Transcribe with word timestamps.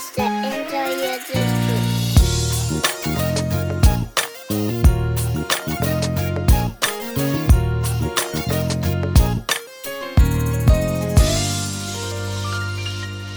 Enjoy 0.00 0.24
Your 0.24 1.18
District. 1.18 1.90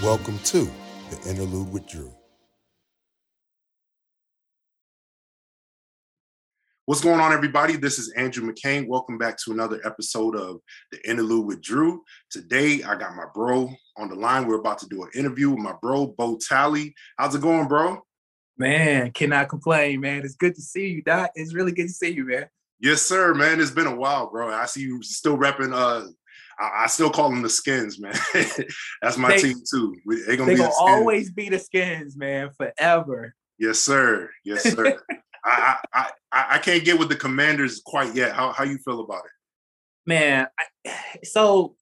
Welcome 0.02 0.38
to 0.44 0.70
the 1.10 1.28
Interlude 1.28 1.70
with 1.70 1.86
Drew. 1.86 2.10
What's 6.86 7.00
going 7.00 7.18
on, 7.20 7.32
everybody? 7.32 7.76
This 7.76 7.98
is 7.98 8.12
Andrew 8.14 8.46
McCain. 8.46 8.86
Welcome 8.86 9.16
back 9.16 9.38
to 9.44 9.52
another 9.52 9.80
episode 9.86 10.36
of 10.36 10.60
the 10.92 11.08
Interlude 11.08 11.46
with 11.46 11.62
Drew. 11.62 12.02
Today, 12.30 12.82
I 12.82 12.94
got 12.96 13.16
my 13.16 13.24
bro 13.34 13.70
on 13.96 14.08
the 14.10 14.14
line. 14.14 14.46
We're 14.46 14.58
about 14.60 14.78
to 14.80 14.86
do 14.88 15.02
an 15.02 15.08
interview 15.14 15.48
with 15.50 15.60
my 15.60 15.72
bro, 15.80 16.08
Beau 16.08 16.38
Talley. 16.46 16.94
How's 17.18 17.34
it 17.34 17.40
going, 17.40 17.68
bro? 17.68 18.02
Man, 18.58 19.12
cannot 19.12 19.48
complain, 19.48 20.00
man. 20.00 20.22
It's 20.24 20.36
good 20.36 20.54
to 20.56 20.60
see 20.60 20.88
you, 20.88 21.02
Doc. 21.02 21.30
It's 21.34 21.54
really 21.54 21.72
good 21.72 21.86
to 21.86 21.92
see 21.92 22.10
you, 22.10 22.26
man. 22.26 22.48
Yes, 22.80 23.00
sir, 23.00 23.32
man. 23.32 23.62
It's 23.62 23.70
been 23.70 23.86
a 23.86 23.96
while, 23.96 24.30
bro. 24.30 24.52
I 24.52 24.66
see 24.66 24.82
you 24.82 25.02
still 25.02 25.38
repping. 25.38 25.72
Uh, 25.72 26.06
I, 26.60 26.84
I 26.84 26.86
still 26.88 27.08
call 27.08 27.30
them 27.30 27.40
the 27.40 27.48
Skins, 27.48 27.98
man. 27.98 28.12
That's 29.00 29.16
my 29.16 29.30
They- 29.30 29.40
team 29.40 29.56
too. 29.70 29.94
We- 30.04 30.22
They 30.26 30.36
gonna 30.36 30.50
They 30.50 30.56
be 30.56 30.58
the 30.58 30.64
gonna 30.64 30.74
Skins. 30.74 30.90
always 30.90 31.32
be 31.32 31.48
the 31.48 31.58
skins, 31.58 32.14
man, 32.14 32.50
forever. 32.58 33.34
Yes, 33.58 33.78
sir. 33.78 34.28
Yes, 34.44 34.64
sir. 34.70 34.98
I, 35.44 35.76
I 35.92 36.10
I 36.32 36.46
I 36.52 36.58
can't 36.58 36.84
get 36.84 36.98
with 36.98 37.08
the 37.08 37.16
Commanders 37.16 37.82
quite 37.84 38.14
yet. 38.14 38.34
How 38.34 38.52
how 38.52 38.64
you 38.64 38.78
feel 38.78 39.00
about 39.00 39.24
it? 39.24 39.30
Man, 40.06 40.46
I, 40.86 40.92
so 41.24 41.76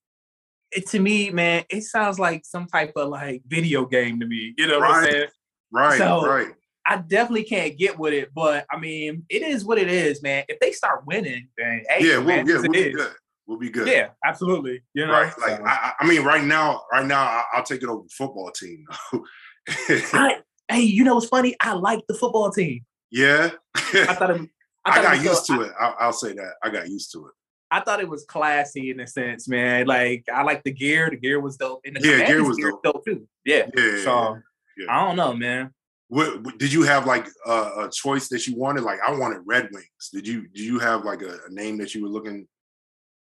it, 0.71 0.89
to 0.89 0.99
me, 1.01 1.31
man, 1.31 1.65
it 1.71 1.83
sounds 1.83 2.19
like 2.19 2.45
some 2.45 2.67
type 2.67 2.93
of 2.97 3.09
like 3.09 3.43
video 3.47 3.85
game 3.87 4.19
to 4.21 4.27
me. 4.27 4.55
You 4.57 4.67
know 4.69 4.79
what 4.79 4.91
I'm 4.91 5.03
Right. 5.05 5.13
saying? 5.13 5.27
Right, 5.73 5.99
So- 5.99 6.27
right. 6.27 6.49
I 6.85 6.97
definitely 6.97 7.45
can't 7.45 7.79
get 7.79 7.97
with 7.97 8.13
it, 8.13 8.31
but 8.35 8.67
I 8.69 8.77
mean, 8.77 9.25
it 9.29 9.43
is 9.43 9.65
what 9.65 9.79
it 9.79 9.87
is, 9.89 10.21
man. 10.21 10.43
If 10.49 10.59
they 10.59 10.73
start 10.73 11.07
winning, 11.07 11.47
then 11.57 11.85
hey, 11.89 12.05
yeah, 12.09 12.17
we'll, 12.19 12.27
man, 12.27 12.47
yeah, 12.49 12.55
we'll 12.61 12.73
be 12.73 12.79
is. 12.81 12.97
good. 12.97 13.13
We'll 13.47 13.59
be 13.59 13.71
good. 13.71 13.87
Yeah, 13.87 14.09
absolutely. 14.25 14.83
You 14.93 15.07
know, 15.07 15.13
right. 15.13 15.33
Like 15.39 15.59
So- 15.59 15.65
I, 15.65 15.93
I- 16.01 16.09
mean, 16.09 16.25
right 16.25 16.43
now, 16.43 16.83
right 16.91 17.07
now, 17.07 17.23
I, 17.23 17.45
I'll 17.55 17.63
take 17.63 17.83
it 17.85 17.89
over 17.89 18.03
the 18.03 18.09
football 18.09 18.51
team. 18.51 18.85
I, 19.69 20.39
hey, 20.69 20.81
you 20.81 21.05
know 21.05 21.15
what's 21.15 21.29
funny? 21.29 21.55
I 21.61 21.75
like 21.75 22.01
the 22.09 22.15
football 22.15 22.51
team. 22.51 22.85
Yeah, 23.13 23.51
I 23.77 24.15
thought 24.15 24.31
it. 24.31 24.41
I, 24.85 24.91
thought 24.97 24.99
it 24.99 25.03
got 25.03 25.13
was 25.19 25.25
used 25.25 25.45
so- 25.47 25.57
to 25.57 25.63
it. 25.63 25.73
I'll, 25.79 25.97
I'll 26.01 26.13
say 26.13 26.33
that. 26.33 26.55
I 26.65 26.71
got 26.71 26.89
used 26.89 27.13
to 27.13 27.27
it. 27.27 27.33
I 27.71 27.81
thought 27.81 28.01
it 28.01 28.09
was 28.09 28.25
classy 28.25 28.91
in 28.91 28.99
a 29.01 29.07
sense, 29.07 29.49
man. 29.49 29.87
Like 29.87 30.25
I 30.33 30.43
like 30.43 30.63
the 30.65 30.73
gear. 30.73 31.09
The 31.09 31.17
gear 31.17 31.41
was 31.41 31.57
dope. 31.57 31.81
And 31.85 31.97
the 31.97 32.07
Yeah, 32.07 32.27
gear 32.27 32.47
was 32.47 32.57
gear 32.57 32.73
dope. 32.83 33.05
too. 33.05 33.27
Yeah. 33.45 33.67
Yeah. 33.77 34.03
So 34.05 34.39
yeah. 34.77 34.87
I 34.91 35.07
don't 35.07 35.17
know, 35.17 35.33
man. 35.35 35.71
What, 36.09 36.43
what- 36.43 36.59
did 36.59 36.71
you 36.73 36.83
have 36.83 37.07
like 37.07 37.27
a, 37.47 37.51
a 37.85 37.91
choice 37.93 38.29
that 38.29 38.47
you 38.47 38.57
wanted? 38.57 38.83
Like 38.83 38.99
I 39.07 39.13
wanted 39.13 39.41
Red 39.47 39.69
Wings. 39.73 40.11
Did 40.13 40.27
you? 40.27 40.49
Do 40.49 40.63
you 40.63 40.79
have 40.81 41.05
like 41.05 41.23
a, 41.23 41.39
a 41.49 41.51
name 41.51 41.79
that 41.79 41.95
you 41.95 42.03
were 42.03 42.09
looking? 42.11 42.47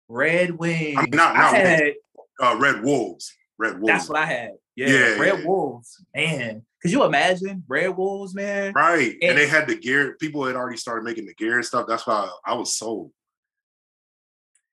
Red 0.08 0.50
Wings. 0.58 0.98
I 0.98 1.02
mean, 1.02 1.10
not- 1.12 1.34
not 1.36 1.54
I 1.54 1.58
had, 1.58 1.94
Uh, 2.42 2.56
Red 2.58 2.82
Wolves. 2.82 3.32
Red 3.58 3.80
Wolves. 3.80 3.86
that's 3.86 4.08
what 4.10 4.18
I 4.18 4.26
had. 4.26 4.50
Yeah. 4.76 4.88
Yeah, 4.88 5.18
Red 5.18 5.38
yeah. 5.40 5.46
Wolves. 5.46 6.04
Man. 6.14 6.62
Could 6.82 6.92
you 6.92 7.02
imagine 7.04 7.64
Red 7.66 7.96
Wolves, 7.96 8.34
man? 8.34 8.72
Right. 8.74 9.12
And, 9.20 9.30
And- 9.30 9.38
they 9.38 9.46
had 9.48 9.66
the 9.66 9.74
gear. 9.76 10.16
People 10.20 10.44
had 10.44 10.54
already 10.56 10.76
started 10.76 11.02
making 11.04 11.26
the 11.26 11.34
gear 11.34 11.56
and 11.56 11.64
stuff. 11.64 11.86
That's 11.88 12.06
why 12.06 12.28
I, 12.44 12.54
was 12.54 12.76
sold. 12.76 13.10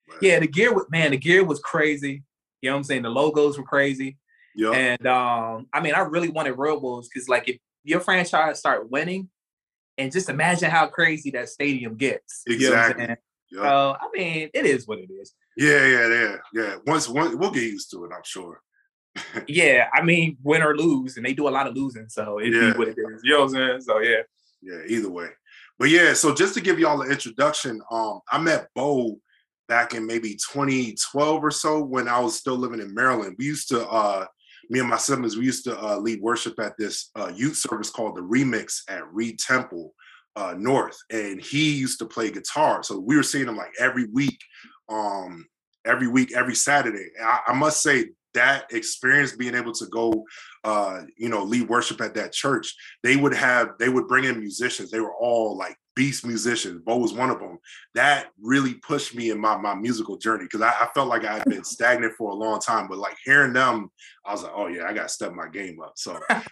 But, 0.08 0.22
Yeah, 0.22 0.40
the 0.40 0.48
gear 0.48 0.74
was 0.74 0.86
man, 0.90 1.12
the 1.12 1.18
gear 1.18 1.44
was 1.44 1.60
crazy. 1.60 2.24
You 2.62 2.70
know 2.70 2.76
what 2.76 2.80
I'm 2.80 2.84
saying? 2.84 3.02
The 3.04 3.10
logos 3.10 3.58
were 3.58 3.64
crazy. 3.64 4.18
Yeah. 4.56 4.72
And 4.72 5.08
um, 5.08 5.68
I 5.74 5.80
mean, 5.82 5.96
I 5.96 6.00
really 6.02 6.30
wanted 6.30 6.52
Red 6.58 6.82
Wolves 6.82 7.10
because 7.10 7.28
like 7.30 7.48
if 7.50 7.58
your 7.84 8.00
franchise 8.00 8.60
start 8.60 8.90
winning, 8.92 9.30
and 9.98 10.12
just 10.12 10.30
imagine 10.30 10.72
how 10.72 10.88
crazy 10.88 11.30
that 11.32 11.50
stadium 11.50 11.96
gets. 11.96 12.42
You 12.48 12.58
know 12.60 12.66
Exactly. 12.68 13.16
yeah. 13.52 13.62
So 13.62 13.96
I 14.00 14.08
mean, 14.14 14.50
it 14.54 14.66
is 14.66 14.88
what 14.88 15.00
it 15.00 15.10
is. 15.12 15.34
yeah. 15.58 15.86
Yeah. 15.86 16.08
Yeah. 16.08 16.36
Yeah. 16.54 16.76
Once, 16.86 17.08
once 17.08 17.36
we'll 17.36 17.52
get 17.52 17.64
used 17.64 17.92
to 17.92 18.06
it, 18.06 18.12
I'm 18.16 18.24
sure. 18.24 18.62
Yeah, 19.48 19.90
I 19.94 20.02
mean, 20.02 20.38
win 20.44 20.64
or 20.64 20.76
lose, 20.76 21.18
and 21.18 21.26
they 21.26 21.34
do 21.34 21.48
a 21.48 21.52
lot 21.52 21.68
of 21.68 21.76
losing, 21.76 22.10
so 22.10 22.40
it 22.40 22.54
Yeah. 22.54 22.72
be 22.72 22.78
what 22.78 22.88
it 22.90 22.98
is. 22.98 23.22
You 23.24 23.32
know 23.34 23.40
what 23.42 23.44
I'm 23.46 23.50
saying? 23.50 23.82
So 23.82 24.00
yeah. 24.00 24.22
Yeah. 24.62 24.80
Either 24.88 25.10
way. 25.10 25.30
But 25.78 25.90
yeah. 25.90 26.14
So 26.14 26.34
just 26.34 26.54
to 26.56 26.62
give 26.62 26.80
y'all 26.80 27.02
an 27.02 27.12
introduction, 27.12 27.82
um, 27.92 28.22
I 28.32 28.40
met 28.40 28.70
Beau 28.76 29.20
back 29.68 29.94
in 29.94 30.06
maybe 30.06 30.36
2012 30.36 31.44
or 31.44 31.52
so 31.52 31.84
when 31.84 32.08
I 32.08 32.20
was 32.20 32.38
still 32.38 32.56
living 32.56 32.80
in 32.80 32.94
Maryland. 32.94 33.36
We 33.38 33.46
used 33.46 33.70
to, 33.70 33.88
uh, 33.88 34.26
me 34.70 34.80
and 34.80 34.90
my 34.90 34.98
siblings, 34.98 35.38
we 35.38 35.46
used 35.46 35.64
to 35.66 35.80
uh, 35.80 35.98
lead 35.98 36.22
worship 36.22 36.60
at 36.60 36.78
this 36.78 37.10
uh, 37.16 37.32
youth 37.36 37.58
service 37.58 37.90
called 37.90 38.16
the 38.16 38.22
Remix 38.22 38.82
at 38.88 39.12
Reid 39.14 39.40
Temple 39.40 39.94
uh, 40.36 40.56
North, 40.58 40.98
and 41.12 41.42
he 41.42 41.74
used 41.74 42.00
to 42.00 42.06
play 42.06 42.32
guitar. 42.32 42.82
So 42.84 43.00
we 43.00 43.16
were 43.16 43.24
seeing 43.24 43.48
him 43.48 43.58
like 43.58 43.72
every 43.80 44.06
week, 44.06 44.40
um, 44.90 45.46
every 45.86 46.08
week, 46.08 46.34
every 46.36 46.56
Saturday. 46.56 47.10
I, 47.24 47.40
I 47.50 47.54
must 47.54 47.84
say 47.84 48.10
that 48.34 48.72
experience, 48.72 49.36
being 49.36 49.56
able 49.56 49.74
to 49.74 49.86
go, 49.88 50.26
uh, 50.64 51.02
you 51.18 51.30
know, 51.30 51.44
lead 51.44 51.70
worship 51.70 52.02
at 52.02 52.16
that 52.16 52.32
church, 52.32 52.74
they 53.04 53.16
would 53.16 53.34
have, 53.34 53.72
they 53.80 53.90
would 53.90 54.08
bring 54.08 54.26
in 54.26 54.40
musicians. 54.40 54.92
They 54.92 55.00
were 55.00 55.16
all 55.16 55.58
like 55.58 55.78
beast 55.96 56.26
musicians. 56.26 56.82
Beau 56.82 56.98
was 56.98 57.14
one 57.14 57.30
of 57.30 57.40
them. 57.40 57.58
That 57.96 58.28
really 58.42 58.76
pushed 58.76 59.16
me 59.16 59.30
in 59.30 59.40
my 59.40 59.58
my 59.58 59.76
musical 59.76 60.18
journey 60.18 60.46
because 60.46 60.62
I, 60.62 60.70
I 60.70 60.88
felt 60.94 61.08
like 61.08 61.24
I 61.26 61.34
had 61.38 61.46
been 61.46 61.64
stagnant 61.76 62.14
for 62.18 62.32
a 62.32 62.36
long 62.36 62.60
time. 62.60 62.88
But 62.88 62.98
like 62.98 63.16
hearing 63.24 63.54
them, 63.54 63.92
I 64.26 64.32
was 64.32 64.44
like, 64.44 64.54
oh 64.56 64.68
yeah, 64.68 64.86
I 64.88 64.94
got 64.94 65.04
to 65.04 65.10
step 65.10 65.34
my 65.34 65.48
game 65.48 65.80
up. 65.82 65.94
So 65.96 66.20
that, 66.30 66.44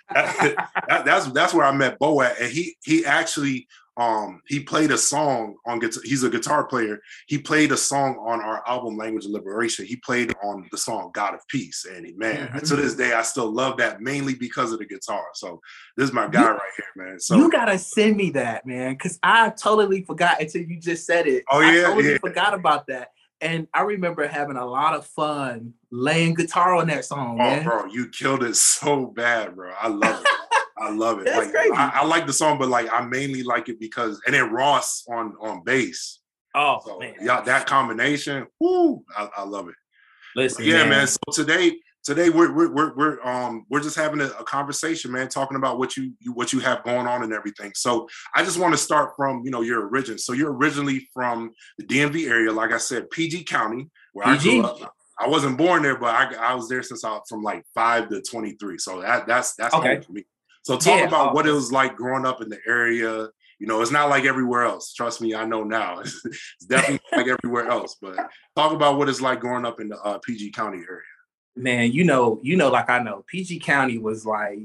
that- 0.88 1.06
that's 1.06 1.26
that's 1.32 1.54
where 1.54 1.66
I 1.66 1.72
met 1.72 1.98
Beau 2.00 2.22
at, 2.22 2.40
and 2.40 2.52
he 2.52 2.76
he 2.84 3.06
actually 3.06 3.68
um 3.98 4.42
he 4.48 4.62
played 4.62 4.90
a 4.92 4.98
song 4.98 5.56
on 5.66 5.80
guitar. 5.80 6.02
He's 6.06 6.24
a 6.24 6.30
guitar 6.30 6.66
player. 6.66 7.00
He 7.28 7.38
played 7.38 7.72
a 7.72 7.78
song 7.78 8.16
on 8.26 8.40
our 8.42 8.64
album 8.68 8.96
Language 8.98 9.26
of 9.26 9.32
Liberation. 9.32 9.86
He 9.86 9.98
played 9.98 10.34
on 10.44 10.68
the 10.72 10.78
song 10.78 11.12
God 11.14 11.34
of 11.34 11.42
Peace, 11.50 11.86
and 11.86 12.08
man, 12.18 12.48
Mhm. 12.50 12.68
to 12.70 12.76
this 12.78 12.96
day 12.96 13.14
I 13.14 13.22
still 13.22 13.52
love 13.52 13.78
that 13.78 14.02
mainly 14.02 14.34
because 14.36 14.72
of 14.72 14.80
the 14.80 14.86
guitar. 14.86 15.26
So 15.34 15.62
this 15.98 16.08
is 16.08 16.14
my 16.14 16.28
guy 16.28 16.42
You- 16.44 16.48
right 16.50 16.62
here, 16.78 17.06
man. 17.06 17.20
So 17.20 17.36
you 17.36 17.52
gotta 17.52 17.78
send 17.78 18.16
me 18.16 18.30
that, 18.32 18.66
man, 18.66 18.94
because 18.94 19.20
I 19.22 19.50
totally 19.50 20.04
forgot 20.06 20.40
until 20.42 20.62
you 20.62 20.80
just 20.80 21.06
said 21.06 21.28
it. 21.28 21.44
Oh, 21.52 21.60
I 21.62 21.72
yeah? 21.76 21.82
totally 21.88 22.12
Yeah. 22.12 22.18
forgot 22.20 22.54
about 22.54 22.88
that. 22.88 23.10
And 23.42 23.68
I 23.74 23.82
remember 23.82 24.28
having 24.28 24.56
a 24.56 24.66
lot 24.66 24.94
of 24.94 25.06
fun 25.08 25.74
laying 25.90 26.36
guitar 26.36 26.76
on 26.76 26.88
that 26.88 27.04
song, 27.06 27.34
Oh, 27.42 27.44
man. 27.44 27.64
bro, 27.64 27.86
you 27.86 28.08
killed 28.10 28.44
it 28.44 28.56
so 28.56 29.08
bad, 29.08 29.56
bro. 29.56 29.74
I 29.82 29.88
love 29.88 30.22
it. 30.22 30.28
I 30.82 30.90
love 30.90 31.20
it. 31.20 31.26
That's 31.26 31.46
like, 31.46 31.54
crazy. 31.54 31.72
I, 31.74 32.02
I 32.02 32.06
like 32.06 32.26
the 32.26 32.34
song, 32.34 32.58
but 32.58 32.70
like 32.70 32.92
I 32.92 33.02
mainly 33.02 33.44
like 33.44 33.70
it 33.70 33.80
because 33.80 34.20
and 34.26 34.34
then 34.34 34.52
Ross 34.52 35.04
on 35.10 35.36
on 35.40 35.64
bass. 35.64 36.20
Oh 36.56 36.80
So 36.84 37.00
man, 37.00 37.14
yeah, 37.22 37.42
that 37.42 37.68
combination, 37.68 38.48
whoo, 38.60 39.04
I, 39.16 39.30
I 39.38 39.44
love 39.44 39.70
it. 39.70 39.76
listen, 40.36 40.66
yeah, 40.66 40.84
man. 40.84 41.08
So 41.08 41.18
today, 41.32 41.78
today 42.04 42.30
we're 42.30 42.52
we're 42.54 42.74
we're, 42.74 42.96
we're 42.96 43.22
um 43.24 43.66
we're 43.70 43.80
just 43.80 43.96
having 43.96 44.22
a, 44.22 44.26
a 44.26 44.44
conversation, 44.44 45.12
man, 45.12 45.30
talking 45.30 45.56
about 45.56 45.78
what 45.78 45.96
you, 45.96 46.14
you 46.20 46.34
what 46.34 46.52
you 46.52 46.60
have 46.60 46.84
going 46.84 47.08
on 47.08 47.24
and 47.24 47.32
everything. 47.32 47.72
So 47.76 48.08
I 48.36 48.44
just 48.44 48.58
want 48.60 48.74
to 48.74 48.78
start 48.78 49.12
from 49.16 49.44
you 49.46 49.52
know 49.52 49.62
your 49.62 49.84
origin. 49.88 50.18
So 50.18 50.34
you're 50.34 50.54
originally 50.54 51.08
from 51.14 51.52
the 51.78 51.86
DMV 51.86 52.28
area, 52.28 52.52
like 52.52 52.74
I 52.74 52.80
said, 52.80 53.10
PG 53.12 53.44
County, 53.44 53.88
where 54.14 54.26
I 54.26 54.38
grew 54.38 54.62
up. 54.64 54.94
I 55.20 55.28
wasn't 55.28 55.56
born 55.56 55.84
there, 55.84 56.00
but 56.00 56.16
I, 56.16 56.52
I 56.52 56.56
was 56.56 56.68
there 56.68 56.82
since 56.82 57.04
I 57.04 57.12
was 57.12 57.22
from 57.30 57.44
like 57.44 57.64
five 57.76 58.10
to 58.10 58.24
23. 58.24 58.80
So 58.80 59.02
that 59.02 59.28
that's 59.28 59.54
that's 59.54 59.76
Okay. 59.76 59.94
home 59.94 60.02
for 60.02 60.14
me. 60.14 60.26
So 60.64 60.78
talk 60.78 61.00
Yeah, 61.00 61.08
about 61.08 61.34
what 61.34 61.48
it 61.48 61.52
was 61.52 61.72
like 61.72 61.96
growing 61.96 62.26
up 62.26 62.42
in 62.42 62.50
the 62.50 62.60
area. 62.68 63.30
You 63.60 63.68
know, 63.68 63.82
it's 63.82 63.92
not 63.92 64.10
like 64.10 64.26
everywhere 64.26 64.64
else. 64.64 64.94
Trust 64.94 65.22
me, 65.22 65.36
I 65.36 65.46
know 65.46 65.64
now. 65.64 66.00
It's, 66.26 66.66
definitely 66.68 67.00
like 67.12 67.28
everywhere 67.28 67.68
else. 67.68 67.96
But 68.02 68.16
talk 68.56 68.74
about 68.74 68.98
what 68.98 69.10
it's 69.10 69.22
like 69.22 69.40
growing 69.40 69.66
up 69.66 69.80
in 69.80 69.90
the 69.90 70.00
uh, 70.02 70.18
PG 70.20 70.52
County 70.52 70.80
area. 70.80 71.02
man, 71.56 71.92
you 71.92 72.04
know, 72.04 72.40
you 72.44 72.56
know, 72.58 72.70
like 72.70 72.90
I 72.90 73.00
know, 73.00 73.24
PG 73.28 73.60
County 73.60 73.98
was 73.98 74.26
like 74.26 74.60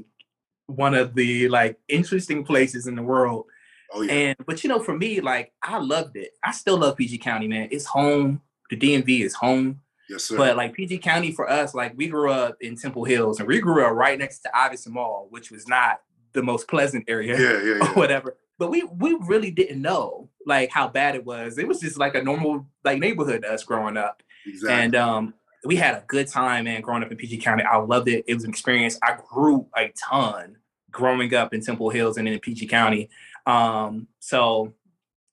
one 0.67 0.93
of 0.95 1.15
the 1.15 1.47
like 1.49 1.77
interesting 1.87 2.43
places 2.43 2.87
in 2.87 2.95
the 2.95 3.03
world. 3.03 3.45
Oh 3.93 4.01
yeah, 4.01 4.11
And 4.13 4.37
but 4.45 4.63
you 4.63 4.69
know, 4.69 4.79
for 4.79 4.97
me, 4.97 5.21
like 5.21 5.53
I 5.61 5.77
loved 5.79 6.15
it. 6.17 6.31
I 6.43 6.51
still 6.51 6.77
love 6.77 6.97
PG 6.97 7.19
County, 7.19 7.47
man. 7.47 7.69
It's 7.71 7.85
home. 7.85 8.41
The 8.69 8.77
DMV 8.77 9.21
is 9.23 9.33
home. 9.33 9.81
Yes 10.09 10.25
sir. 10.25 10.37
But 10.37 10.57
like 10.57 10.73
PG 10.73 10.99
County 10.99 11.31
for 11.31 11.49
us, 11.49 11.73
like 11.73 11.93
we 11.95 12.07
grew 12.07 12.31
up 12.31 12.57
in 12.61 12.75
Temple 12.75 13.03
Hills 13.03 13.39
and 13.39 13.47
we 13.47 13.59
grew 13.59 13.85
up 13.85 13.93
right 13.93 14.17
next 14.17 14.39
to 14.39 14.57
Iverson 14.57 14.93
Mall, 14.93 15.27
which 15.29 15.51
was 15.51 15.67
not 15.67 16.01
the 16.33 16.43
most 16.43 16.67
pleasant 16.67 17.05
area 17.07 17.39
yeah, 17.39 17.63
yeah, 17.63 17.87
or 17.89 17.93
whatever. 17.93 18.37
But 18.57 18.69
we 18.71 18.83
we 18.83 19.17
really 19.21 19.51
didn't 19.51 19.81
know 19.81 20.29
like 20.45 20.71
how 20.71 20.87
bad 20.87 21.15
it 21.15 21.25
was. 21.25 21.57
It 21.57 21.67
was 21.67 21.79
just 21.79 21.97
like 21.97 22.15
a 22.15 22.23
normal 22.23 22.67
like 22.83 22.99
neighborhood 22.99 23.43
to 23.43 23.53
us 23.53 23.63
growing 23.63 23.97
up. 23.97 24.23
exactly. 24.45 24.83
And 24.83 24.95
um 24.95 25.33
we 25.65 25.75
had 25.75 25.95
a 25.95 26.03
good 26.07 26.27
time, 26.27 26.65
man, 26.65 26.81
growing 26.81 27.03
up 27.03 27.11
in 27.11 27.17
PG 27.17 27.39
County. 27.39 27.63
I 27.63 27.77
loved 27.77 28.07
it. 28.07 28.23
It 28.27 28.33
was 28.35 28.43
an 28.43 28.49
experience. 28.49 28.97
I 29.03 29.17
grew 29.27 29.67
a 29.75 29.91
ton 30.09 30.57
growing 30.91 31.33
up 31.33 31.53
in 31.53 31.61
Temple 31.61 31.89
Hills 31.89 32.17
and 32.17 32.27
in 32.27 32.39
PG 32.39 32.67
County. 32.67 33.09
Um, 33.45 34.07
so 34.19 34.73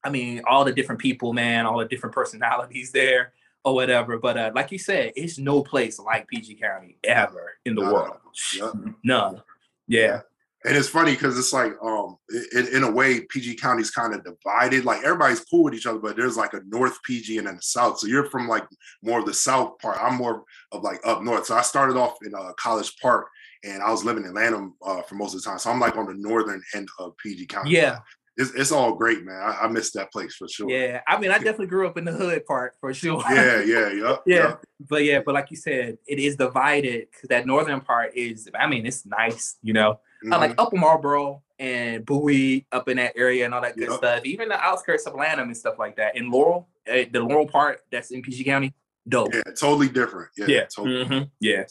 I 0.03 0.11
mean, 0.11 0.43
all 0.47 0.65
the 0.65 0.73
different 0.73 1.01
people, 1.01 1.33
man, 1.33 1.65
all 1.65 1.79
the 1.79 1.87
different 1.87 2.15
personalities 2.15 2.93
there 2.93 3.33
or 3.65 3.75
whatever. 3.75 4.19
But 4.19 4.37
uh, 4.37 4.53
like 4.55 4.71
you 4.73 4.79
said, 4.79 5.13
it's 5.17 5.39
no 5.39 5.63
place 5.63 5.99
like 5.99 6.29
PG 6.29 6.57
County 6.57 6.99
ever 7.05 7.55
in 7.65 7.75
the 7.75 7.83
world. 7.83 8.19
Yep. 8.57 8.73
None. 9.05 9.43
Yeah. 9.87 10.21
And 10.67 10.75
it's 10.75 10.89
funny 10.89 11.13
because 11.13 11.39
it's 11.39 11.53
like, 11.53 11.73
um, 11.83 12.17
in, 12.55 12.69
in 12.69 12.83
a 12.85 12.91
way, 12.91 13.21
PG 13.21 13.57
County's 13.57 13.91
kind 13.91 14.15
of 14.15 14.25
divided. 14.25 14.87
Like 14.87 15.05
everybody's 15.05 15.41
cool 15.41 15.65
with 15.65 15.75
each 15.75 15.85
other, 15.85 15.99
but 15.99 16.17
there's 16.17 16.39
like 16.39 16.55
a 16.55 16.63
North 16.67 17.03
PG 17.03 17.37
and 17.37 17.47
then 17.47 17.57
the 17.57 17.63
South. 17.63 17.99
So 17.99 18.07
you're 18.07 18.31
from 18.31 18.49
like 18.49 18.65
more 19.03 19.19
of 19.19 19.27
the 19.27 19.35
South 19.35 19.79
part. 19.79 19.99
I'm 20.01 20.15
more 20.15 20.45
of 20.73 20.83
like 20.83 21.07
up 21.07 21.23
north. 21.23 21.47
So 21.47 21.55
I 21.55 21.61
started 21.61 21.99
off 21.99 22.17
in 22.25 22.35
uh, 22.35 22.53
College 22.59 22.97
Park, 22.97 23.29
and 23.63 23.83
I 23.83 23.91
was 23.91 24.05
living 24.05 24.23
in 24.23 24.31
Atlanta 24.31 24.71
uh, 24.83 25.03
for 25.03 25.17
most 25.17 25.35
of 25.35 25.43
the 25.43 25.49
time. 25.51 25.59
So 25.59 25.71
I'm 25.71 25.81
like 25.81 25.97
on 25.99 26.07
the 26.07 26.15
northern 26.15 26.63
end 26.75 26.89
of 26.99 27.15
PG 27.19 27.45
County. 27.47 27.73
Yeah. 27.73 27.99
It's, 28.37 28.51
it's 28.55 28.73
all 28.73 28.95
great, 28.95 29.25
man. 29.25 29.41
I, 29.41 29.61
I 29.63 29.69
miss 29.69 29.93
that 29.93 30.11
place 30.13 30.35
for 30.35 30.49
sure. 30.49 30.69
Yeah. 30.69 31.01
I 31.07 31.19
mean, 31.19 31.31
I 31.31 31.35
definitely 31.39 31.69
grew 31.69 31.87
up 31.87 31.97
in 31.97 32.05
the 32.05 32.13
hood 32.13 32.45
part 32.47 32.75
for 32.81 32.93
sure. 32.93 33.23
Yeah, 33.31 33.63
yeah, 33.63 33.93
yep, 33.93 34.23
yeah. 34.27 34.37
yep. 34.37 34.65
But 34.89 35.05
yeah, 35.05 35.21
but 35.25 35.35
like 35.35 35.51
you 35.51 35.57
said, 35.57 35.99
it 36.07 36.19
is 36.19 36.35
divided 36.37 37.07
because 37.13 37.29
that 37.29 37.47
northern 37.47 37.81
part 37.81 38.17
is, 38.17 38.49
I 38.59 38.67
mean, 38.67 38.87
it's 38.87 39.07
nice, 39.07 39.57
you 39.63 39.73
know. 39.73 40.01
I 40.25 40.27
Mhm. 40.27 40.41
like 40.41 40.55
Upper 40.59 40.77
Marlboro 40.77 41.43
and 41.59 42.05
Bowie 42.05 42.67
up 42.73 42.89
in 42.89 42.97
that 42.97 43.13
area 43.17 43.45
and 43.45 43.55
all 43.55 43.61
that 43.63 43.77
good 43.77 43.89
Yep. 43.91 43.99
stuff. 43.99 44.25
Even 44.25 44.49
the 44.49 44.59
outskirts 44.61 45.07
of 45.07 45.15
Lanham 45.15 45.47
and 45.49 45.57
stuff 45.57 45.79
like 45.79 45.97
that. 45.97 46.17
And 46.17 46.31
Laurel, 46.31 46.69
uh, 46.89 47.05
the 47.13 47.21
Laurel 47.21 47.47
part 47.47 47.81
that's 47.93 48.11
in 48.11 48.23
PG 48.23 48.43
County, 48.45 48.75
dope. 49.09 49.33
yeah, 49.35 49.43
totally 49.61 49.89
different. 49.89 50.31
Yeah, 50.37 50.47
Yeah. 50.49 50.65
totally. 50.75 51.05
Mhm. 51.05 51.31
Yeah. 51.41 51.65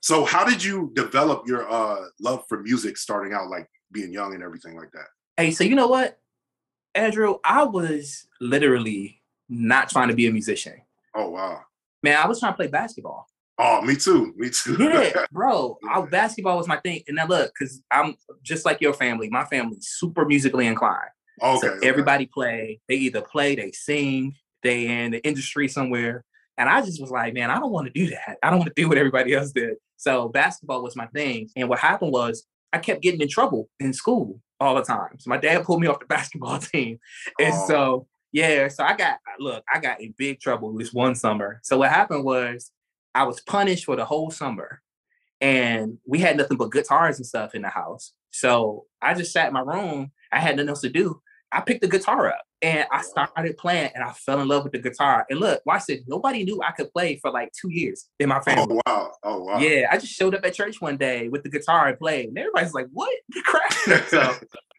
So 0.00 0.24
how 0.24 0.44
did 0.44 0.64
you 0.64 0.90
develop 0.94 1.46
your 1.46 1.70
uh 1.70 2.06
love 2.18 2.44
for 2.48 2.60
music 2.62 2.96
starting 2.96 3.32
out, 3.34 3.48
like 3.50 3.68
being 3.92 4.12
young 4.12 4.34
and 4.34 4.42
everything 4.42 4.76
like 4.76 4.90
that? 4.92 5.06
Hey, 5.40 5.52
so 5.52 5.64
you 5.64 5.74
know 5.74 5.86
what, 5.86 6.18
Andrew? 6.94 7.38
I 7.42 7.64
was 7.64 8.26
literally 8.42 9.22
not 9.48 9.88
trying 9.88 10.08
to 10.08 10.14
be 10.14 10.26
a 10.26 10.30
musician. 10.30 10.82
Oh 11.14 11.30
wow. 11.30 11.62
Man, 12.02 12.18
I 12.22 12.26
was 12.28 12.40
trying 12.40 12.52
to 12.52 12.56
play 12.56 12.66
basketball. 12.66 13.26
Oh, 13.58 13.80
me 13.80 13.96
too. 13.96 14.34
Me 14.36 14.50
too. 14.50 14.76
Yeah, 14.78 15.24
bro. 15.32 15.78
I, 15.90 16.02
basketball 16.02 16.58
was 16.58 16.68
my 16.68 16.76
thing. 16.76 17.04
And 17.08 17.16
now 17.16 17.26
look, 17.26 17.52
because 17.58 17.82
I'm 17.90 18.16
just 18.42 18.66
like 18.66 18.82
your 18.82 18.92
family. 18.92 19.30
My 19.30 19.46
family's 19.46 19.88
super 19.88 20.26
musically 20.26 20.66
inclined. 20.66 21.08
okay. 21.42 21.58
So 21.66 21.72
okay. 21.72 21.88
everybody 21.88 22.26
play. 22.26 22.82
They 22.86 22.96
either 22.96 23.22
play, 23.22 23.54
they 23.54 23.72
sing, 23.72 24.34
they 24.62 24.88
in 24.88 25.12
the 25.12 25.26
industry 25.26 25.68
somewhere. 25.68 26.22
And 26.58 26.68
I 26.68 26.82
just 26.82 27.00
was 27.00 27.10
like, 27.10 27.32
man, 27.32 27.50
I 27.50 27.58
don't 27.58 27.72
want 27.72 27.86
to 27.86 27.92
do 27.94 28.10
that. 28.10 28.36
I 28.42 28.50
don't 28.50 28.58
want 28.58 28.74
to 28.76 28.82
do 28.82 28.90
what 28.90 28.98
everybody 28.98 29.32
else 29.32 29.52
did. 29.52 29.76
So 29.96 30.28
basketball 30.28 30.82
was 30.82 30.96
my 30.96 31.06
thing. 31.06 31.48
And 31.56 31.70
what 31.70 31.78
happened 31.78 32.12
was 32.12 32.46
I 32.72 32.78
kept 32.78 33.02
getting 33.02 33.20
in 33.20 33.28
trouble 33.28 33.68
in 33.80 33.92
school 33.92 34.40
all 34.60 34.74
the 34.74 34.82
time. 34.82 35.18
So 35.18 35.28
my 35.30 35.38
dad 35.38 35.64
pulled 35.64 35.80
me 35.80 35.86
off 35.88 36.00
the 36.00 36.06
basketball 36.08 36.58
team. 36.58 36.98
And 37.38 37.52
Oh. 37.54 37.66
so, 37.66 38.06
yeah, 38.32 38.68
so 38.68 38.84
I 38.84 38.94
got, 38.96 39.18
look, 39.38 39.64
I 39.72 39.78
got 39.80 40.00
in 40.00 40.14
big 40.16 40.40
trouble 40.40 40.72
this 40.76 40.92
one 40.92 41.14
summer. 41.14 41.60
So 41.64 41.78
what 41.78 41.90
happened 41.90 42.24
was 42.24 42.70
I 43.14 43.24
was 43.24 43.40
punished 43.40 43.84
for 43.86 43.96
the 43.96 44.04
whole 44.04 44.30
summer. 44.30 44.82
And 45.40 45.98
we 46.06 46.18
had 46.18 46.36
nothing 46.36 46.58
but 46.58 46.70
guitars 46.70 47.16
and 47.18 47.26
stuff 47.26 47.54
in 47.54 47.62
the 47.62 47.68
house. 47.70 48.12
So 48.30 48.84
I 49.00 49.14
just 49.14 49.32
sat 49.32 49.48
in 49.48 49.54
my 49.54 49.60
room. 49.62 50.12
I 50.30 50.38
had 50.38 50.56
nothing 50.56 50.68
else 50.68 50.82
to 50.82 50.90
do. 50.90 51.22
I 51.52 51.60
picked 51.60 51.80
the 51.80 51.88
guitar 51.88 52.28
up 52.28 52.42
and 52.62 52.86
I 52.92 53.02
started 53.02 53.56
playing 53.56 53.90
and 53.94 54.04
I 54.04 54.12
fell 54.12 54.40
in 54.40 54.48
love 54.48 54.64
with 54.64 54.72
the 54.72 54.78
guitar. 54.78 55.26
And 55.28 55.40
look, 55.40 55.62
watch 55.64 55.86
this. 55.86 56.00
Nobody 56.06 56.44
knew 56.44 56.60
I 56.62 56.70
could 56.72 56.92
play 56.92 57.18
for 57.20 57.30
like 57.30 57.50
two 57.52 57.70
years 57.70 58.06
in 58.18 58.28
my 58.28 58.38
oh, 58.38 58.42
family. 58.42 58.66
Oh 58.70 58.80
wow. 58.86 59.12
Oh 59.24 59.44
wow. 59.44 59.58
Yeah, 59.58 59.88
I 59.90 59.98
just 59.98 60.12
showed 60.12 60.34
up 60.34 60.44
at 60.44 60.54
church 60.54 60.80
one 60.80 60.96
day 60.96 61.28
with 61.28 61.42
the 61.42 61.48
guitar 61.48 61.88
and 61.88 61.98
played. 61.98 62.28
And 62.28 62.38
everybody's 62.38 62.74
like, 62.74 62.86
what? 62.92 63.10
The 63.30 63.42
crap. 63.42 64.08
so 64.08 64.34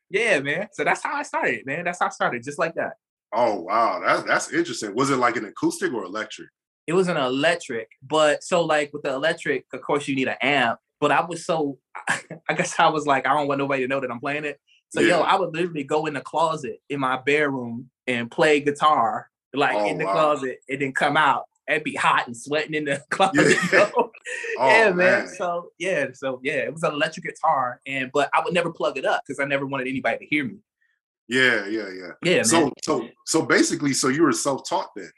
yeah, 0.09 0.39
man. 0.39 0.67
So 0.73 0.83
that's 0.83 1.03
how 1.03 1.15
I 1.15 1.23
started, 1.23 1.65
man. 1.65 1.85
That's 1.85 1.99
how 1.99 2.07
I 2.07 2.09
started, 2.09 2.43
just 2.43 2.59
like 2.59 2.75
that. 2.75 2.93
Oh 3.33 3.61
wow. 3.61 4.01
That's 4.05 4.23
that's 4.23 4.53
interesting. 4.53 4.95
Was 4.95 5.09
it 5.09 5.17
like 5.17 5.35
an 5.35 5.45
acoustic 5.45 5.93
or 5.93 6.03
electric? 6.03 6.49
It 6.87 6.93
was 6.93 7.07
an 7.07 7.17
electric, 7.17 7.89
but 8.01 8.43
so 8.43 8.63
like 8.63 8.91
with 8.93 9.03
the 9.03 9.13
electric, 9.13 9.65
of 9.73 9.81
course 9.81 10.07
you 10.07 10.15
need 10.15 10.27
an 10.27 10.37
amp. 10.41 10.79
But 10.99 11.11
I 11.11 11.25
was 11.25 11.45
so 11.45 11.79
I 12.07 12.53
guess 12.55 12.79
I 12.79 12.89
was 12.89 13.05
like, 13.05 13.25
I 13.25 13.33
don't 13.33 13.47
want 13.47 13.59
nobody 13.59 13.83
to 13.83 13.87
know 13.87 13.99
that 13.99 14.11
I'm 14.11 14.19
playing 14.19 14.45
it. 14.45 14.59
So 14.91 14.99
yo, 14.99 15.21
I 15.21 15.35
would 15.35 15.53
literally 15.53 15.83
go 15.83 16.05
in 16.05 16.13
the 16.13 16.21
closet 16.21 16.81
in 16.89 16.99
my 16.99 17.17
bedroom 17.17 17.89
and 18.07 18.29
play 18.29 18.59
guitar, 18.59 19.29
like 19.53 19.75
Oh, 19.75 19.89
in 19.89 19.97
the 19.97 20.05
wow. 20.05 20.11
closet, 20.11 20.59
and 20.69 20.81
then 20.81 20.91
come 20.91 21.15
out 21.15 21.45
and 21.67 21.81
be 21.83 21.95
hot 21.95 22.27
and 22.27 22.35
sweating 22.35 22.73
in 22.73 22.85
the 22.85 23.01
closet. 23.09 23.57
Yeah. 23.71 23.89
Oh, 24.59 24.67
yeah, 24.67 24.89
man. 24.91 24.95
man. 24.95 25.27
So 25.27 25.71
yeah, 25.79 26.07
so 26.13 26.39
yeah, 26.43 26.57
it 26.57 26.71
was 26.73 26.83
an 26.83 26.93
electric 26.93 27.25
guitar, 27.25 27.81
and 27.85 28.11
but 28.13 28.29
I 28.33 28.41
would 28.43 28.53
never 28.53 28.71
plug 28.71 28.97
it 28.97 29.03
up 29.05 29.23
because 29.25 29.39
I 29.39 29.45
never 29.45 29.65
wanted 29.65 29.87
anybody 29.87 30.19
to 30.19 30.25
hear 30.25 30.45
me. 30.45 30.57
Yeah, 31.27 31.65
yeah, 31.65 31.89
yeah. 31.89 32.11
Yeah, 32.21 32.35
man. 32.35 32.45
So 32.45 32.71
so 32.83 33.09
so 33.25 33.41
basically, 33.41 33.93
so 33.93 34.09
you 34.09 34.23
were 34.23 34.31
self-taught 34.31 34.91
then. 34.95 35.11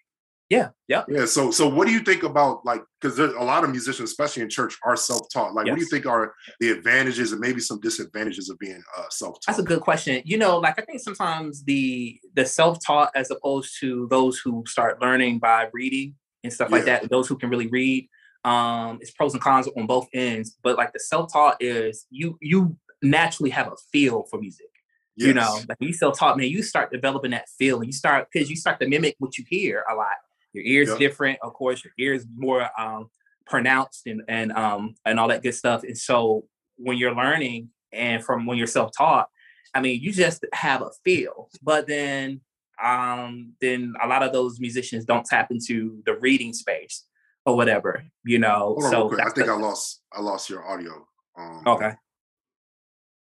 Yeah, 0.53 0.69
yeah. 0.87 1.03
Yeah. 1.07 1.25
So 1.25 1.49
so 1.49 1.67
what 1.67 1.87
do 1.87 1.93
you 1.93 2.01
think 2.01 2.21
about 2.21 2.63
like 2.63 2.81
because 3.01 3.17
a 3.17 3.27
lot 3.27 3.63
of 3.63 3.71
musicians, 3.71 4.11
especially 4.11 4.43
in 4.43 4.49
church, 4.49 4.77
are 4.83 4.95
self-taught. 4.95 5.55
Like, 5.55 5.65
what 5.65 5.75
do 5.75 5.81
you 5.81 5.87
think 5.87 6.05
are 6.05 6.35
the 6.59 6.69
advantages 6.69 7.31
and 7.31 7.41
maybe 7.41 7.59
some 7.59 7.79
disadvantages 7.79 8.49
of 8.49 8.59
being 8.59 8.83
uh, 8.97 9.05
self-taught? 9.09 9.47
That's 9.47 9.59
a 9.59 9.63
good 9.63 9.81
question. 9.81 10.21
You 10.25 10.37
know, 10.37 10.59
like 10.59 10.77
I 10.79 10.83
think 10.83 10.99
sometimes 10.99 11.63
the 11.63 12.19
the 12.35 12.45
self-taught 12.45 13.11
as 13.15 13.31
opposed 13.31 13.79
to 13.79 14.07
those 14.11 14.37
who 14.37 14.63
start 14.67 15.01
learning 15.01 15.39
by 15.39 15.69
reading 15.73 16.13
and 16.43 16.53
stuff 16.53 16.69
like 16.69 16.85
that, 16.85 17.09
those 17.09 17.27
who 17.27 17.37
can 17.37 17.49
really 17.49 17.67
read, 17.67 18.07
um, 18.43 18.99
it's 19.01 19.11
pros 19.11 19.33
and 19.33 19.41
cons 19.41 19.67
on 19.75 19.87
both 19.87 20.07
ends. 20.13 20.57
But 20.61 20.77
like 20.77 20.93
the 20.93 20.99
self-taught 20.99 21.57
is 21.61 22.05
you 22.11 22.37
you 22.41 22.77
naturally 23.01 23.49
have 23.49 23.67
a 23.67 23.75
feel 23.91 24.23
for 24.29 24.39
music. 24.39 24.67
You 25.15 25.33
know, 25.33 25.59
like 25.69 25.77
you 25.79 25.93
self-taught, 25.93 26.37
man, 26.37 26.47
you 26.47 26.63
start 26.63 26.91
developing 26.91 27.31
that 27.31 27.47
feel 27.57 27.77
and 27.77 27.85
you 27.85 27.93
start 27.93 28.27
because 28.31 28.49
you 28.49 28.55
start 28.55 28.79
to 28.79 28.87
mimic 28.87 29.15
what 29.19 29.37
you 29.37 29.45
hear 29.47 29.83
a 29.91 29.93
lot. 29.93 30.15
Your 30.53 30.63
ears 30.63 30.89
Yep. 30.89 30.99
different, 30.99 31.39
of 31.41 31.53
course, 31.53 31.83
your 31.83 31.93
ears 31.97 32.25
more 32.35 32.69
um 32.79 33.09
pronounced 33.45 34.07
and 34.07 34.21
and 34.27 34.51
um 34.53 34.95
and 35.05 35.19
all 35.19 35.27
that 35.27 35.43
good 35.43 35.55
stuff. 35.55 35.83
And 35.83 35.97
so 35.97 36.47
when 36.77 36.97
you're 36.97 37.15
learning 37.15 37.69
and 37.91 38.23
from 38.23 38.45
when 38.45 38.57
you're 38.57 38.67
self-taught, 38.67 39.27
I 39.73 39.81
mean, 39.81 40.01
you 40.01 40.11
just 40.11 40.45
have 40.53 40.81
a 40.81 40.91
feel. 41.03 41.49
But 41.61 41.87
then 41.87 42.41
um 42.83 43.53
then 43.61 43.93
a 44.01 44.07
lot 44.07 44.23
of 44.23 44.31
those 44.33 44.59
musicians 44.59 45.05
don't 45.05 45.25
tap 45.25 45.51
into 45.51 46.01
the 46.05 46.15
reading 46.17 46.53
space 46.53 47.05
or 47.45 47.55
whatever, 47.55 48.03
you 48.23 48.39
know. 48.39 48.75
On 48.81 48.89
so. 48.91 49.11
I 49.19 49.29
think 49.31 49.47
the- 49.47 49.53
I 49.53 49.57
lost 49.57 50.01
I 50.11 50.21
lost 50.21 50.49
your 50.49 50.63
audio. 50.65 51.07
Um, 51.37 51.63
okay. 51.65 51.93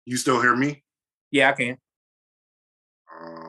You 0.04 0.16
still 0.16 0.40
hear 0.40 0.54
me? 0.54 0.84
Yeah, 1.32 1.50
I 1.50 1.52
can. 1.52 1.76
Um, 3.20 3.45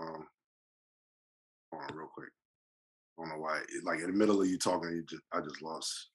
I 3.17 3.23
don't 3.23 3.29
know 3.29 3.41
why. 3.41 3.61
Like 3.83 3.99
in 3.99 4.07
the 4.07 4.17
middle 4.17 4.41
of 4.41 4.47
you 4.47 4.57
talking, 4.57 4.91
you 4.91 5.03
just 5.03 5.23
I 5.33 5.41
just 5.41 5.61
lost. 5.61 6.09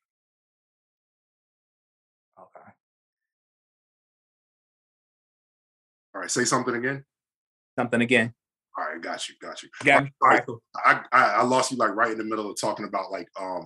Okay. 2.38 2.70
All 6.14 6.20
right, 6.20 6.30
say 6.30 6.44
something 6.44 6.74
again. 6.74 7.04
Something 7.78 8.02
again. 8.02 8.34
All 8.76 8.84
right, 8.84 9.00
got 9.00 9.28
you, 9.28 9.34
got 9.40 9.62
you. 9.62 9.68
Got 9.84 10.04
me. 10.04 10.12
All 10.20 10.28
All 10.28 10.30
right, 10.30 10.38
right, 10.38 10.46
cool. 10.46 10.62
I, 10.76 11.00
I 11.12 11.24
I 11.34 11.42
lost 11.42 11.70
you 11.72 11.76
like 11.76 11.94
right 11.94 12.12
in 12.12 12.18
the 12.18 12.24
middle 12.24 12.50
of 12.50 12.60
talking 12.60 12.86
about 12.86 13.10
like 13.10 13.28
um 13.40 13.64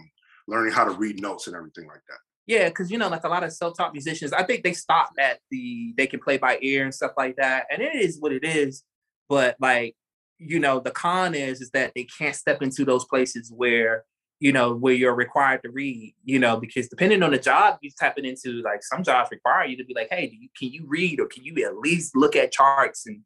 learning 0.49 0.73
how 0.73 0.85
to 0.85 0.93
read 0.93 1.21
notes 1.21 1.47
and 1.47 1.57
everything 1.57 1.87
like 1.87 2.03
that. 2.09 2.19
Yeah, 2.47 2.69
because 2.69 2.91
you 2.91 2.99
know, 2.99 3.09
like 3.09 3.25
a 3.25 3.29
lot 3.29 3.43
of 3.43 3.53
self-taught 3.53 3.93
musicians, 3.93 4.33
I 4.33 4.45
think 4.45 4.63
they 4.63 4.73
stop 4.73 5.11
at 5.19 5.41
the 5.51 5.93
they 5.97 6.07
can 6.07 6.21
play 6.21 6.39
by 6.39 6.59
ear 6.63 6.85
and 6.85 6.95
stuff 6.95 7.13
like 7.17 7.37
that, 7.37 7.67
and 7.71 7.83
it 7.83 7.95
is 7.97 8.19
what 8.21 8.33
it 8.33 8.45
is. 8.45 8.85
But 9.29 9.57
like, 9.61 9.97
you 10.39 10.59
know, 10.61 10.81
the 10.81 10.91
con 10.91 11.35
is 11.35 11.61
is 11.61 11.71
that 11.71 11.93
they 11.95 12.05
can't 12.05 12.35
step 12.35 12.63
into 12.63 12.85
those 12.85 13.05
places 13.07 13.53
where 13.55 14.05
you 14.41 14.53
know 14.53 14.75
where 14.75 14.93
you're 14.95 15.15
required 15.15 15.63
to 15.63 15.71
read. 15.71 16.15
You 16.25 16.39
know, 16.39 16.59
because 16.59 16.89
depending 16.89 17.23
on 17.23 17.31
the 17.31 17.39
job 17.39 17.79
you're 17.83 17.93
tapping 17.99 18.25
into, 18.25 18.63
like 18.63 18.83
some 18.83 19.03
jobs 19.03 19.31
require 19.31 19.67
you 19.67 19.77
to 19.77 19.85
be 19.85 19.95
like, 19.95 20.09
hey, 20.11 20.29
do 20.29 20.37
you, 20.37 20.49
can 20.59 20.69
you 20.71 20.85
read 20.87 21.21
or 21.21 21.27
can 21.27 21.45
you 21.45 21.65
at 21.67 21.79
least 21.79 22.15
look 22.17 22.37
at 22.37 22.53
charts 22.53 23.07
and 23.07 23.21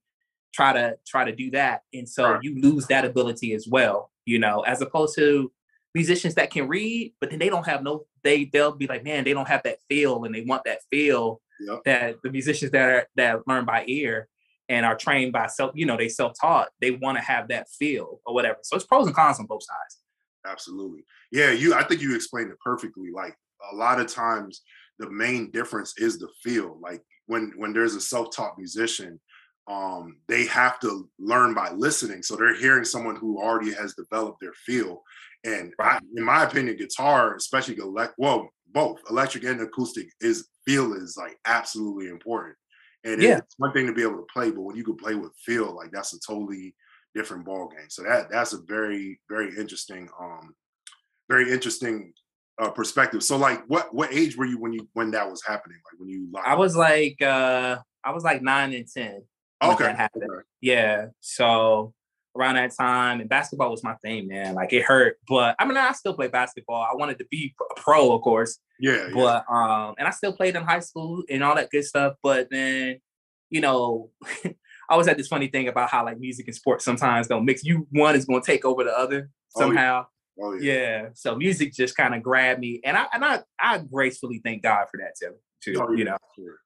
try 0.55 0.73
to 0.73 0.97
try 1.07 1.25
to 1.25 1.35
do 1.35 1.51
that? 1.53 1.83
And 1.93 2.09
so 2.09 2.33
Right. 2.35 2.43
you 2.43 2.61
lose 2.61 2.87
that 2.89 3.05
ability 3.05 3.55
as 3.55 3.67
well. 3.69 4.11
You 4.27 4.39
know, 4.39 4.61
as 4.61 4.81
opposed 4.83 5.17
to 5.17 5.51
musicians 5.95 6.35
that 6.37 6.51
can 6.53 6.69
read, 6.69 7.15
but 7.21 7.31
then 7.31 7.39
they 7.41 7.49
don't 7.49 7.67
have 7.67 7.83
no 7.83 8.05
they 8.23 8.45
they'll 8.45 8.73
be 8.73 8.87
like, 8.87 9.03
man, 9.05 9.25
they 9.25 9.33
don't 9.33 9.49
have 9.49 9.63
that 9.65 9.79
feel 9.89 10.25
and 10.25 10.35
they 10.35 10.43
want 10.43 10.65
that 10.65 10.81
feel 10.91 11.41
Yep. 11.63 11.81
that 11.85 12.17
the 12.23 12.31
musicians 12.31 12.71
that 12.71 12.89
are 12.89 13.07
that 13.17 13.47
learn 13.47 13.67
by 13.67 13.85
ear 13.87 14.29
and 14.71 14.87
are 14.87 14.97
trained 14.97 15.33
by 15.33 15.49
self, 15.49 15.73
you 15.75 15.85
know, 15.85 15.97
they 15.97 16.09
self-taught, 16.09 16.69
they 16.81 16.93
want 16.93 17.19
to 17.19 17.25
have 17.25 17.49
that 17.49 17.69
feel 17.69 18.21
or 18.25 18.33
whatever. 18.33 18.59
So 18.63 18.77
it's 18.77 18.87
pros 18.87 19.07
and 19.07 19.15
cons 19.15 19.41
on 19.41 19.47
both 19.47 19.65
sides. 19.65 19.99
Absolutely. 20.47 21.05
Yeah, 21.33 21.51
you 21.51 21.75
I 21.75 21.83
think 21.83 22.01
you 22.01 22.15
explained 22.15 22.51
it 22.51 22.61
perfectly. 22.65 23.11
Like 23.13 23.37
a 23.71 23.75
lot 23.75 24.01
of 24.01 24.07
times 24.07 24.63
the 24.99 25.11
main 25.11 25.51
difference 25.51 25.95
is 25.99 26.19
the 26.19 26.29
feel. 26.43 26.79
Like 26.81 27.03
when 27.27 27.53
when 27.57 27.73
there's 27.73 27.97
a 27.97 28.01
self-taught 28.01 28.57
musician, 28.57 29.21
um, 29.69 30.19
they 30.29 30.47
have 30.47 30.79
to 30.81 31.09
learn 31.19 31.53
by 31.53 31.73
listening. 31.73 32.23
So 32.23 32.37
they're 32.37 32.57
hearing 32.57 32.85
someone 32.85 33.17
who 33.17 33.43
already 33.43 33.75
has 33.75 33.95
developed 33.95 34.41
their 34.41 34.55
feel. 34.55 35.03
And 35.45 35.75
I, 35.81 35.99
in 36.17 36.25
my 36.25 36.45
opinion, 36.45 36.77
guitar, 36.77 37.35
especially 37.35 37.77
elect 37.79 38.15
well, 38.19 38.49
both 38.73 39.01
electric 39.11 39.45
and 39.45 39.61
acoustic, 39.61 40.07
is 40.21 40.49
feel 40.65 40.95
is 40.95 41.17
like 41.17 41.37
absolutely 41.45 42.09
important. 42.09 42.55
And 43.05 43.23
Yeah. 43.23 43.39
it's 43.39 43.55
one 43.59 43.73
thing 43.73 43.87
to 43.87 43.93
be 43.93 44.03
able 44.03 44.17
to 44.19 44.27
play, 44.33 44.51
but 44.51 44.63
when 44.63 44.77
you 44.77 44.85
can 44.85 44.97
play 44.97 45.15
with 45.15 45.33
feel, 45.45 45.75
like 45.75 45.91
that's 45.91 46.13
a 46.13 46.21
totally 46.21 46.75
different 47.15 47.45
ball 47.45 47.69
game. 47.69 47.89
So 47.89 48.03
that 48.03 48.31
that's 48.31 48.53
a 48.53 48.59
very 48.63 49.21
very 49.29 49.57
interesting 49.57 50.09
um 50.21 50.55
very 51.29 51.51
interesting 51.51 52.13
uh, 52.61 52.71
perspective. 52.71 53.23
So 53.23 53.37
like, 53.37 53.65
what 53.69 53.95
what 53.95 54.13
age 54.13 54.37
were 54.37 54.45
you 54.45 54.59
when 54.59 54.73
you 54.73 54.89
when 54.93 55.11
that 55.13 55.29
was 55.29 55.43
happening? 55.45 55.79
Like 55.91 55.99
when 55.99 56.09
you? 56.09 56.31
I 56.45 56.55
was 56.55 56.77
like, 56.77 57.21
uh 57.23 57.79
I 58.05 58.11
was 58.13 58.25
like 58.25 58.43
nine 58.43 58.73
and 58.75 58.87
ten. 58.87 59.23
okay. 59.63 59.85
that 59.85 59.97
happened. 59.97 60.25
Yeah. 60.61 61.07
So 61.21 61.95
around 62.37 62.55
that 62.57 62.73
time, 62.79 63.21
and 63.21 63.29
basketball 63.29 63.71
was 63.71 63.83
my 63.83 63.95
thing, 63.97 64.29
man. 64.29 64.55
Like 64.55 64.73
it 64.73 64.83
hurt, 64.85 65.17
but 65.29 65.57
I 65.59 65.65
mean, 65.65 65.77
I 65.77 65.93
still 65.93 66.15
play 66.15 66.29
basketball. 66.29 66.83
I 66.83 66.95
wanted 66.95 67.19
to 67.19 67.27
be 67.31 67.55
a 67.71 67.81
pro, 67.81 68.13
of 68.13 68.23
course. 68.23 68.59
Yeah. 68.81 69.09
yeah. 69.09 69.15
But 69.15 69.45
um, 69.53 69.95
and 69.99 70.09
I 70.09 70.11
still 70.11 70.33
played 70.33 70.57
in 70.57 70.63
high 70.63 70.81
school 70.81 71.23
and 71.29 71.43
all 71.45 71.55
that 71.55 71.71
good 71.71 71.85
stuff. 71.85 72.15
But 72.23 72.49
then, 72.51 73.01
you 73.51 73.61
know, 73.61 74.11
I 74.45 74.55
always 74.95 75.07
had 75.07 75.17
this 75.19 75.29
funny 75.29 75.49
thing 75.49 75.69
about 75.69 75.91
how 75.91 76.05
like 76.05 76.19
music 76.19 76.47
and 76.49 76.55
sports 76.57 76.85
sometimes 76.85 77.29
don't 77.29 77.45
mix. 77.45 77.63
You 77.65 77.87
one 77.91 78.17
is 78.17 78.25
going 78.25 78.43
to 78.43 78.47
take 78.47 78.65
over 78.65 78.83
the 78.85 78.97
other 78.97 79.31
Oh, 79.57 79.61
yeah. 79.61 79.67
somehow. 79.67 80.07
Oh, 80.43 80.55
yeah. 80.55 80.73
yeah. 80.73 81.09
So 81.15 81.37
music 81.37 81.73
just 81.73 81.97
kind 81.97 82.15
of 82.15 82.23
grabbed 82.23 82.61
me, 82.61 82.81
and 82.85 82.97
I 82.97 83.07
and 83.13 83.25
I 83.25 83.43
I 83.61 83.79
gracefully 83.79 84.41
thank 84.45 84.63
God 84.63 84.87
for 84.91 84.99
that 84.99 85.15
too. 85.21 85.35
Too. 85.63 85.81
Oh, 85.81 85.93
You 85.93 86.05
yeah, 86.05 86.05
know. 86.05 86.17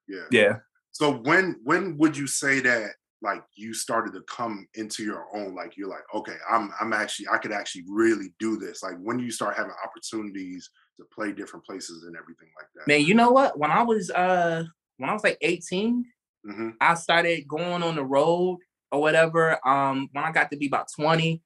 Yeah. 0.07 0.21
Yeah. 0.31 0.57
So 0.93 1.13
when 1.13 1.57
when 1.65 1.97
would 1.99 2.17
you 2.17 2.27
say 2.27 2.61
that 2.61 2.91
like 3.21 3.43
you 3.57 3.75
started 3.75 4.13
to 4.15 4.21
come 4.29 4.67
into 4.75 5.03
your 5.03 5.27
own? 5.35 5.55
Like 5.55 5.77
you're 5.77 5.89
like, 5.89 6.05
okay, 6.15 6.37
I'm 6.49 6.71
I'm 6.81 6.93
actually 6.93 7.27
I 7.33 7.39
could 7.39 7.53
actually 7.53 7.85
really 7.89 8.33
do 8.39 8.57
this. 8.59 8.83
Like 8.83 8.95
when 9.03 9.17
do 9.19 9.25
you 9.25 9.33
start 9.33 9.57
having 9.57 9.73
opportunities 9.85 10.71
to 10.99 11.05
play 11.13 11.33
different 11.33 11.65
places 11.65 12.05
and 12.05 12.17
everything 12.17 12.49
like 12.59 12.69
that? 12.75 12.89
Man, 12.89 13.03
you 13.03 13.15
know 13.15 13.31
what? 13.31 13.59
When 13.59 13.71
I 13.71 13.83
was 13.83 14.11
uh 14.11 14.65
when 14.99 15.11
I 15.11 15.13
was 15.13 15.25
like 15.25 15.39
18, 15.41 16.05
hmm 16.47 16.71
I 16.81 16.95
started 16.95 17.49
going 17.49 17.83
on 17.83 17.97
the 17.97 18.05
road 18.05 18.59
or 18.95 19.01
whatever. 19.01 19.59
Um, 19.67 20.09
when 20.13 20.25
I 20.25 20.33
got 20.33 20.51
to 20.53 20.57
be 20.57 20.67
about 20.67 20.89
20. 20.95 21.43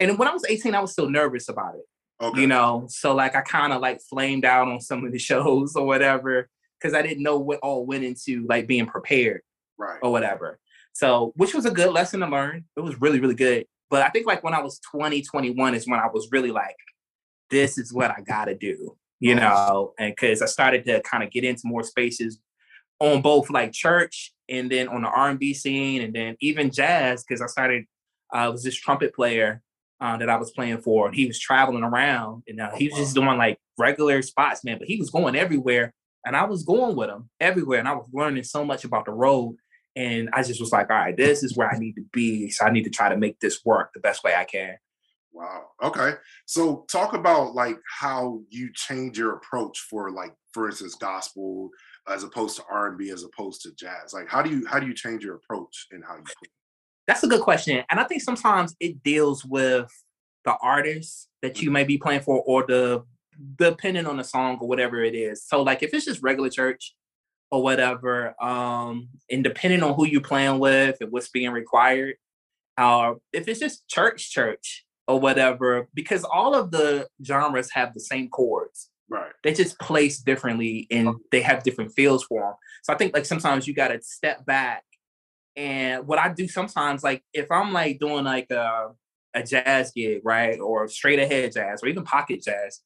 And 0.00 0.18
when 0.18 0.28
I 0.28 0.32
was 0.32 0.44
18, 0.48 0.74
I 0.74 0.80
was 0.80 0.92
still 0.92 1.10
nervous 1.10 1.48
about 1.48 1.74
it. 1.74 1.84
Okay. 2.20 2.40
You 2.40 2.46
know, 2.48 2.86
so 2.88 3.14
like 3.14 3.36
I 3.36 3.42
kind 3.42 3.72
of 3.72 3.80
like 3.80 4.00
flamed 4.02 4.44
out 4.44 4.68
on 4.68 4.80
some 4.80 5.04
of 5.04 5.12
the 5.12 5.18
shows 5.30 5.76
or 5.76 5.86
whatever, 5.86 6.48
because 6.78 6.94
I 6.94 7.02
didn't 7.02 7.22
know 7.22 7.38
what 7.38 7.60
all 7.60 7.86
went 7.86 8.04
into 8.04 8.44
like 8.48 8.66
being 8.66 8.86
prepared 8.86 9.42
right. 9.78 9.98
or 10.02 10.10
whatever. 10.10 10.58
So, 10.92 11.32
which 11.36 11.54
was 11.54 11.64
a 11.64 11.70
good 11.70 11.92
lesson 11.92 12.20
to 12.20 12.26
learn. 12.26 12.64
It 12.76 12.80
was 12.80 13.00
really, 13.00 13.20
really 13.20 13.36
good. 13.36 13.66
But 13.88 14.02
I 14.02 14.08
think 14.08 14.26
like 14.26 14.42
when 14.42 14.54
I 14.54 14.60
was 14.60 14.80
20, 14.90 15.22
21 15.22 15.74
is 15.74 15.86
when 15.86 16.00
I 16.00 16.08
was 16.12 16.28
really 16.32 16.50
like, 16.50 16.76
this 17.50 17.78
is 17.78 17.92
what 17.92 18.10
I 18.10 18.20
gotta 18.20 18.54
do, 18.54 18.96
you 19.20 19.34
Oh. 19.34 19.38
know, 19.38 19.94
and 19.98 20.12
because 20.14 20.42
I 20.42 20.46
started 20.46 20.84
to 20.86 21.00
kind 21.02 21.22
of 21.22 21.30
get 21.30 21.44
into 21.44 21.62
more 21.64 21.82
spaces 21.82 22.38
on 23.00 23.22
both 23.22 23.48
like 23.50 23.72
church 23.72 24.32
and 24.48 24.70
then 24.70 24.88
on 24.88 25.02
the 25.02 25.08
R&B 25.08 25.54
scene 25.54 26.02
and 26.02 26.12
then 26.14 26.36
even 26.40 26.70
jazz 26.70 27.24
because 27.24 27.40
I 27.40 27.46
started 27.46 27.84
uh, 28.34 28.38
I 28.38 28.48
was 28.48 28.62
this 28.64 28.74
trumpet 28.74 29.14
player 29.14 29.62
uh, 30.00 30.16
that 30.18 30.28
I 30.28 30.36
was 30.36 30.50
playing 30.50 30.78
for 30.78 31.06
and 31.06 31.14
he 31.14 31.26
was 31.26 31.38
traveling 31.38 31.84
around 31.84 32.42
and 32.48 32.60
uh, 32.60 32.74
he 32.74 32.88
was 32.88 32.98
just 32.98 33.14
doing 33.14 33.38
like 33.38 33.58
regular 33.78 34.20
spots 34.22 34.64
man 34.64 34.78
but 34.78 34.88
he 34.88 34.96
was 34.96 35.10
going 35.10 35.36
everywhere 35.36 35.92
and 36.26 36.34
I 36.36 36.44
was 36.44 36.64
going 36.64 36.96
with 36.96 37.08
him 37.08 37.30
everywhere 37.40 37.78
and 37.78 37.88
I 37.88 37.94
was 37.94 38.08
learning 38.12 38.42
so 38.42 38.64
much 38.64 38.84
about 38.84 39.04
the 39.04 39.12
road 39.12 39.56
and 39.94 40.28
I 40.32 40.42
just 40.42 40.60
was 40.60 40.72
like 40.72 40.90
all 40.90 40.96
right 40.96 41.16
this 41.16 41.44
is 41.44 41.56
where 41.56 41.72
I 41.72 41.78
need 41.78 41.94
to 41.94 42.04
be 42.12 42.50
so 42.50 42.64
I 42.66 42.70
need 42.70 42.84
to 42.84 42.90
try 42.90 43.08
to 43.08 43.16
make 43.16 43.38
this 43.38 43.64
work 43.64 43.92
the 43.94 44.00
best 44.00 44.24
way 44.24 44.34
I 44.34 44.44
can 44.44 44.76
Wow. 45.32 45.68
Okay. 45.82 46.14
So 46.46 46.86
talk 46.90 47.14
about 47.14 47.54
like 47.54 47.78
how 48.00 48.40
you 48.50 48.70
change 48.74 49.18
your 49.18 49.34
approach 49.34 49.78
for 49.80 50.10
like, 50.10 50.34
for 50.52 50.68
instance, 50.68 50.94
gospel 50.94 51.70
as 52.08 52.24
opposed 52.24 52.56
to 52.56 52.64
R 52.70 52.88
and 52.88 52.98
B 52.98 53.10
as 53.10 53.24
opposed 53.24 53.62
to 53.62 53.74
jazz. 53.74 54.12
Like, 54.12 54.28
how 54.28 54.42
do 54.42 54.50
you 54.50 54.66
how 54.66 54.80
do 54.80 54.86
you 54.86 54.94
change 54.94 55.22
your 55.22 55.36
approach 55.36 55.86
and 55.92 56.02
how 56.04 56.16
you 56.16 56.22
play? 56.22 56.50
That's 57.06 57.22
a 57.22 57.28
good 57.28 57.42
question. 57.42 57.84
And 57.90 58.00
I 58.00 58.04
think 58.04 58.22
sometimes 58.22 58.74
it 58.80 59.02
deals 59.02 59.44
with 59.44 59.90
the 60.44 60.56
artist 60.62 61.28
that 61.42 61.62
you 61.62 61.70
may 61.70 61.84
be 61.84 61.98
playing 61.98 62.20
for 62.20 62.42
or 62.46 62.64
the 62.66 63.04
depending 63.56 64.06
on 64.06 64.16
the 64.16 64.24
song 64.24 64.58
or 64.60 64.68
whatever 64.68 65.02
it 65.02 65.14
is. 65.14 65.44
So 65.44 65.62
like 65.62 65.82
if 65.82 65.94
it's 65.94 66.06
just 66.06 66.22
regular 66.22 66.50
church 66.50 66.94
or 67.50 67.62
whatever, 67.62 68.34
um, 68.42 69.08
and 69.30 69.44
depending 69.44 69.82
on 69.82 69.94
who 69.94 70.06
you're 70.06 70.20
playing 70.20 70.58
with 70.58 70.96
and 71.00 71.12
what's 71.12 71.28
being 71.28 71.50
required, 71.50 72.16
or 72.78 73.18
if 73.32 73.46
it's 73.48 73.60
just 73.60 73.86
church 73.88 74.30
church 74.30 74.84
or 75.08 75.18
whatever, 75.18 75.88
because 75.94 76.22
all 76.22 76.54
of 76.54 76.70
the 76.70 77.08
genres 77.24 77.72
have 77.72 77.94
the 77.94 78.00
same 78.00 78.28
chords 78.28 78.90
Right. 79.10 79.32
they 79.42 79.54
just 79.54 79.78
place 79.78 80.18
differently 80.18 80.86
and 80.90 81.14
they 81.32 81.40
have 81.40 81.62
different 81.62 81.92
feels 81.92 82.24
for 82.24 82.42
them. 82.42 82.54
So 82.82 82.92
I 82.92 82.96
think 82.96 83.14
like 83.14 83.24
sometimes 83.24 83.66
you 83.66 83.72
got 83.72 83.88
to 83.88 84.02
step 84.02 84.44
back. 84.44 84.84
And 85.56 86.06
what 86.06 86.18
I 86.18 86.28
do 86.28 86.46
sometimes, 86.46 87.02
like 87.02 87.22
if 87.32 87.50
I'm 87.50 87.72
like 87.72 87.98
doing 88.00 88.24
like 88.24 88.50
a, 88.50 88.90
a 89.32 89.42
jazz 89.42 89.92
gig, 89.92 90.20
right, 90.24 90.60
or 90.60 90.88
straight 90.88 91.18
ahead 91.18 91.52
jazz, 91.52 91.82
or 91.82 91.88
even 91.88 92.04
pocket 92.04 92.42
jazz, 92.44 92.82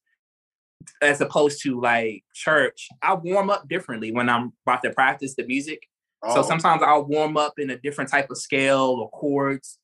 as 1.03 1.21
opposed 1.21 1.61
to 1.65 1.81
like 1.81 2.23
church, 2.35 2.89
I 3.03 3.15
warm 3.15 3.51
up 3.51 3.69
differently 3.69 4.13
when 4.13 4.29
I'm 4.29 4.53
about 4.65 4.83
to 4.85 4.91
practice 4.91 5.35
the 5.35 5.45
music. 5.45 5.83
Oh, 6.23 6.37
So 6.37 6.43
sometimes 6.43 6.83
I'll 6.85 7.05
warm 7.05 7.37
up 7.37 7.55
in 7.59 7.71
a 7.71 7.79
different 7.79 8.11
type 8.11 8.31
of 8.31 8.39
scale 8.39 8.97
or 9.01 9.11
chords 9.11 9.81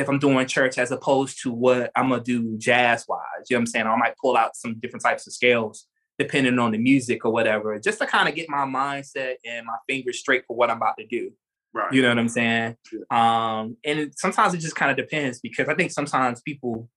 if 0.00 0.08
I'm 0.08 0.18
doing 0.18 0.46
church 0.46 0.78
as 0.78 0.90
opposed 0.90 1.42
to 1.42 1.52
what 1.52 1.92
I'm 1.94 2.10
gonna 2.10 2.22
do 2.22 2.56
jazz 2.58 3.04
wise. 3.08 3.20
You 3.48 3.54
know 3.54 3.58
what 3.58 3.60
I'm 3.60 3.66
saying? 3.66 3.86
I 3.86 3.96
might 3.96 4.16
pull 4.16 4.36
out 4.36 4.56
some 4.56 4.78
different 4.80 5.04
types 5.04 5.26
of 5.26 5.32
scales 5.32 5.86
depending 6.18 6.58
on 6.58 6.72
the 6.72 6.78
music 6.78 7.24
or 7.24 7.32
whatever, 7.32 7.78
just 7.78 7.98
to 7.98 8.06
kind 8.06 8.28
of 8.28 8.34
get 8.34 8.48
my 8.50 8.66
mindset 8.66 9.36
and 9.44 9.64
my 9.64 9.76
fingers 9.88 10.18
straight 10.18 10.44
for 10.46 10.54
what 10.54 10.68
I'm 10.70 10.76
about 10.76 10.98
to 10.98 11.06
do. 11.06 11.32
right. 11.72 11.90
You 11.92 12.02
know 12.02 12.10
what 12.10 12.18
I'm 12.18 12.28
saying? 12.28 12.76
Um, 13.10 13.78
and 13.86 13.98
it, 14.00 14.18
sometimes 14.18 14.52
it 14.52 14.58
just 14.58 14.76
kind 14.76 14.90
of 14.90 14.98
depends 14.98 15.40
because 15.40 15.68
I 15.68 15.74
think 15.74 15.92
sometimes 15.92 16.42
people 16.42 16.90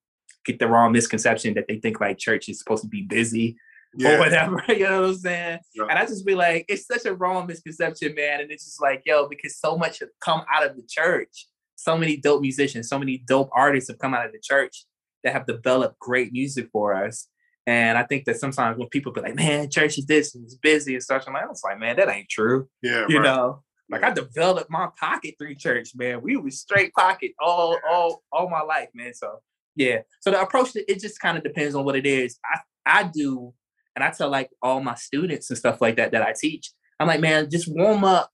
get 0.45 0.59
the 0.59 0.67
wrong 0.67 0.91
misconception 0.91 1.53
that 1.53 1.69
they 1.69 1.79
think 1.79 2.01
like 2.01 2.17
church 2.17 2.49
is 2.49 2.59
supposed 2.59 2.83
to 2.83 2.89
be 2.89 3.01
busy 3.01 3.55
or 4.03 4.17
whatever. 4.17 4.61
You 4.67 4.79
know 4.79 5.01
what 5.01 5.09
I'm 5.11 5.15
saying? 5.15 5.59
Yeah. 5.73 5.85
And 5.89 5.99
I 5.99 6.05
just 6.05 6.25
be 6.25 6.35
like, 6.35 6.65
it's 6.67 6.85
such 6.85 7.05
a 7.05 7.13
wrong 7.13 7.47
misconception, 7.47 8.15
man. 8.15 8.41
And 8.41 8.51
it's 8.51 8.65
just 8.65 8.81
like, 8.81 9.03
yo, 9.05 9.29
because 9.29 9.57
so 9.57 9.77
much 9.77 9.99
have 9.99 10.09
come 10.19 10.43
out 10.53 10.65
of 10.65 10.75
the 10.75 10.83
church. 10.89 11.47
So 11.75 11.97
many 11.97 12.17
dope 12.17 12.41
musicians, 12.41 12.87
so 12.87 12.99
many 12.99 13.23
dope 13.27 13.49
artists 13.53 13.89
have 13.89 13.99
come 13.99 14.13
out 14.13 14.25
of 14.25 14.31
the 14.31 14.39
church 14.41 14.85
that 15.23 15.33
have 15.33 15.45
developed 15.45 15.99
great 15.99 16.31
music 16.31 16.69
for 16.71 16.93
us. 16.93 17.27
And 17.65 17.97
I 17.97 18.03
think 18.03 18.25
that 18.25 18.39
sometimes 18.39 18.77
when 18.77 18.89
people 18.89 19.13
be 19.13 19.21
like, 19.21 19.35
man, 19.35 19.69
church 19.69 19.97
is 19.97 20.05
this 20.05 20.35
and 20.35 20.43
it's 20.43 20.55
busy 20.55 20.95
and 20.95 21.03
such, 21.03 21.27
I'm 21.27 21.33
like, 21.33 21.43
I 21.43 21.47
was 21.47 21.63
like, 21.63 21.79
man, 21.79 21.95
that 21.95 22.09
ain't 22.09 22.29
true. 22.29 22.67
Yeah. 22.81 23.05
You 23.07 23.19
right. 23.19 23.23
know, 23.23 23.63
like 23.89 24.03
I 24.03 24.11
developed 24.11 24.69
my 24.69 24.89
pocket 24.99 25.35
through 25.37 25.55
church, 25.55 25.91
man. 25.95 26.21
We 26.21 26.35
was 26.37 26.59
straight 26.59 26.93
pocket 26.93 27.31
all 27.39 27.77
all 27.89 28.23
all 28.31 28.49
my 28.49 28.61
life, 28.61 28.89
man. 28.93 29.13
So 29.13 29.39
yeah. 29.75 29.99
So 30.21 30.31
the 30.31 30.41
approach 30.41 30.71
it 30.75 30.99
just 30.99 31.19
kind 31.19 31.37
of 31.37 31.43
depends 31.43 31.75
on 31.75 31.85
what 31.85 31.95
it 31.95 32.05
is. 32.05 32.37
I 32.45 32.59
I 32.85 33.03
do, 33.03 33.53
and 33.95 34.03
I 34.03 34.11
tell 34.11 34.29
like 34.29 34.49
all 34.61 34.81
my 34.81 34.95
students 34.95 35.49
and 35.49 35.57
stuff 35.57 35.79
like 35.79 35.97
that 35.97 36.11
that 36.11 36.21
I 36.21 36.33
teach. 36.37 36.71
I'm 36.99 37.07
like, 37.07 37.21
man, 37.21 37.49
just 37.49 37.67
warm 37.67 38.03
up 38.03 38.31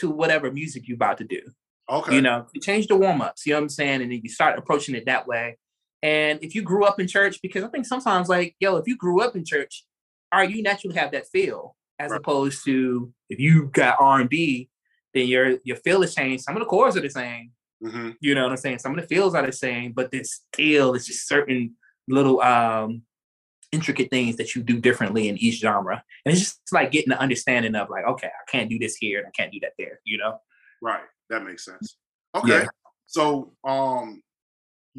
to 0.00 0.10
whatever 0.10 0.50
music 0.52 0.86
you 0.86 0.94
about 0.94 1.18
to 1.18 1.24
do. 1.24 1.40
Okay. 1.90 2.14
You 2.16 2.22
know, 2.22 2.46
you 2.52 2.60
change 2.60 2.86
the 2.86 2.96
warm 2.96 3.20
ups. 3.20 3.46
You 3.46 3.52
know 3.52 3.58
what 3.58 3.62
I'm 3.64 3.68
saying, 3.70 4.02
and 4.02 4.12
then 4.12 4.20
you 4.22 4.28
start 4.30 4.58
approaching 4.58 4.94
it 4.94 5.06
that 5.06 5.26
way. 5.26 5.58
And 6.02 6.38
if 6.42 6.54
you 6.54 6.62
grew 6.62 6.84
up 6.84 6.98
in 7.00 7.06
church, 7.06 7.40
because 7.42 7.62
I 7.64 7.68
think 7.68 7.84
sometimes 7.86 8.28
like, 8.28 8.54
yo, 8.60 8.76
if 8.76 8.86
you 8.86 8.96
grew 8.96 9.22
up 9.22 9.36
in 9.36 9.44
church, 9.44 9.84
all 10.32 10.40
right, 10.40 10.50
you 10.50 10.62
naturally 10.62 10.96
have 10.96 11.12
that 11.12 11.26
feel, 11.28 11.76
as 11.98 12.10
Right. 12.12 12.18
opposed 12.18 12.64
to 12.64 13.12
if 13.28 13.38
you 13.38 13.66
got 13.66 13.96
R 14.00 14.20
and 14.20 14.30
B, 14.30 14.70
then 15.14 15.26
your 15.28 15.58
your 15.64 15.76
feel 15.76 16.00
has 16.02 16.14
changed. 16.14 16.44
Some 16.44 16.56
of 16.56 16.60
the 16.60 16.66
chords 16.66 16.96
are 16.96 17.00
the 17.00 17.10
same. 17.10 17.50
hmm 17.82 18.10
You 18.20 18.34
know 18.34 18.44
what 18.44 18.52
I'm 18.52 18.56
saying? 18.58 18.78
Some 18.78 18.96
of 18.96 19.00
the 19.02 19.08
feels 19.08 19.34
are 19.34 19.44
the 19.44 19.52
same, 19.52 19.92
but 19.92 20.10
this 20.10 20.40
still 20.52 20.94
is 20.94 21.06
just 21.06 21.26
certain 21.28 21.74
little 22.08 22.40
um 22.40 23.02
intricate 23.72 24.10
things 24.10 24.36
that 24.36 24.54
you 24.54 24.62
do 24.62 24.80
differently 24.80 25.28
in 25.28 25.36
each 25.38 25.60
genre. 25.60 26.02
And 26.24 26.32
it's 26.32 26.40
just 26.40 26.60
like 26.72 26.90
getting 26.90 27.10
the 27.10 27.18
understanding 27.20 27.74
of 27.76 27.88
like, 27.90 28.04
okay, 28.04 28.26
I 28.28 28.50
can't 28.50 28.68
do 28.68 28.78
this 28.78 28.96
here 28.96 29.18
and 29.18 29.28
I 29.28 29.30
can't 29.30 29.52
do 29.52 29.60
that 29.60 29.72
there, 29.78 30.00
you 30.04 30.18
know? 30.18 30.40
Right. 30.82 31.02
That 31.30 31.44
makes 31.44 31.64
sense. 31.64 31.96
Okay. 32.36 32.62
Yeah. 32.62 32.66
So 33.06 33.52
um 33.66 34.22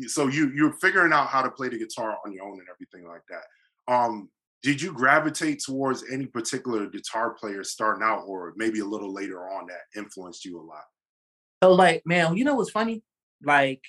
so 0.07 0.27
you 0.27 0.51
you're 0.55 0.73
figuring 0.73 1.13
out 1.13 1.27
how 1.27 1.41
to 1.41 1.51
play 1.51 1.69
the 1.69 1.77
guitar 1.77 2.17
on 2.25 2.33
your 2.33 2.45
own 2.45 2.59
and 2.59 2.67
everything 2.73 3.07
like 3.07 3.23
that. 3.29 3.93
Um 3.93 4.29
did 4.63 4.81
you 4.81 4.93
gravitate 4.93 5.59
towards 5.59 6.03
any 6.11 6.25
particular 6.27 6.87
guitar 6.87 7.31
player 7.31 7.63
starting 7.63 8.03
out 8.03 8.23
or 8.27 8.53
maybe 8.55 8.79
a 8.79 8.85
little 8.85 9.11
later 9.11 9.49
on 9.49 9.67
that 9.67 9.99
influenced 9.99 10.45
you 10.45 10.59
a 10.59 10.61
lot? 10.61 10.83
So 11.63 11.73
like, 11.73 12.03
man, 12.05 12.37
you 12.37 12.43
know 12.43 12.55
what's 12.55 12.69
funny? 12.69 13.03
Like, 13.43 13.81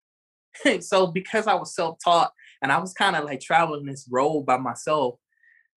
so 0.80 1.06
because 1.06 1.46
I 1.46 1.54
was 1.54 1.74
self-taught 1.74 2.32
and 2.62 2.72
I 2.72 2.78
was 2.78 2.92
kind 2.94 3.14
of 3.14 3.24
like 3.24 3.40
traveling 3.40 3.86
this 3.86 4.08
road 4.10 4.44
by 4.44 4.56
myself, 4.56 5.18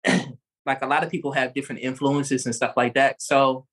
like 0.06 0.82
a 0.82 0.87
lot 0.87 1.04
of 1.04 1.11
people 1.11 1.32
have 1.32 1.54
different 1.54 1.82
influences 1.82 2.47
and 2.47 2.54
stuff 2.54 2.75
like 2.76 2.94
that. 2.94 3.20
So 3.20 3.66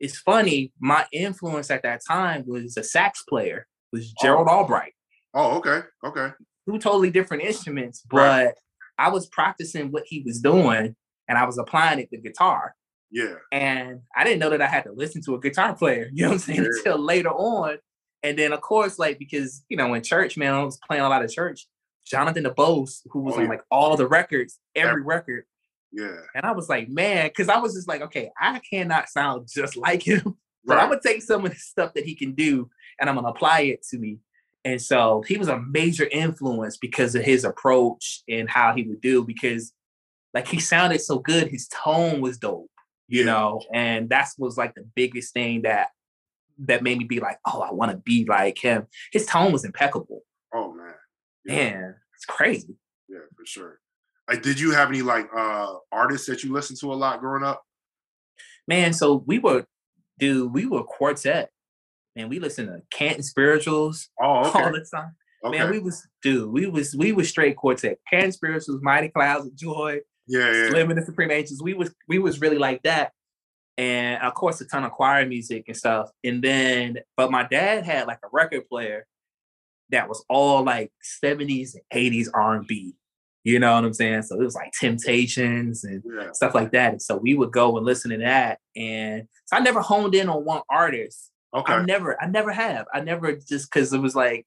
it's 0.00 0.18
funny, 0.18 0.72
my 0.80 1.06
influence 1.12 1.70
at 1.70 1.82
that 1.82 2.00
time 2.06 2.44
was 2.46 2.76
a 2.76 2.84
sax 2.84 3.22
player, 3.28 3.66
was 3.92 4.12
oh. 4.18 4.22
Gerald 4.24 4.48
Albright. 4.48 4.92
Oh, 5.34 5.58
okay. 5.58 5.80
Okay. 6.04 6.28
Two 6.68 6.78
totally 6.78 7.10
different 7.10 7.42
instruments, 7.42 8.02
but 8.08 8.16
Right. 8.16 8.54
I 8.98 9.10
was 9.10 9.26
practicing 9.28 9.90
what 9.90 10.04
he 10.06 10.22
was 10.26 10.40
doing 10.40 10.94
and 11.28 11.38
I 11.38 11.44
was 11.44 11.58
applying 11.58 11.98
it 11.98 12.10
to 12.10 12.18
guitar. 12.18 12.74
Yeah. 13.10 13.34
And 13.52 14.00
I 14.16 14.24
didn't 14.24 14.38
know 14.40 14.50
that 14.50 14.60
I 14.62 14.66
had 14.66 14.84
to 14.84 14.92
listen 14.92 15.22
to 15.22 15.34
a 15.34 15.40
guitar 15.40 15.74
player, 15.74 16.08
you 16.12 16.22
know 16.22 16.28
what 16.30 16.34
I'm 16.34 16.38
saying, 16.40 16.62
Yeah. 16.62 16.68
until 16.78 16.98
later 16.98 17.30
on. 17.30 17.78
And 18.22 18.38
then 18.38 18.52
of 18.52 18.60
course, 18.60 18.98
like 18.98 19.18
because 19.18 19.64
you 19.68 19.76
know, 19.76 19.94
in 19.94 20.02
church, 20.02 20.36
man, 20.36 20.52
I 20.54 20.62
was 20.62 20.78
playing 20.86 21.02
a 21.04 21.08
lot 21.08 21.24
of 21.24 21.30
church. 21.32 21.66
Jonathan 22.06 22.44
DuBose, 22.44 23.02
who 23.10 23.20
was 23.20 23.34
Oh, 23.34 23.38
on 23.38 23.44
yeah. 23.44 23.50
like 23.50 23.62
all 23.70 23.96
the 23.96 24.06
records, 24.08 24.58
every 24.74 24.90
Every- 24.90 25.02
record. 25.02 25.44
Yeah. 25.92 26.16
And 26.34 26.44
I 26.44 26.52
was 26.52 26.68
like, 26.68 26.88
man, 26.88 27.28
because 27.28 27.48
I 27.48 27.58
was 27.58 27.74
just 27.74 27.88
like, 27.88 28.02
okay, 28.02 28.30
I 28.38 28.60
cannot 28.70 29.08
sound 29.08 29.48
just 29.52 29.76
like 29.76 30.02
him. 30.02 30.36
But 30.64 30.76
I'm 30.78 30.90
gonna 30.90 31.00
take 31.02 31.22
some 31.22 31.46
of 31.46 31.50
the 31.52 31.56
stuff 31.56 31.94
that 31.94 32.04
he 32.04 32.14
can 32.14 32.34
do 32.34 32.68
and 33.00 33.08
I'm 33.08 33.14
gonna 33.16 33.28
apply 33.28 33.60
it 33.60 33.82
to 33.90 33.96
me. 33.98 34.18
And 34.66 34.82
so 34.82 35.22
he 35.26 35.38
was 35.38 35.48
a 35.48 35.58
major 35.60 36.06
influence 36.12 36.76
because 36.76 37.14
of 37.14 37.22
his 37.22 37.44
approach 37.44 38.22
and 38.28 38.50
how 38.50 38.74
he 38.74 38.82
would 38.82 39.00
do, 39.00 39.24
because 39.24 39.72
like 40.34 40.46
he 40.46 40.60
sounded 40.60 41.00
so 41.00 41.20
good, 41.20 41.48
his 41.48 41.68
tone 41.68 42.20
was 42.20 42.36
dope, 42.36 42.70
you 43.06 43.20
Yeah. 43.20 43.26
know, 43.26 43.62
and 43.72 44.10
that's 44.10 44.36
was 44.36 44.58
like 44.58 44.74
the 44.74 44.86
biggest 44.94 45.32
thing 45.32 45.62
that 45.62 45.88
that 46.66 46.82
made 46.82 46.98
me 46.98 47.04
be 47.04 47.20
like, 47.20 47.38
oh, 47.46 47.62
I 47.62 47.72
want 47.72 47.92
to 47.92 47.96
be 47.96 48.26
like 48.28 48.58
him. 48.58 48.88
His 49.10 49.24
tone 49.24 49.52
was 49.52 49.64
impeccable. 49.64 50.20
Oh 50.52 50.74
man. 50.74 50.92
Yeah. 51.46 51.54
Man, 51.54 51.94
it's 52.14 52.26
crazy. 52.26 52.74
Yeah, 53.08 53.20
for 53.34 53.46
sure. 53.46 53.80
Like, 54.28 54.42
did 54.42 54.60
you 54.60 54.72
have 54.72 54.88
any 54.88 55.02
like 55.02 55.28
uh 55.34 55.74
artists 55.92 56.26
that 56.26 56.44
you 56.44 56.52
listened 56.52 56.78
to 56.80 56.92
a 56.92 56.94
lot 56.94 57.20
growing 57.20 57.42
up? 57.44 57.62
Man, 58.66 58.92
so 58.92 59.24
we 59.26 59.38
were, 59.38 59.64
dude, 60.18 60.52
we 60.52 60.66
were 60.66 60.82
quartet. 60.84 61.50
And 62.16 62.28
we 62.28 62.40
listened 62.40 62.68
to 62.68 62.82
Canton 62.90 63.22
spirituals 63.22 64.08
Oh, 64.20 64.48
okay. 64.48 64.62
all 64.64 64.72
the 64.72 64.84
time. 64.92 65.14
okay. 65.44 65.58
Man, 65.58 65.70
we 65.70 65.78
was 65.78 66.06
dude, 66.22 66.50
we 66.50 66.66
was 66.66 66.94
we 66.94 67.12
was 67.12 67.28
straight 67.28 67.56
quartet. 67.56 67.98
Canton 68.10 68.32
spirituals, 68.32 68.80
Mighty 68.82 69.08
Clouds 69.08 69.46
of 69.46 69.54
Joy, 69.56 70.00
yeah, 70.26 70.52
yeah. 70.52 70.68
Slim 70.70 70.90
and 70.90 71.00
the 71.00 71.04
Supreme 71.06 71.30
Angels. 71.30 71.62
We 71.62 71.74
was 71.74 71.94
we 72.08 72.18
was 72.18 72.40
really 72.40 72.58
like 72.58 72.82
that. 72.82 73.12
And 73.76 74.20
of 74.22 74.34
course 74.34 74.60
a 74.60 74.66
ton 74.66 74.82
of 74.84 74.90
choir 74.90 75.24
music 75.26 75.64
and 75.68 75.76
stuff. 75.76 76.10
And 76.24 76.42
then, 76.42 76.98
but 77.16 77.30
my 77.30 77.44
dad 77.44 77.84
had 77.86 78.08
like 78.08 78.18
a 78.24 78.28
record 78.32 78.68
player 78.68 79.06
that 79.90 80.08
was 80.08 80.24
all 80.28 80.64
like 80.64 80.90
70s 81.22 81.74
and 81.74 81.82
80s 81.94 82.26
R&B. 82.34 82.94
You 83.48 83.58
know 83.58 83.72
what 83.72 83.84
I'm 83.84 83.94
saying? 83.94 84.22
So 84.22 84.38
it 84.38 84.44
was 84.44 84.54
like 84.54 84.72
Temptations 84.78 85.84
and 85.84 86.02
Yeah. 86.04 86.32
stuff 86.32 86.54
like 86.54 86.70
that. 86.72 86.92
And 86.92 87.00
so 87.02 87.16
we 87.16 87.34
would 87.34 87.50
go 87.50 87.76
and 87.78 87.86
listen 87.86 88.10
to 88.10 88.18
that. 88.18 88.58
And 88.76 89.26
so 89.46 89.56
I 89.56 89.60
never 89.60 89.80
honed 89.80 90.14
in 90.14 90.28
on 90.28 90.44
one 90.44 90.60
artist. 90.68 91.30
Okay. 91.54 91.72
I 91.72 91.82
never, 91.82 92.22
I 92.22 92.26
never 92.26 92.52
have. 92.52 92.84
I 92.92 93.00
never 93.00 93.32
just 93.32 93.70
because 93.72 93.92
it 93.94 94.00
was 94.00 94.14
like, 94.14 94.46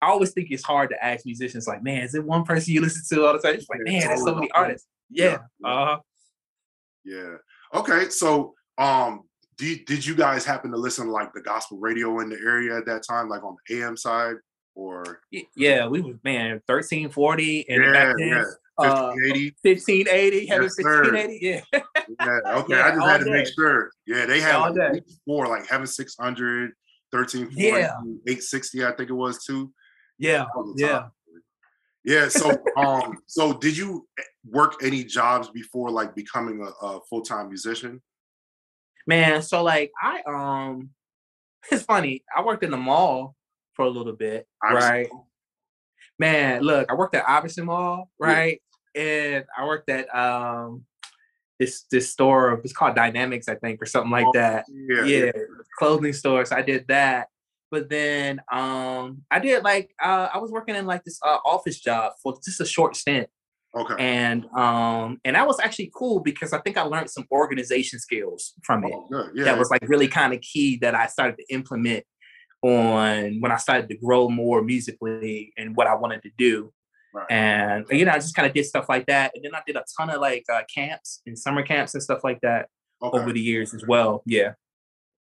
I 0.00 0.06
always 0.06 0.30
think 0.30 0.48
it's 0.52 0.62
hard 0.62 0.90
to 0.90 1.04
ask 1.04 1.26
musicians, 1.26 1.66
like, 1.66 1.82
man, 1.82 2.02
is 2.02 2.14
it 2.14 2.24
one 2.24 2.44
person 2.44 2.72
you 2.72 2.80
listen 2.80 3.02
to 3.16 3.26
all 3.26 3.32
the 3.32 3.40
time? 3.40 3.54
It's 3.56 3.68
like, 3.68 3.80
man, 3.82 4.06
there's 4.06 4.24
so 4.24 4.34
many 4.36 4.50
artists. 4.52 4.86
Yeah. 5.10 5.38
Yeah. 5.60 5.68
Uh, 5.68 5.98
Yeah. 7.04 7.34
Okay. 7.74 8.08
So, 8.10 8.54
um, 8.78 9.22
you, 9.60 9.84
did 9.84 10.04
you 10.06 10.14
guys 10.14 10.44
happen 10.44 10.70
to 10.70 10.76
listen 10.76 11.06
to 11.06 11.12
like 11.12 11.32
the 11.32 11.40
gospel 11.40 11.78
radio 11.78 12.20
in 12.20 12.30
the 12.30 12.38
area 12.38 12.76
at 12.76 12.86
that 12.86 13.02
time, 13.08 13.28
like 13.28 13.42
on 13.42 13.56
the 13.68 13.80
AM 13.80 13.96
side, 13.96 14.36
or 14.74 15.20
yeah, 15.56 15.86
we 15.86 16.00
was 16.00 16.16
man, 16.24 16.60
1340 16.66 17.68
and 17.68 17.84
yeah, 17.84 17.92
back 17.92 18.16
then, 18.18 18.28
yeah, 18.28 18.44
uh, 18.78 19.12
1580? 19.14 19.56
1580, 19.62 20.46
Yes. 20.46 20.78
1580. 20.78 21.38
Yeah. 21.42 21.60
Yeah. 22.20 22.38
Okay. 22.58 22.74
Yeah, 22.74 22.86
I 22.86 22.90
just 22.94 23.06
had 23.06 23.20
to 23.20 23.30
make 23.30 23.46
sure. 23.46 23.90
Yeah, 24.06 24.26
they 24.26 24.40
had 24.40 24.56
All 24.56 24.74
like 24.74 24.74
day. 25.64 25.66
Heaven 25.70 25.86
600, 25.86 26.72
1340, 27.10 27.62
Yeah. 27.62 27.86
860, 28.26 28.84
I 28.84 28.92
think 28.92 29.10
it 29.10 29.14
was 29.14 29.44
too. 29.44 29.72
Yeah. 30.18 30.38
That 30.38 30.48
was 30.56 30.74
the 30.76 30.86
Yeah. 30.86 31.08
Yeah. 32.04 32.28
So, 32.28 32.62
um, 32.76 33.18
so 33.26 33.54
did 33.54 33.76
you 33.76 34.06
work 34.44 34.82
any 34.82 35.04
jobs 35.04 35.48
before 35.50 35.90
like 35.90 36.14
becoming 36.14 36.60
a, 36.62 36.86
a 36.86 37.00
full 37.08 37.22
time 37.22 37.48
musician? 37.48 38.02
Man, 39.06 39.42
so 39.42 39.62
like 39.62 39.90
I 40.02 40.22
um 40.26 40.90
it's 41.70 41.82
funny. 41.82 42.24
I 42.36 42.42
worked 42.42 42.64
in 42.64 42.70
the 42.70 42.76
mall 42.76 43.36
for 43.74 43.84
a 43.84 43.90
little 43.90 44.12
bit, 44.12 44.46
right? 44.62 45.08
Man, 46.18 46.62
look, 46.62 46.90
I 46.90 46.94
worked 46.94 47.14
at 47.14 47.28
Iverson 47.28 47.66
Mall, 47.66 48.10
Yeah. 48.20 48.26
right? 48.26 48.62
And 48.94 49.44
I 49.56 49.64
worked 49.66 49.88
at 49.88 50.14
um 50.14 50.84
this 51.58 51.82
this 51.90 52.10
store, 52.10 52.60
it's 52.64 52.72
called 52.72 52.94
Dynamics, 52.96 53.48
I 53.48 53.54
think, 53.54 53.80
or 53.82 53.86
something 53.86 54.10
like 54.10 54.26
Oh, 54.26 54.32
that. 54.34 54.66
Yeah. 54.68 55.04
Yeah, 55.04 55.32
clothing 55.78 56.12
store. 56.12 56.44
So 56.44 56.56
I 56.56 56.62
did 56.62 56.86
that. 56.88 57.28
But 57.70 57.88
then 57.88 58.40
um 58.52 59.22
I 59.30 59.38
did 59.38 59.64
like 59.64 59.94
uh 60.02 60.28
I 60.32 60.38
was 60.38 60.50
working 60.50 60.74
in 60.74 60.86
like 60.86 61.04
this 61.04 61.18
uh, 61.24 61.38
office 61.44 61.80
job 61.80 62.12
for 62.22 62.34
just 62.44 62.60
a 62.60 62.66
short 62.66 62.96
stint 62.96 63.28
Okay. 63.74 63.94
and 63.98 64.44
um 64.54 65.18
and 65.24 65.34
that 65.34 65.46
was 65.46 65.58
actually 65.58 65.90
cool 65.94 66.20
because 66.20 66.52
I 66.52 66.58
think 66.60 66.76
I 66.76 66.82
learned 66.82 67.08
some 67.08 67.26
organization 67.32 67.98
skills 67.98 68.52
from 68.62 68.84
it 68.84 68.92
Oh. 68.92 69.30
Yeah. 69.34 69.44
that 69.44 69.58
was 69.58 69.70
like 69.70 69.88
really 69.88 70.08
kind 70.08 70.34
of 70.34 70.42
key 70.42 70.76
that 70.82 70.94
I 70.94 71.06
started 71.06 71.38
to 71.38 71.44
implement 71.54 72.04
on 72.62 73.40
when 73.40 73.52
I 73.52 73.56
started 73.56 73.88
to 73.88 73.96
grow 73.96 74.28
more 74.28 74.62
musically 74.62 75.52
and 75.56 75.76
what 75.76 75.86
I 75.86 75.94
wanted 75.94 76.22
to 76.22 76.30
do. 76.38 76.72
Right. 77.14 77.26
And 77.30 77.86
you 77.90 78.04
know, 78.04 78.12
I 78.12 78.16
just 78.16 78.34
kind 78.34 78.46
of 78.46 78.54
did 78.54 78.64
stuff 78.64 78.86
like 78.88 79.06
that. 79.06 79.32
And 79.34 79.44
then 79.44 79.54
I 79.54 79.60
did 79.66 79.76
a 79.76 79.84
ton 79.98 80.10
of 80.10 80.20
like 80.20 80.44
uh, 80.50 80.62
camps 80.72 81.20
and 81.26 81.38
summer 81.38 81.62
camps 81.62 81.94
and 81.94 82.02
stuff 82.02 82.20
like 82.24 82.40
that 82.42 82.68
okay. 83.02 83.18
over 83.18 83.32
the 83.32 83.40
years 83.40 83.74
as 83.74 83.84
well. 83.86 84.22
Yeah. 84.24 84.52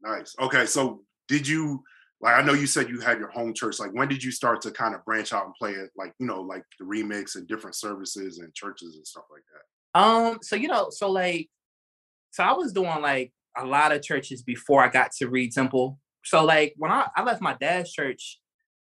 Nice. 0.01 0.35
Okay. 0.39 0.65
So 0.65 1.01
did 1.27 1.47
you 1.47 1.83
like 2.21 2.35
I 2.35 2.41
know 2.41 2.53
you 2.53 2.67
said 2.67 2.89
you 2.89 2.99
had 2.99 3.17
your 3.17 3.29
home 3.29 3.53
church. 3.53 3.79
Like 3.79 3.91
when 3.93 4.07
did 4.07 4.23
you 4.23 4.31
start 4.31 4.61
to 4.61 4.71
kind 4.71 4.93
of 4.93 5.03
branch 5.05 5.33
out 5.33 5.45
and 5.45 5.55
play 5.55 5.71
it 5.71 5.89
like, 5.95 6.13
you 6.19 6.27
know, 6.27 6.41
like 6.41 6.63
the 6.79 6.85
remix 6.85 7.35
and 7.35 7.47
different 7.47 7.75
services 7.75 8.39
and 8.39 8.53
churches 8.53 8.95
and 8.95 9.07
stuff 9.07 9.25
like 9.31 9.43
that? 9.53 9.99
Um, 9.99 10.39
so 10.41 10.55
you 10.55 10.67
know, 10.67 10.89
so 10.91 11.09
like 11.09 11.49
so 12.31 12.43
I 12.43 12.53
was 12.53 12.73
doing 12.73 13.01
like 13.01 13.33
a 13.57 13.65
lot 13.65 13.91
of 13.91 14.03
churches 14.03 14.43
before 14.43 14.83
I 14.83 14.89
got 14.89 15.11
to 15.13 15.27
Reid 15.27 15.53
Temple. 15.53 15.99
So 16.23 16.43
like 16.43 16.73
when 16.77 16.91
I, 16.91 17.07
I 17.15 17.23
left 17.23 17.41
my 17.41 17.53
dad's 17.53 17.91
church 17.91 18.39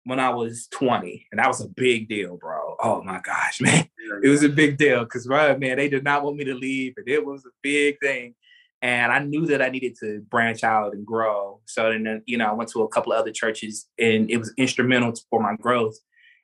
when 0.04 0.20
I 0.20 0.30
was 0.30 0.68
20, 0.70 1.26
and 1.32 1.40
that 1.40 1.48
was 1.48 1.60
a 1.60 1.68
big 1.68 2.08
deal, 2.08 2.36
bro. 2.36 2.76
Oh 2.80 3.02
my 3.02 3.20
gosh, 3.20 3.60
man. 3.60 3.88
It 4.22 4.28
was 4.28 4.44
a 4.44 4.48
big 4.48 4.78
deal 4.78 5.04
because 5.04 5.26
right, 5.26 5.58
man, 5.58 5.76
they 5.76 5.88
did 5.88 6.04
not 6.04 6.22
want 6.22 6.36
me 6.36 6.44
to 6.44 6.54
leave, 6.54 6.94
and 6.96 7.08
it 7.08 7.24
was 7.24 7.44
a 7.44 7.50
big 7.62 7.96
thing. 8.00 8.34
And 8.82 9.10
I 9.10 9.18
knew 9.18 9.46
that 9.46 9.62
I 9.62 9.68
needed 9.68 9.96
to 10.00 10.20
branch 10.30 10.62
out 10.62 10.92
and 10.92 11.04
grow. 11.04 11.60
So 11.66 11.90
then, 11.90 12.22
you 12.26 12.36
know, 12.36 12.46
I 12.46 12.52
went 12.52 12.70
to 12.70 12.82
a 12.82 12.88
couple 12.88 13.12
of 13.12 13.18
other 13.18 13.32
churches, 13.32 13.88
and 13.98 14.30
it 14.30 14.36
was 14.36 14.52
instrumental 14.56 15.14
for 15.28 15.42
my 15.42 15.56
growth. 15.56 15.96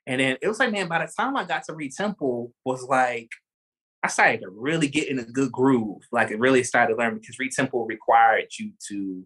And 0.07 0.21
then 0.21 0.38
it 0.42 0.49
was 0.49 0.59
like, 0.59 0.73
man, 0.73 0.88
by 0.88 1.05
the 1.05 1.12
time 1.16 1.37
I 1.37 1.45
got 1.45 1.62
to 1.64 1.75
Reid 1.75 1.92
Temple, 1.92 2.53
was 2.64 2.83
like 2.83 3.29
I 4.03 4.09
started 4.09 4.40
to 4.40 4.51
really 4.51 4.88
get 4.88 5.09
in 5.09 5.21
a 5.21 5.25
good 5.25 5.53
groove. 5.53 6.03
Like 6.11 6.33
it 6.33 6.40
really 6.40 6.64
started 6.64 6.95
to 6.95 6.99
learn 6.99 7.14
because 7.18 7.38
Reid 7.38 7.53
Temple 7.53 7.87
required 7.87 8.47
you 8.59 8.73
to 8.88 9.25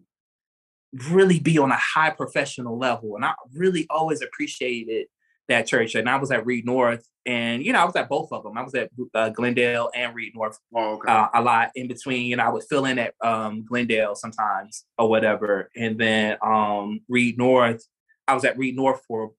really 1.11 1.39
be 1.39 1.57
on 1.57 1.71
a 1.71 1.77
high 1.77 2.09
professional 2.09 2.77
level. 2.77 3.15
And 3.15 3.25
I 3.25 3.33
really 3.53 3.85
always 3.89 4.21
appreciated 4.21 5.07
that 5.47 5.67
church. 5.67 5.95
And 5.95 6.09
I 6.09 6.17
was 6.17 6.31
at 6.31 6.45
Reid 6.45 6.65
North, 6.65 7.07
and 7.25 7.65
you 7.65 7.73
know, 7.73 7.79
I 7.79 7.85
was 7.85 7.95
at 7.95 8.09
both 8.09 8.31
of 8.31 8.43
them. 8.43 8.57
I 8.57 8.63
was 8.63 8.75
at 8.75 8.89
uh, 9.13 9.29
Glenn 9.29 9.53
Dale 9.53 9.89
and 9.95 10.15
Reid 10.15 10.33
North 10.35 10.59
Oh, 10.75 10.95
okay. 10.95 11.11
uh, 11.11 11.27
a 11.33 11.41
lot 11.41 11.71
in 11.75 11.87
between. 11.87 12.25
You 12.25 12.35
know, 12.37 12.43
I 12.43 12.49
would 12.49 12.63
fill 12.69 12.85
in 12.85 12.99
at 12.99 13.13
um, 13.23 13.65
Glenn 13.65 13.87
Dale 13.87 14.15
sometimes 14.15 14.85
or 14.97 15.09
whatever, 15.09 15.69
and 15.75 15.97
then 15.97 16.37
um, 16.41 17.01
Reid 17.07 17.37
North. 17.37 17.83
I 18.27 18.33
was 18.33 18.43
at 18.43 18.57
Reid 18.57 18.75
North 18.75 19.01
for 19.07 19.31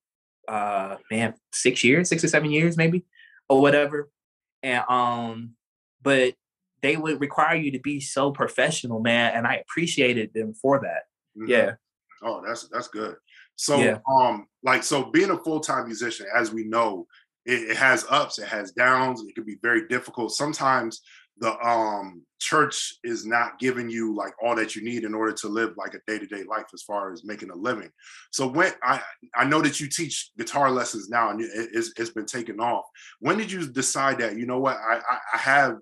uh, 0.48 0.96
man 1.10 1.34
six 1.52 1.84
years, 1.84 2.08
six 2.08 2.24
or 2.24 2.28
seven 2.28 2.50
years 2.50 2.76
maybe, 2.76 3.04
or 3.48 3.60
whatever. 3.60 4.10
And 4.62 4.82
um, 4.88 5.54
but 6.02 6.34
they 6.82 6.96
would 6.96 7.20
require 7.20 7.56
you 7.56 7.72
to 7.72 7.80
be 7.80 8.00
so 8.00 8.30
professional, 8.30 9.00
man, 9.00 9.34
and 9.34 9.46
I 9.46 9.56
appreciated 9.56 10.32
them 10.34 10.54
for 10.54 10.80
that. 10.80 11.02
Mhm. 11.38 11.48
Yeah, 11.48 11.74
Oh, 12.22 12.42
that's 12.46 12.68
that's 12.68 12.88
good. 12.88 13.16
So 13.56 13.78
Yeah. 13.80 13.98
um 14.10 14.46
like 14.62 14.82
so 14.82 15.10
being 15.10 15.30
a 15.30 15.38
full-time 15.38 15.86
musician, 15.86 16.26
as 16.34 16.52
we 16.52 16.64
know, 16.64 17.06
it, 17.46 17.70
it 17.70 17.76
has 17.76 18.04
ups, 18.10 18.38
it 18.38 18.48
has 18.48 18.72
downs, 18.72 19.22
it 19.26 19.34
can 19.34 19.44
be 19.44 19.58
very 19.62 19.86
difficult. 19.88 20.32
Sometimes 20.32 21.00
the 21.40 21.52
um 21.64 22.24
church 22.40 22.94
is 23.04 23.24
not 23.26 23.58
giving 23.58 23.88
you 23.88 24.14
like 24.14 24.32
all 24.42 24.56
that 24.56 24.74
you 24.74 24.82
need 24.82 25.04
in 25.04 25.14
order 25.14 25.32
to 25.32 25.48
live 25.48 25.74
like 25.76 25.94
a 25.94 26.00
day-to-day 26.06 26.44
life 26.44 26.66
as 26.74 26.82
far 26.82 27.12
as 27.12 27.24
making 27.24 27.50
a 27.50 27.54
living. 27.54 27.90
So 28.32 28.46
when 28.48 28.72
I 28.82 29.00
I 29.36 29.44
know 29.44 29.60
that 29.62 29.78
you 29.80 29.88
teach 29.88 30.32
guitar 30.36 30.70
lessons 30.70 31.08
now 31.08 31.30
and 31.30 31.40
it, 31.40 31.50
it's, 31.72 31.92
it's 31.96 32.10
been 32.10 32.26
taken 32.26 32.58
off. 32.60 32.84
When 33.20 33.38
did 33.38 33.50
you 33.52 33.70
decide 33.70 34.18
that 34.18 34.36
you 34.36 34.46
know 34.46 34.58
what 34.58 34.76
I, 34.76 35.00
I 35.34 35.38
have 35.38 35.76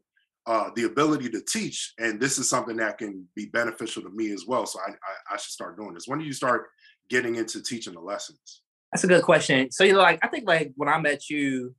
uh, 0.47 0.71
the 0.75 0.85
ability 0.85 1.29
to 1.31 1.41
teach, 1.41 1.95
and 1.99 2.21
this 2.21 2.39
is 2.39 2.49
something 2.49 2.77
that 2.77 2.99
can 2.99 3.27
be 3.35 3.47
beneficial 3.47 4.03
to 4.03 4.11
me 4.11 4.31
as 4.33 4.47
well. 4.47 4.67
So 4.67 4.79
I, 4.81 4.91
I, 4.91 5.35
I 5.35 5.37
should 5.37 5.53
start 5.53 5.77
doing 5.77 5.95
this. 5.95 6.07
When 6.07 6.19
do 6.19 6.25
you 6.25 6.33
start 6.33 6.69
getting 7.09 7.37
into 7.37 7.63
teaching 7.63 7.95
the 7.95 8.01
lessons? 8.01 8.63
that's 8.93 9.05
a 9.05 9.09
good 9.09 9.23
question. 9.23 9.71
So 9.71 9.85
you 9.85 9.93
know, 9.93 9.99
like 9.99 10.19
I 10.23 10.29
think 10.29 10.47
like 10.47 10.73
when 10.77 10.89
I 10.89 10.99
met 10.99 11.29
you 11.29 11.75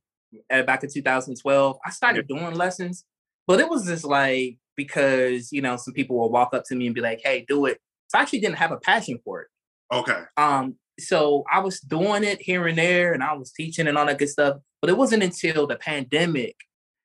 at, 0.50 0.66
back 0.66 0.84
in 0.84 0.90
2012, 0.92 1.78
I 1.84 1.90
started 1.90 2.28
doing 2.28 2.54
lessons, 2.54 3.04
but 3.46 3.60
it 3.60 3.68
was 3.68 3.86
just 3.86 4.04
like 4.04 4.58
because 4.76 5.50
you 5.50 5.62
know 5.62 5.76
some 5.76 5.94
people 5.94 6.16
will 6.16 6.30
walk 6.30 6.54
up 6.54 6.64
to 6.66 6.76
me 6.76 6.86
and 6.86 6.94
be 6.94 7.00
like, 7.00 7.20
"Hey, 7.24 7.44
do 7.48 7.66
it." 7.66 7.80
So 8.08 8.18
I 8.18 8.22
actually 8.22 8.40
didn't 8.40 8.58
have 8.58 8.72
a 8.72 8.78
passion 8.78 9.18
for 9.24 9.42
it. 9.42 9.48
Okay. 9.92 10.22
Um, 10.36 10.76
so 11.00 11.44
I 11.52 11.60
was 11.60 11.80
doing 11.80 12.24
it 12.24 12.40
here 12.40 12.66
and 12.66 12.78
there, 12.78 13.12
and 13.14 13.22
I 13.22 13.32
was 13.34 13.52
teaching 13.52 13.88
and 13.88 13.96
all 13.96 14.06
that 14.06 14.18
good 14.18 14.28
stuff. 14.28 14.58
But 14.80 14.90
it 14.90 14.96
wasn't 14.96 15.22
until 15.22 15.66
the 15.66 15.76
pandemic 15.76 16.56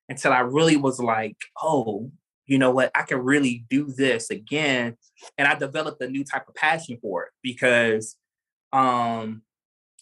until 0.10 0.34
I 0.34 0.40
really 0.40 0.78
was 0.78 1.00
like, 1.00 1.38
oh, 1.62 2.12
you 2.46 2.58
know 2.58 2.72
what, 2.72 2.92
I 2.94 3.04
can 3.04 3.20
really 3.20 3.66
do 3.70 3.92
this 3.96 4.30
again. 4.30 4.98
And 5.38 5.48
I 5.48 5.56
developed 5.56 6.02
a 6.02 6.10
new 6.10 6.24
type 6.24 6.48
of 6.48 6.56
passion 6.56 6.98
for 7.02 7.24
it 7.24 7.30
because 7.42 8.18
um 8.72 9.44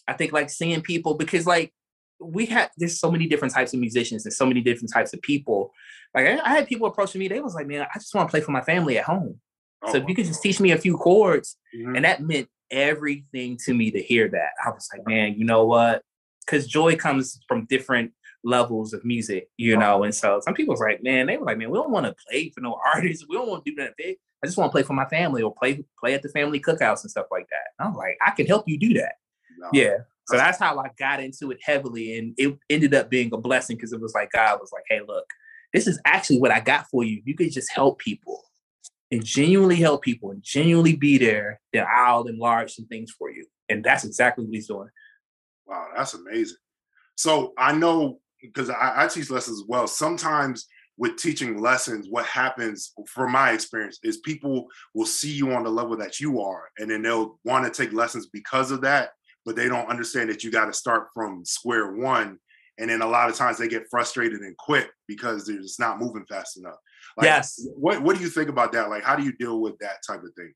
I 0.08 0.14
think 0.14 0.32
like 0.32 0.50
seeing 0.50 0.82
people 0.82 1.14
because 1.14 1.46
like 1.46 1.72
we 2.20 2.46
had 2.46 2.70
there's 2.76 2.98
so 2.98 3.10
many 3.10 3.26
different 3.26 3.54
types 3.54 3.74
of 3.74 3.80
musicians 3.80 4.24
and 4.24 4.32
so 4.32 4.46
many 4.46 4.60
different 4.60 4.92
types 4.92 5.12
of 5.12 5.22
people. 5.22 5.72
Like 6.14 6.26
I, 6.26 6.40
I 6.44 6.48
had 6.50 6.66
people 6.66 6.86
approaching 6.86 7.18
me, 7.20 7.28
they 7.28 7.40
was 7.40 7.54
like, 7.54 7.66
man, 7.66 7.86
I 7.94 7.98
just 7.98 8.14
want 8.14 8.28
to 8.28 8.30
play 8.30 8.40
for 8.40 8.52
my 8.52 8.60
family 8.60 8.98
at 8.98 9.04
home. 9.04 9.40
Oh, 9.82 9.92
so 9.92 9.98
if 9.98 10.08
you 10.08 10.14
could 10.14 10.26
just 10.26 10.42
teach 10.42 10.60
me 10.60 10.72
a 10.72 10.78
few 10.78 10.96
chords, 10.96 11.56
mhm. 11.76 11.96
and 11.96 12.04
that 12.04 12.22
meant 12.22 12.48
everything 12.70 13.58
to 13.64 13.74
me 13.74 13.90
to 13.90 14.00
hear 14.00 14.28
that. 14.28 14.50
I 14.64 14.70
was 14.70 14.88
like, 14.92 15.06
man, 15.06 15.34
you 15.36 15.44
know 15.44 15.64
what? 15.64 16.02
Because 16.44 16.66
joy 16.66 16.96
comes 16.96 17.40
from 17.46 17.66
different 17.66 18.12
levels 18.44 18.92
of 18.92 19.04
music, 19.04 19.48
you 19.56 19.76
know. 19.76 20.04
And 20.04 20.14
so 20.14 20.40
some 20.44 20.54
people 20.54 20.72
was 20.72 20.80
like, 20.80 21.02
man, 21.02 21.26
they 21.26 21.36
were 21.36 21.46
like, 21.46 21.58
man, 21.58 21.70
we 21.70 21.78
don't 21.78 21.90
want 21.90 22.06
to 22.06 22.14
play 22.28 22.50
for 22.50 22.60
no 22.60 22.78
artists. 22.94 23.26
We 23.28 23.36
don't 23.36 23.48
want 23.48 23.64
to 23.64 23.70
do 23.70 23.82
that 23.82 23.94
big. 23.96 24.16
I 24.42 24.46
just 24.46 24.58
want 24.58 24.70
to 24.70 24.72
play 24.72 24.82
for 24.82 24.94
my 24.94 25.06
family 25.06 25.42
or 25.42 25.54
play 25.54 25.84
play 26.00 26.14
at 26.14 26.22
the 26.22 26.28
family 26.28 26.60
cookouts 26.60 27.02
and 27.02 27.10
stuff 27.10 27.26
like 27.30 27.46
that. 27.50 27.68
And 27.78 27.88
I'm 27.88 27.94
like, 27.94 28.18
I 28.24 28.30
can 28.30 28.46
help 28.46 28.68
you 28.68 28.78
do 28.78 28.94
that. 28.94 29.14
No. 29.58 29.68
Yeah. 29.72 29.98
So 30.28 30.36
that's 30.36 30.58
how 30.58 30.78
I 30.78 30.90
got 30.98 31.22
into 31.22 31.50
it 31.50 31.58
heavily. 31.62 32.16
And 32.16 32.34
it 32.38 32.56
ended 32.70 32.94
up 32.94 33.10
being 33.10 33.32
a 33.32 33.36
blessing 33.36 33.76
because 33.76 33.92
it 33.92 34.00
was 34.00 34.14
like 34.14 34.30
God 34.32 34.60
was 34.60 34.70
like, 34.72 34.84
hey, 34.88 35.00
look, 35.06 35.26
this 35.72 35.86
is 35.86 36.00
actually 36.04 36.38
what 36.38 36.50
I 36.50 36.60
got 36.60 36.88
for 36.90 37.04
you. 37.04 37.20
You 37.24 37.34
could 37.34 37.52
just 37.52 37.72
help 37.72 37.98
people 37.98 38.42
and 39.12 39.22
genuinely 39.22 39.76
help 39.76 40.02
people 40.02 40.30
and 40.30 40.42
genuinely 40.42 40.96
be 40.96 41.18
there, 41.18 41.60
then 41.72 41.84
I'll 41.88 42.24
enlarge 42.24 42.72
some 42.72 42.86
things 42.86 43.10
for 43.10 43.30
you. 43.30 43.46
And 43.68 43.84
that's 43.84 44.04
exactly 44.04 44.44
what 44.44 44.54
he's 44.54 44.68
doing. 44.68 44.88
Wow, 45.66 45.88
that's 45.94 46.14
amazing. 46.14 46.56
So 47.16 47.52
I 47.58 47.72
know 47.74 48.20
because 48.42 48.70
I, 48.70 49.04
I 49.04 49.06
teach 49.08 49.30
lessons 49.30 49.60
as 49.60 49.66
well. 49.68 49.86
Sometimes 49.86 50.66
with 50.98 51.16
teaching 51.16 51.60
lessons, 51.60 52.08
what 52.10 52.26
happens 52.26 52.92
from 53.08 53.32
my 53.32 53.52
experience 53.52 53.98
is 54.02 54.18
people 54.18 54.66
will 54.94 55.06
see 55.06 55.32
you 55.32 55.52
on 55.52 55.64
the 55.64 55.70
level 55.70 55.96
that 55.96 56.20
you 56.20 56.40
are, 56.40 56.64
and 56.78 56.90
then 56.90 57.02
they'll 57.02 57.38
want 57.44 57.64
to 57.64 57.82
take 57.82 57.92
lessons 57.92 58.26
because 58.26 58.70
of 58.70 58.82
that, 58.82 59.10
but 59.44 59.56
they 59.56 59.68
don't 59.68 59.88
understand 59.88 60.30
that 60.30 60.44
you 60.44 60.50
got 60.50 60.66
to 60.66 60.72
start 60.72 61.08
from 61.14 61.44
square 61.44 61.92
one. 61.92 62.38
And 62.78 62.88
then 62.88 63.02
a 63.02 63.06
lot 63.06 63.28
of 63.28 63.36
times 63.36 63.58
they 63.58 63.68
get 63.68 63.84
frustrated 63.90 64.40
and 64.40 64.56
quit 64.56 64.90
because 65.06 65.46
they're 65.46 65.60
just 65.60 65.78
not 65.78 66.00
moving 66.00 66.24
fast 66.24 66.56
enough. 66.56 66.76
Like, 67.16 67.26
yes. 67.26 67.60
What 67.74 68.02
What 68.02 68.16
do 68.16 68.22
you 68.22 68.30
think 68.30 68.48
about 68.48 68.72
that? 68.72 68.88
Like, 68.88 69.04
how 69.04 69.14
do 69.14 69.22
you 69.22 69.32
deal 69.32 69.60
with 69.60 69.78
that 69.78 69.98
type 70.06 70.22
of 70.22 70.32
thing? 70.34 70.52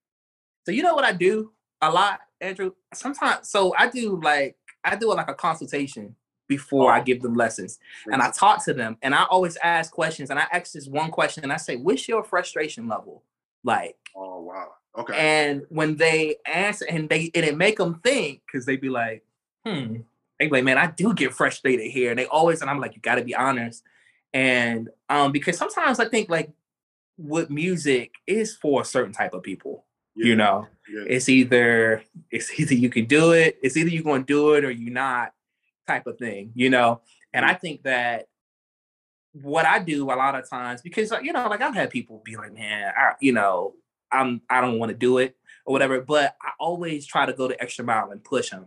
So 0.65 0.73
you 0.73 0.83
know 0.83 0.95
what 0.95 1.05
I 1.05 1.13
do 1.13 1.53
a 1.83 1.91
lot, 1.91 2.21
Andrew? 2.41 2.73
Sometimes 2.95 3.49
so 3.49 3.75
I 3.77 3.89
do 3.89 4.21
like 4.23 4.57
I 4.83 4.97
do 4.97 5.13
like 5.15 5.31
a 5.31 5.35
consultation 5.35 6.17
before 6.49 6.93
I 6.93 7.01
Oh. 7.01 7.05
give 7.05 7.23
them 7.23 7.35
lessons. 7.35 7.79
And 8.11 8.23
I 8.23 8.31
talk 8.31 8.65
to 8.67 8.75
them 8.75 8.97
and 9.03 9.15
I 9.15 9.25
always 9.25 9.57
ask 9.63 9.93
questions. 9.93 10.31
And 10.31 10.39
I 10.39 10.47
ask 10.53 10.73
this 10.73 10.87
one 10.87 11.11
question 11.11 11.43
and 11.45 11.53
I 11.53 11.57
say, 11.57 11.77
what's 11.77 12.09
your 12.09 12.23
frustration 12.25 12.87
level? 12.89 13.23
Like, 13.65 13.97
Oh 14.15 14.41
wow. 14.43 14.73
Okay. 14.99 15.15
and 15.17 15.63
when 15.69 15.97
they 15.97 16.37
answer 16.47 16.87
and 16.89 17.09
they 17.09 17.31
and 17.35 17.45
it 17.45 17.57
make 17.57 17.77
them 17.79 18.01
think 18.03 18.43
because 18.47 18.65
they 18.65 18.77
be 18.77 18.89
like, 18.89 19.25
hmm, 19.65 19.97
they 20.39 20.47
be 20.47 20.51
like, 20.53 20.65
man, 20.65 20.79
I 20.79 20.87
do 20.87 21.13
get 21.15 21.35
frustrated 21.35 21.91
here. 21.91 22.11
And 22.11 22.19
they 22.19 22.27
always, 22.27 22.61
and 22.63 22.71
I'm 22.71 22.81
like, 22.81 22.95
you 22.95 23.01
gotta 23.03 23.23
be 23.25 23.35
honest. 23.35 23.83
And 24.33 24.89
um, 25.09 25.33
because 25.33 25.57
sometimes 25.59 25.99
I 26.01 26.09
think 26.09 26.29
like 26.31 26.51
what 27.17 27.51
music 27.51 28.13
is 28.27 28.55
for 28.55 28.83
a 28.83 28.85
certain 28.85 29.13
type 29.13 29.33
of 29.35 29.43
people, 29.43 29.85
Yeah, 30.15 30.27
you 30.27 30.37
know 30.37 30.67
yeah. 30.89 31.05
it's 31.07 31.29
either 31.29 32.03
it's 32.31 32.51
either 32.61 32.75
you 32.75 32.89
can 32.91 33.07
do 33.07 33.33
it 33.33 33.59
it's 33.63 33.77
either 33.77 33.89
you're 33.91 34.03
going 34.03 34.23
to 34.25 34.27
do 34.33 34.53
it 34.55 34.65
or 34.65 34.71
you're 34.71 34.93
not 34.93 35.33
type 35.87 36.07
of 36.07 36.19
thing 36.19 36.53
you 36.55 36.71
know 36.71 37.01
and 37.33 37.45
mm-hmm. 37.45 37.55
i 37.55 37.59
think 37.59 37.83
that 37.83 38.29
what 39.33 39.67
i 39.67 39.79
do 39.79 40.05
a 40.05 40.15
lot 40.15 40.35
of 40.35 40.49
times 40.49 40.81
because 40.81 41.13
you 41.23 41.33
know 41.33 41.47
like 41.49 41.61
i've 41.61 41.75
had 41.75 41.91
people 41.91 42.23
be 42.25 42.37
like 42.37 42.53
man 42.53 42.93
I, 42.97 43.13
you 43.21 43.33
know 43.33 43.75
i'm 44.11 44.41
i 44.49 44.61
don't 44.61 44.79
want 44.79 44.91
to 44.91 44.97
do 44.97 45.19
it 45.19 45.37
or 45.65 45.73
whatever 45.73 46.01
but 46.01 46.37
i 46.43 46.51
always 46.59 47.07
try 47.07 47.27
to 47.27 47.33
go 47.33 47.49
the 47.49 47.61
extra 47.61 47.85
mile 47.85 48.11
and 48.11 48.23
push 48.23 48.51
them 48.51 48.67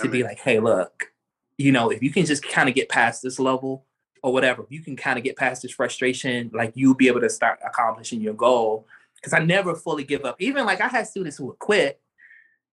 to 0.00 0.08
be 0.08 0.22
like 0.22 0.38
hey 0.38 0.58
look 0.58 1.12
you 1.58 1.70
know 1.70 1.90
if 1.90 2.02
you 2.02 2.10
can 2.10 2.26
just 2.26 2.42
kind 2.42 2.68
of 2.68 2.74
get 2.74 2.88
past 2.88 3.22
this 3.22 3.38
level 3.38 3.86
or 4.22 4.32
whatever 4.32 4.62
if 4.62 4.70
you 4.70 4.80
can 4.80 4.96
kind 4.96 5.18
of 5.18 5.24
get 5.24 5.36
past 5.36 5.62
this 5.62 5.72
frustration 5.72 6.50
like 6.52 6.72
you'll 6.74 6.94
be 6.94 7.08
able 7.08 7.20
to 7.20 7.30
start 7.30 7.58
accomplishing 7.64 8.20
your 8.20 8.34
goal. 8.34 8.86
Because 9.16 9.32
I 9.34 9.44
never 9.44 9.76
fully 9.76 10.02
give 10.02 10.24
up. 10.24 10.40
Even 10.40 10.66
like 10.66 10.80
I 10.80 10.88
had 10.88 11.06
students 11.06 11.36
who 11.36 11.46
would 11.46 11.58
quit, 11.60 12.00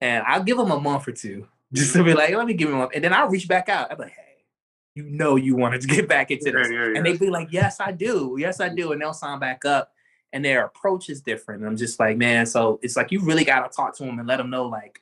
and 0.02 0.24
I'll 0.26 0.42
give 0.42 0.58
them 0.58 0.72
a 0.72 0.80
month 0.80 1.08
or 1.08 1.12
two 1.12 1.48
just 1.74 1.94
to 1.94 2.04
be 2.04 2.14
like, 2.14 2.34
let 2.34 2.46
me 2.48 2.54
give 2.54 2.70
him 2.70 2.80
up. 2.82 2.92
and 2.94 3.04
then 3.04 3.14
I'll 3.14 3.30
reach 3.30 3.48
back 3.48 3.70
out. 3.70 3.92
I'm 3.92 3.98
like, 3.98 4.12
hey, 4.12 4.44
you 4.96 5.04
know, 5.04 5.36
you 5.36 5.56
wanted 5.56 5.82
to 5.82 5.88
get 5.88 6.08
back 6.08 6.32
into 6.32 6.46
Yeah, 6.52 6.58
this, 6.58 6.72
yeah, 6.72 6.88
yeah. 6.88 6.98
and 6.98 7.06
they'd 7.06 7.20
be 7.20 7.30
like, 7.30 7.50
yes, 7.52 7.80
I 7.80 7.92
do, 7.92 8.36
yes, 8.40 8.60
I 8.60 8.70
do, 8.70 8.92
and 8.92 9.02
they'll 9.02 9.14
sign 9.14 9.40
back 9.40 9.66
up, 9.66 9.92
and 10.34 10.44
their 10.44 10.66
approach 10.66 11.10
is 11.10 11.22
different. 11.22 11.62
And 11.62 11.70
I'm 11.70 11.78
just 11.78 12.00
like, 12.00 12.18
man, 12.18 12.46
so 12.46 12.80
it's 12.82 12.96
like 12.96 13.12
you 13.12 13.20
really 13.22 13.44
got 13.44 13.70
to 13.70 13.76
talk 13.76 13.96
to 13.98 14.04
them 14.04 14.20
and 14.20 14.28
let 14.28 14.38
them 14.38 14.50
know 14.50 14.66
like. 14.66 15.02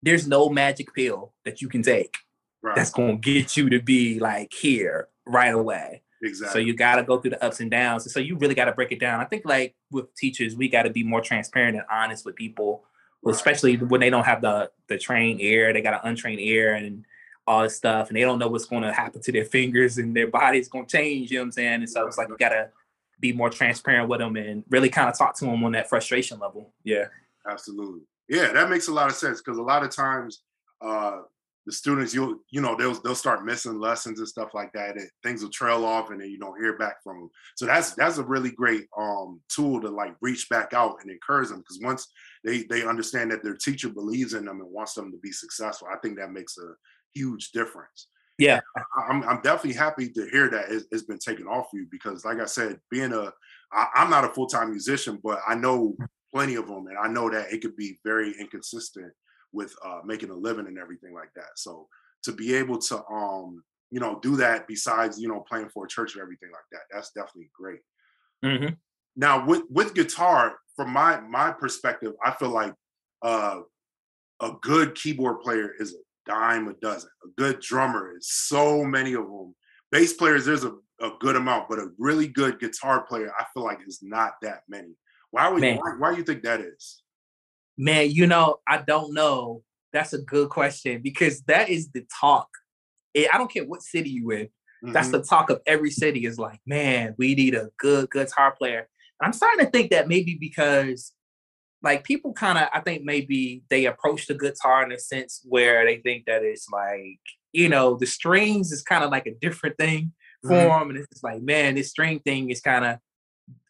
There's 0.00 0.28
no 0.28 0.48
magic 0.48 0.94
pill 0.94 1.32
that 1.44 1.60
you 1.60 1.68
can 1.68 1.82
take 1.82 2.18
right. 2.62 2.76
that's 2.76 2.90
going 2.90 3.20
to 3.20 3.32
get 3.32 3.56
you 3.56 3.68
to 3.70 3.80
be 3.82 4.20
like 4.20 4.52
here 4.52 5.08
right 5.26 5.52
away. 5.52 6.02
exactly. 6.22 6.52
So 6.52 6.64
you 6.64 6.74
got 6.74 6.96
to 6.96 7.02
go 7.02 7.18
through 7.18 7.32
the 7.32 7.44
ups 7.44 7.58
and 7.58 7.68
downs. 7.68 8.12
So 8.12 8.20
you 8.20 8.36
really 8.36 8.54
got 8.54 8.66
to 8.66 8.72
break 8.72 8.92
it 8.92 9.00
down. 9.00 9.20
I 9.20 9.24
think 9.24 9.44
like 9.44 9.74
with 9.90 10.14
teachers, 10.14 10.54
we 10.54 10.68
got 10.68 10.84
to 10.84 10.90
be 10.90 11.02
more 11.02 11.20
transparent 11.20 11.76
and 11.76 11.84
honest 11.90 12.24
with 12.24 12.36
people. 12.36 12.84
Especially 13.26 13.76
when 13.76 14.00
they 14.00 14.10
don't 14.10 14.24
have 14.24 14.40
the 14.40 14.70
the 14.88 14.98
trained 14.98 15.40
ear. 15.40 15.72
They 15.72 15.82
got 15.82 15.94
an 15.94 16.10
untrained 16.10 16.40
ear 16.40 16.74
and 16.74 17.04
all 17.46 17.62
this 17.62 17.76
stuff, 17.76 18.08
and 18.08 18.16
they 18.16 18.22
don't 18.22 18.38
know 18.38 18.48
what's 18.48 18.66
going 18.66 18.82
to 18.82 18.92
happen 18.92 19.22
to 19.22 19.32
their 19.32 19.44
fingers 19.56 19.98
and 19.98 20.14
their 20.14 20.28
body's 20.28 20.68
going 20.68 20.86
to 20.86 20.96
change. 20.96 21.30
You 21.30 21.38
know 21.38 21.42
what 21.42 21.46
I'm 21.46 21.52
saying? 21.52 21.74
And 21.74 21.90
so 21.90 22.06
it's 22.06 22.18
like 22.18 22.28
you 22.28 22.36
got 22.36 22.50
to 22.50 22.70
be 23.20 23.32
more 23.32 23.50
transparent 23.50 24.08
with 24.08 24.20
them 24.20 24.36
and 24.36 24.64
really 24.70 24.88
kind 24.88 25.08
of 25.08 25.18
talk 25.18 25.36
to 25.38 25.44
them 25.44 25.64
on 25.64 25.72
that 25.72 25.88
frustration 25.88 26.38
level. 26.38 26.72
Yeah. 26.84 27.06
Absolutely. 27.48 28.02
Yeah, 28.28 28.52
that 28.52 28.68
makes 28.68 28.88
a 28.88 28.92
lot 28.92 29.08
of 29.08 29.16
sense 29.16 29.40
because 29.40 29.58
a 29.58 29.62
lot 29.62 29.82
of 29.82 29.90
times 29.90 30.42
uh 30.80 31.22
the 31.68 31.72
students 31.74 32.14
you'll 32.14 32.38
you 32.50 32.62
know 32.62 32.74
they'll 32.74 32.94
they'll 33.02 33.14
start 33.14 33.44
missing 33.44 33.78
lessons 33.78 34.18
and 34.18 34.26
stuff 34.26 34.54
like 34.54 34.72
that 34.72 34.96
and 34.96 35.06
things 35.22 35.42
will 35.42 35.50
trail 35.50 35.84
off 35.84 36.08
and 36.08 36.18
then 36.18 36.30
you 36.30 36.38
don't 36.38 36.58
hear 36.58 36.78
back 36.78 37.02
from 37.04 37.18
them. 37.18 37.30
So 37.56 37.66
that's 37.66 37.92
that's 37.92 38.16
a 38.16 38.24
really 38.24 38.50
great 38.50 38.86
um 38.98 39.42
tool 39.50 39.78
to 39.82 39.90
like 39.90 40.14
reach 40.22 40.48
back 40.48 40.72
out 40.72 40.96
and 41.02 41.10
encourage 41.10 41.50
them 41.50 41.58
because 41.58 41.78
once 41.82 42.08
they 42.42 42.62
they 42.62 42.86
understand 42.86 43.30
that 43.32 43.42
their 43.42 43.54
teacher 43.54 43.90
believes 43.90 44.32
in 44.32 44.46
them 44.46 44.62
and 44.62 44.72
wants 44.72 44.94
them 44.94 45.12
to 45.12 45.18
be 45.18 45.30
successful, 45.30 45.88
I 45.92 45.98
think 45.98 46.16
that 46.16 46.32
makes 46.32 46.56
a 46.56 46.72
huge 47.14 47.50
difference. 47.50 48.08
Yeah. 48.38 48.60
I'm 49.10 49.22
I'm 49.24 49.42
definitely 49.42 49.74
happy 49.74 50.08
to 50.08 50.26
hear 50.30 50.48
that 50.48 50.70
it's, 50.70 50.86
it's 50.90 51.02
been 51.02 51.18
taken 51.18 51.46
off 51.46 51.68
you 51.74 51.86
because 51.90 52.24
like 52.24 52.40
I 52.40 52.46
said, 52.46 52.80
being 52.90 53.12
a 53.12 53.30
I, 53.74 53.88
I'm 53.94 54.08
not 54.08 54.24
a 54.24 54.30
full-time 54.30 54.70
musician, 54.70 55.20
but 55.22 55.40
I 55.46 55.54
know 55.54 55.96
plenty 56.34 56.54
of 56.54 56.66
them, 56.66 56.86
and 56.86 56.96
I 56.96 57.08
know 57.08 57.28
that 57.28 57.52
it 57.52 57.60
could 57.60 57.76
be 57.76 57.98
very 58.04 58.34
inconsistent 58.40 59.12
with 59.52 59.74
uh, 59.84 60.00
making 60.04 60.30
a 60.30 60.34
living 60.34 60.66
and 60.66 60.78
everything 60.78 61.14
like 61.14 61.30
that. 61.36 61.56
So 61.56 61.88
to 62.24 62.32
be 62.32 62.54
able 62.54 62.78
to, 62.78 63.04
um, 63.06 63.62
you 63.90 64.00
know, 64.00 64.18
do 64.20 64.36
that 64.36 64.68
besides 64.68 65.18
you 65.18 65.28
know 65.28 65.44
playing 65.48 65.70
for 65.70 65.84
a 65.84 65.88
church 65.88 66.16
or 66.16 66.22
everything 66.22 66.50
like 66.52 66.64
that, 66.72 66.82
that's 66.92 67.10
definitely 67.12 67.50
great. 67.54 67.80
Mm-hmm. 68.44 68.74
Now 69.16 69.46
with 69.46 69.62
with 69.70 69.94
guitar, 69.94 70.56
from 70.76 70.92
my 70.92 71.20
my 71.20 71.52
perspective, 71.52 72.12
I 72.24 72.32
feel 72.32 72.50
like 72.50 72.74
uh, 73.22 73.60
a 74.40 74.52
good 74.62 74.94
keyboard 74.94 75.40
player 75.40 75.72
is 75.78 75.94
a 75.94 75.98
dime 76.28 76.68
a 76.68 76.74
dozen. 76.74 77.10
A 77.24 77.28
good 77.36 77.60
drummer 77.60 78.16
is 78.16 78.30
so 78.30 78.84
many 78.84 79.14
of 79.14 79.24
them. 79.24 79.54
Bass 79.90 80.12
players, 80.12 80.44
there's 80.44 80.64
a, 80.64 80.74
a 81.00 81.10
good 81.18 81.34
amount, 81.34 81.68
but 81.68 81.78
a 81.78 81.88
really 81.98 82.28
good 82.28 82.60
guitar 82.60 83.06
player, 83.08 83.32
I 83.38 83.44
feel 83.54 83.64
like 83.64 83.78
is 83.86 84.00
not 84.02 84.32
that 84.42 84.60
many. 84.68 84.94
Why 85.30 85.48
would 85.48 85.62
why, 85.62 85.92
why 85.98 86.12
do 86.12 86.18
you 86.18 86.24
think 86.24 86.42
that 86.42 86.60
is? 86.60 87.02
Man, 87.78 88.10
you 88.10 88.26
know, 88.26 88.56
I 88.66 88.78
don't 88.78 89.14
know. 89.14 89.62
That's 89.92 90.12
a 90.12 90.18
good 90.18 90.50
question 90.50 91.00
because 91.00 91.42
that 91.42 91.68
is 91.68 91.90
the 91.92 92.04
talk. 92.20 92.48
Eh, 93.14 93.26
I 93.32 93.38
don't 93.38 93.50
care 93.50 93.64
what 93.64 93.82
city 93.82 94.10
you 94.10 94.30
in. 94.32 94.48
That's 94.92 95.08
Mhm. 95.08 95.12
the 95.12 95.22
talk 95.22 95.48
of 95.50 95.62
every 95.64 95.90
city 95.90 96.26
is 96.26 96.38
like, 96.38 96.60
man, 96.66 97.14
we 97.18 97.34
need 97.36 97.54
a 97.54 97.70
good 97.78 98.10
guitar 98.10 98.54
player. 98.56 98.88
I'm 99.22 99.32
starting 99.32 99.64
to 99.64 99.70
think 99.70 99.90
that 99.92 100.08
maybe 100.08 100.36
because 100.38 101.12
like 101.82 102.02
people 102.02 102.32
kind 102.32 102.58
of, 102.58 102.68
I 102.74 102.80
think 102.80 103.04
maybe 103.04 103.62
they 103.70 103.86
approach 103.86 104.26
the 104.26 104.34
guitar 104.34 104.82
in 104.82 104.90
a 104.90 104.98
sense 104.98 105.40
where 105.44 105.84
they 105.84 105.98
think 105.98 106.26
that 106.26 106.42
it's 106.42 106.68
like, 106.68 107.20
you 107.52 107.68
know, 107.68 107.96
the 107.96 108.06
strings 108.06 108.72
is 108.72 108.82
kind 108.82 109.04
of 109.04 109.10
like 109.12 109.26
a 109.26 109.34
different 109.40 109.78
thing 109.78 110.12
for 110.42 110.50
Mhm. 110.56 110.80
them. 110.80 110.90
And 110.90 110.98
it's 110.98 111.08
just 111.12 111.22
like, 111.24 111.40
man, 111.42 111.76
this 111.76 111.90
string 111.90 112.18
thing 112.18 112.50
is 112.50 112.60
kind 112.60 112.84
of, 112.84 112.98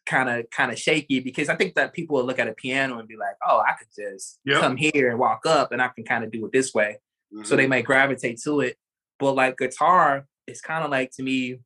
kind 0.09 0.27
of, 0.29 0.49
kind 0.49 0.71
of 0.71 0.79
shaky 0.79 1.19
because 1.19 1.49
I 1.49 1.55
think 1.55 1.75
that 1.75 1.93
people 1.93 2.17
will 2.17 2.25
look 2.25 2.39
at 2.39 2.47
a 2.47 2.53
piano 2.53 2.97
and 2.99 3.07
be 3.07 3.15
like, 3.15 3.35
oh, 3.47 3.59
I 3.59 3.73
could 3.73 3.87
just 3.95 4.39
Yep. 4.45 4.59
come 4.59 4.75
here 4.75 5.09
and 5.11 5.19
walk 5.19 5.45
up 5.45 5.71
and 5.71 5.81
I 5.81 5.89
can 5.89 6.03
kind 6.03 6.23
of 6.23 6.31
do 6.31 6.45
it 6.47 6.51
this 6.51 6.73
way 6.73 6.97
so 7.43 7.53
Mhm. 7.53 7.57
they 7.57 7.67
might 7.67 7.85
gravitate 7.85 8.39
to 8.45 8.61
it. 8.61 8.77
But 9.19 9.33
like 9.33 9.57
guitar, 9.57 10.25
it's 10.47 10.61
kind 10.61 10.83
of 10.83 10.89
like 10.89 11.11
to 11.17 11.23
me, 11.23 11.59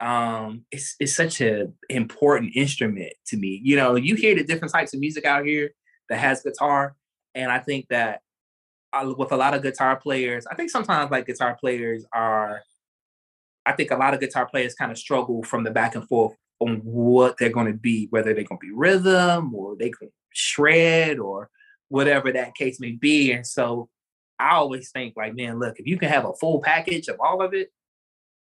um, 0.00 0.64
it's 0.72 0.96
it's 1.00 1.14
such 1.14 1.40
an 1.40 1.74
important 1.88 2.56
instrument 2.56 3.12
to 3.28 3.36
me. 3.36 3.60
You 3.62 3.76
know, 3.76 3.94
you 3.96 4.14
hear 4.16 4.34
the 4.34 4.44
different 4.44 4.72
types 4.72 4.92
of 4.94 5.00
music 5.00 5.24
out 5.24 5.44
here 5.46 5.70
that 6.08 6.18
has 6.18 6.42
guitar, 6.42 6.96
and 7.34 7.50
I 7.52 7.58
think 7.60 7.86
that 7.90 8.22
uh, 8.92 9.12
with 9.16 9.32
a 9.32 9.36
lot 9.36 9.54
of 9.54 9.62
guitar 9.62 9.96
players, 9.96 10.46
I 10.46 10.54
think 10.54 10.70
sometimes 10.70 11.10
like 11.10 11.26
guitar 11.26 11.56
players 11.60 12.06
are, 12.12 12.62
I 13.66 13.72
think 13.72 13.90
a 13.90 13.96
lot 13.96 14.14
of 14.14 14.20
guitar 14.20 14.46
players 14.46 14.74
kind 14.74 14.90
of 14.90 14.98
struggle 14.98 15.42
from 15.42 15.62
the 15.64 15.70
back 15.70 15.94
and 15.94 16.06
forth 16.08 16.34
on 16.60 16.76
what 16.84 17.36
they're 17.38 17.50
going 17.50 17.66
to 17.72 17.78
be, 17.78 18.06
whether 18.10 18.34
they're 18.34 18.44
going 18.44 18.58
to 18.60 18.66
be 18.66 18.72
rhythm 18.74 19.54
or 19.54 19.76
they 19.76 19.90
can 19.90 20.10
shred 20.32 21.18
or 21.18 21.50
whatever 21.88 22.30
that 22.32 22.54
case 22.54 22.78
may 22.80 22.92
be, 22.92 23.32
and 23.32 23.46
so 23.46 23.88
I 24.38 24.50
always 24.54 24.90
think 24.90 25.14
like, 25.16 25.34
man, 25.34 25.58
look, 25.58 25.78
if 25.80 25.86
you 25.86 25.98
can 25.98 26.08
have 26.10 26.24
a 26.24 26.32
full 26.34 26.60
package 26.60 27.08
of 27.08 27.16
all 27.20 27.42
of 27.42 27.54
it, 27.54 27.70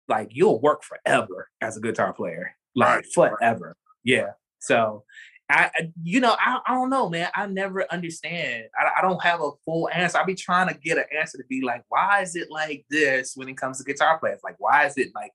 like 0.09 0.29
you'll 0.33 0.61
work 0.61 0.83
forever 0.83 1.49
as 1.61 1.77
a 1.77 1.81
guitar 1.81 2.13
player, 2.13 2.55
like 2.75 2.89
Right, 2.97 3.07
forever. 3.15 3.75
Yeah. 4.05 4.33
So 4.59 5.05
I, 5.49 5.71
I- 5.75 5.93
you 6.03 6.21
know, 6.21 6.35
I, 6.39 6.59
I 6.67 6.75
don't 6.75 6.91
know, 6.91 7.09
man. 7.09 7.29
I 7.35 7.47
never 7.47 7.91
understand. 7.91 8.65
I, 8.79 8.99
I 8.99 9.03
don't 9.03 9.23
have 9.23 9.41
a 9.41 9.51
full 9.65 9.89
answer. 9.91 10.19
I 10.19 10.25
be 10.25 10.35
trying 10.35 10.69
to 10.69 10.75
get 10.79 10.99
an 10.99 11.05
answer 11.19 11.39
to 11.39 11.45
be 11.49 11.63
like, 11.63 11.85
why 11.89 12.23
is 12.23 12.37
it 12.37 12.49
like 12.51 12.85
this 12.91 13.33
when 13.35 13.49
it 13.49 13.57
comes 13.57 13.79
to 13.79 13.85
guitar 13.85 14.19
players? 14.19 14.41
Like, 14.45 14.57
why 14.59 14.87
is 14.87 14.99
it 14.99 15.09
like 15.15 15.33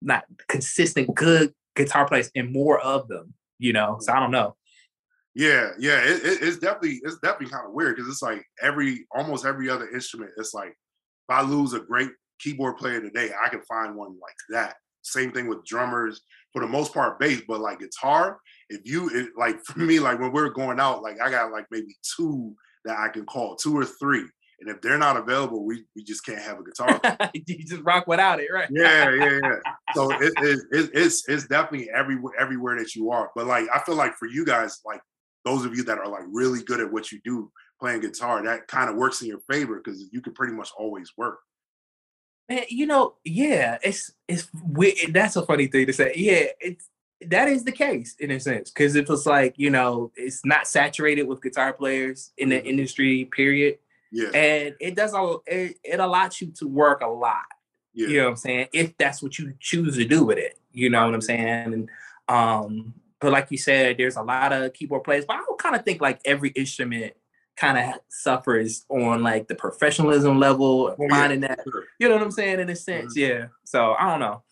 not 0.00 0.24
consistent 0.48 1.14
good 1.14 1.52
guitar 1.76 2.06
players 2.06 2.30
and 2.34 2.52
more 2.52 2.80
of 2.80 3.08
them? 3.08 3.34
You 3.58 3.72
know, 3.72 3.98
so 4.00 4.12
I 4.12 4.20
don't 4.20 4.30
know. 4.30 4.56
Yeah, 5.34 5.70
yeah, 5.78 6.00
it, 6.00 6.24
it, 6.24 6.38
it's 6.42 6.58
definitely 6.58 7.00
it's 7.02 7.18
definitely 7.18 7.52
kind 7.52 7.66
of 7.66 7.72
weird 7.72 7.96
because 7.96 8.08
it's 8.08 8.22
like 8.22 8.44
every 8.62 9.06
almost 9.14 9.44
every 9.44 9.68
other 9.68 9.88
instrument. 9.90 10.30
It's 10.36 10.54
like 10.54 10.68
if 10.68 11.30
I 11.30 11.42
lose 11.42 11.72
a 11.72 11.80
great 11.80 12.10
keyboard 12.38 12.76
player 12.76 13.00
today, 13.00 13.30
I 13.44 13.48
can 13.48 13.62
find 13.62 13.96
one 13.96 14.10
like 14.20 14.36
that. 14.50 14.76
Same 15.02 15.32
thing 15.32 15.48
with 15.48 15.64
drummers 15.64 16.22
for 16.52 16.60
the 16.60 16.68
most 16.68 16.94
part, 16.94 17.18
bass, 17.18 17.42
but 17.48 17.60
like 17.60 17.80
guitar, 17.80 18.38
if 18.68 18.82
you 18.84 19.10
it, 19.10 19.30
like 19.36 19.60
for 19.64 19.80
me, 19.80 19.98
like 19.98 20.20
when 20.20 20.32
we're 20.32 20.50
going 20.50 20.78
out, 20.78 21.02
like 21.02 21.20
I 21.20 21.30
got 21.30 21.50
like 21.50 21.66
maybe 21.70 21.96
two 22.16 22.54
that 22.84 22.98
I 22.98 23.08
can 23.08 23.26
call, 23.26 23.56
two 23.56 23.76
or 23.76 23.84
three, 23.84 24.24
and 24.64 24.74
if 24.74 24.80
they're 24.80 24.96
not 24.98 25.16
available, 25.18 25.64
we 25.64 25.84
we 25.94 26.02
just 26.02 26.24
can't 26.24 26.40
have 26.40 26.58
a 26.58 26.64
guitar. 26.64 27.00
you 27.34 27.64
just 27.64 27.82
rock 27.82 28.06
without 28.06 28.40
it, 28.40 28.48
right? 28.52 28.68
yeah, 28.70 29.10
yeah, 29.10 29.40
yeah. 29.42 29.72
So 29.94 30.10
it, 30.12 30.32
it, 30.38 30.58
it, 30.72 30.90
it's 30.94 31.28
it's 31.28 31.46
definitely 31.46 31.90
everywhere 31.90 32.32
everywhere 32.38 32.78
that 32.78 32.94
you 32.94 33.10
are. 33.10 33.30
But 33.36 33.46
like 33.46 33.66
I 33.72 33.80
feel 33.80 33.94
like 33.94 34.16
for 34.16 34.26
you 34.26 34.44
guys, 34.44 34.80
like 34.86 35.00
those 35.44 35.64
of 35.66 35.76
you 35.76 35.84
that 35.84 35.98
are 35.98 36.08
like 36.08 36.24
really 36.32 36.62
good 36.62 36.80
at 36.80 36.90
what 36.90 37.12
you 37.12 37.20
do, 37.24 37.52
playing 37.78 38.00
guitar, 38.00 38.42
that 38.42 38.66
kind 38.68 38.88
of 38.88 38.96
works 38.96 39.20
in 39.20 39.28
your 39.28 39.40
favor 39.50 39.76
because 39.84 40.08
you 40.10 40.22
can 40.22 40.32
pretty 40.32 40.54
much 40.54 40.70
always 40.78 41.12
work. 41.18 41.38
Man, 42.48 42.64
you 42.68 42.86
know, 42.86 43.14
yeah, 43.24 43.78
it's 43.82 44.10
it's 44.28 44.48
weird. 44.64 44.96
That's 45.10 45.36
a 45.36 45.44
funny 45.46 45.66
thing 45.66 45.86
to 45.86 45.92
say. 45.92 46.12
Yeah, 46.16 46.46
it's 46.60 46.88
that 47.26 47.48
is 47.48 47.64
the 47.64 47.72
case 47.72 48.16
in 48.18 48.30
a 48.32 48.40
sense 48.40 48.70
because 48.70 48.96
it 48.96 49.08
was 49.08 49.24
like 49.26 49.54
you 49.56 49.70
know 49.70 50.10
it's 50.16 50.44
not 50.44 50.66
saturated 50.66 51.22
with 51.22 51.42
guitar 51.42 51.72
players 51.72 52.32
in 52.36 52.48
the 52.48 52.56
Mhm. 52.60 52.66
industry. 52.66 53.24
Period, 53.26 53.78
Yeah, 54.16 54.28
and 54.28 54.74
it 54.80 54.94
does 54.94 55.12
all 55.12 55.42
it, 55.46 55.76
it 55.82 55.98
allows 55.98 56.40
you 56.40 56.52
to 56.58 56.68
work 56.68 57.00
a 57.02 57.08
lot. 57.08 57.42
yeah, 57.92 58.06
You 58.08 58.16
know 58.18 58.24
what 58.24 58.30
I'm 58.30 58.36
saying? 58.36 58.68
If 58.72 58.96
that's 58.96 59.22
what 59.22 59.38
you 59.38 59.54
choose 59.58 59.96
to 59.96 60.04
do 60.04 60.22
with 60.24 60.38
it, 60.38 60.58
you 60.72 60.88
know 60.88 61.04
what 61.04 61.14
I'm 61.14 61.20
saying? 61.20 61.74
And 61.74 61.90
um, 62.28 62.94
but 63.20 63.32
like 63.32 63.48
you 63.50 63.58
said, 63.58 63.96
there's 63.98 64.16
a 64.16 64.22
lot 64.22 64.52
of 64.52 64.72
keyboard 64.72 65.02
players, 65.04 65.24
but 65.26 65.36
I 65.36 65.40
would 65.48 65.58
kind 65.58 65.74
of 65.74 65.84
think 65.84 66.00
like 66.00 66.20
every 66.24 66.50
instrument 66.50 67.14
kind 67.56 67.76
of 67.78 68.00
suffers 68.08 68.84
on 68.88 69.22
like 69.22 69.48
the 69.48 69.54
professionalism 69.54 70.38
level, 70.38 70.94
Oh, 70.96 70.96
yeah, 70.98 71.08
finding 71.08 71.40
that 71.40 71.60
sure. 71.64 71.84
you 71.98 72.08
know 72.08 72.14
what 72.16 72.22
I'm 72.24 72.30
saying? 72.30 72.60
In 72.60 72.68
a 72.70 72.76
sense, 72.76 73.16
yeah. 73.16 73.46
So 73.64 73.94
I 73.98 74.10
don't 74.10 74.20
know. 74.20 74.42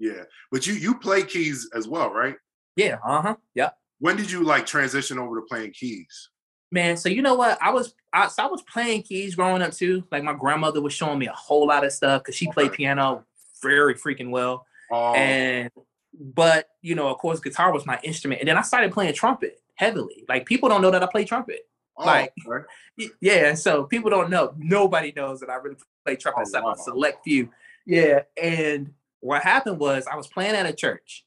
yeah. 0.00 0.24
But 0.50 0.66
you 0.66 0.74
you 0.74 0.98
play 0.98 1.22
keys 1.22 1.68
as 1.74 1.86
well, 1.88 2.10
right? 2.10 2.36
Yeah. 2.76 2.98
Uh 3.04 3.22
huh. 3.22 3.36
Yep. 3.54 3.76
When 4.00 4.16
did 4.16 4.30
you 4.30 4.42
like 4.42 4.66
transition 4.66 5.18
over 5.18 5.36
to 5.36 5.42
playing 5.48 5.72
keys? 5.72 6.30
Man. 6.72 6.96
So 6.96 7.08
you 7.08 7.22
know 7.22 7.34
what? 7.34 7.58
I 7.62 7.70
was 7.70 7.94
I, 8.12 8.28
so 8.28 8.42
I 8.44 8.46
was 8.46 8.62
playing 8.62 9.02
keys 9.02 9.34
growing 9.34 9.62
up 9.62 9.72
too. 9.72 10.04
Like 10.10 10.22
my 10.24 10.32
grandmother 10.32 10.80
was 10.80 10.92
showing 10.94 11.18
me 11.18 11.26
a 11.28 11.32
whole 11.32 11.66
lot 11.66 11.84
of 11.84 11.92
stuff 11.92 12.22
because 12.22 12.34
she 12.34 12.50
played 12.50 12.72
piano 12.72 13.24
very 13.62 13.94
freaking 13.94 14.30
well. 14.30 14.66
Oh, 14.90 15.12
And 15.14 15.70
but 16.18 16.68
you 16.80 16.94
know, 16.94 17.08
of 17.08 17.18
course, 17.18 17.40
guitar 17.40 17.72
was 17.72 17.86
my 17.86 18.00
instrument. 18.02 18.40
And 18.40 18.48
then 18.48 18.56
I 18.58 18.62
started 18.62 18.90
playing 18.92 19.14
trumpet 19.14 19.60
heavily. 19.76 20.24
Like 20.28 20.46
people 20.46 20.68
don't 20.68 20.82
know 20.82 20.90
that 20.90 21.02
I 21.02 21.06
play 21.06 21.24
trumpet. 21.24 21.60
oh, 21.98 22.06
like- 22.06 22.32
okay. 22.48 22.66
Yeah, 23.20 23.54
so 23.54 23.84
people 23.84 24.10
don't 24.10 24.28
know. 24.30 24.54
Nobody 24.58 25.12
knows 25.16 25.40
that 25.40 25.48
I 25.50 25.54
really 25.56 25.76
play 26.04 26.14
oh, 26.14 26.16
trumpet 26.16 26.40
Oh, 26.40 26.42
except 26.42 26.64
wow. 26.64 26.72
a 26.72 26.76
select 26.78 27.24
few. 27.24 27.50
Yeah, 27.86 28.20
and 28.40 28.92
what 29.20 29.42
happened 29.42 29.78
was 29.78 30.06
I 30.06 30.16
was 30.16 30.26
playing 30.26 30.54
at 30.54 30.66
a 30.66 30.72
church, 30.72 31.24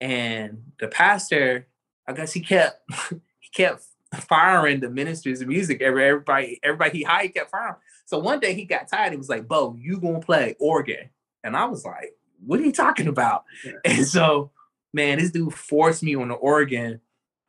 and 0.00 0.62
the 0.78 0.88
pastor, 0.88 1.66
I 2.06 2.12
guess 2.12 2.32
he 2.32 2.40
kept 2.40 2.80
he 3.10 3.48
kept 3.54 3.84
firing 4.14 4.80
the 4.80 4.90
ministers 4.90 5.40
of 5.40 5.48
music. 5.48 5.82
Every 5.82 6.04
everybody 6.04 6.58
everybody 6.62 6.98
he 6.98 7.04
hired 7.04 7.34
kept 7.34 7.50
firing. 7.50 7.76
So 8.06 8.18
one 8.18 8.40
day 8.40 8.54
he 8.54 8.64
got 8.64 8.88
tired. 8.88 9.12
He 9.12 9.18
was 9.18 9.28
like, 9.28 9.46
"Beau, 9.46 9.76
you 9.78 10.00
gonna 10.00 10.20
play 10.20 10.56
organ?" 10.58 11.10
And 11.44 11.56
I 11.56 11.66
was 11.66 11.84
like, 11.84 12.14
"What 12.44 12.60
are 12.60 12.64
you 12.64 12.72
talking 12.72 13.06
about?" 13.08 13.44
Yeah. 13.64 13.72
And 13.84 14.06
so, 14.06 14.50
man, 14.92 15.18
this 15.18 15.30
dude 15.30 15.54
forced 15.54 16.02
me 16.02 16.14
on 16.14 16.28
the 16.28 16.34
organ, 16.34 17.00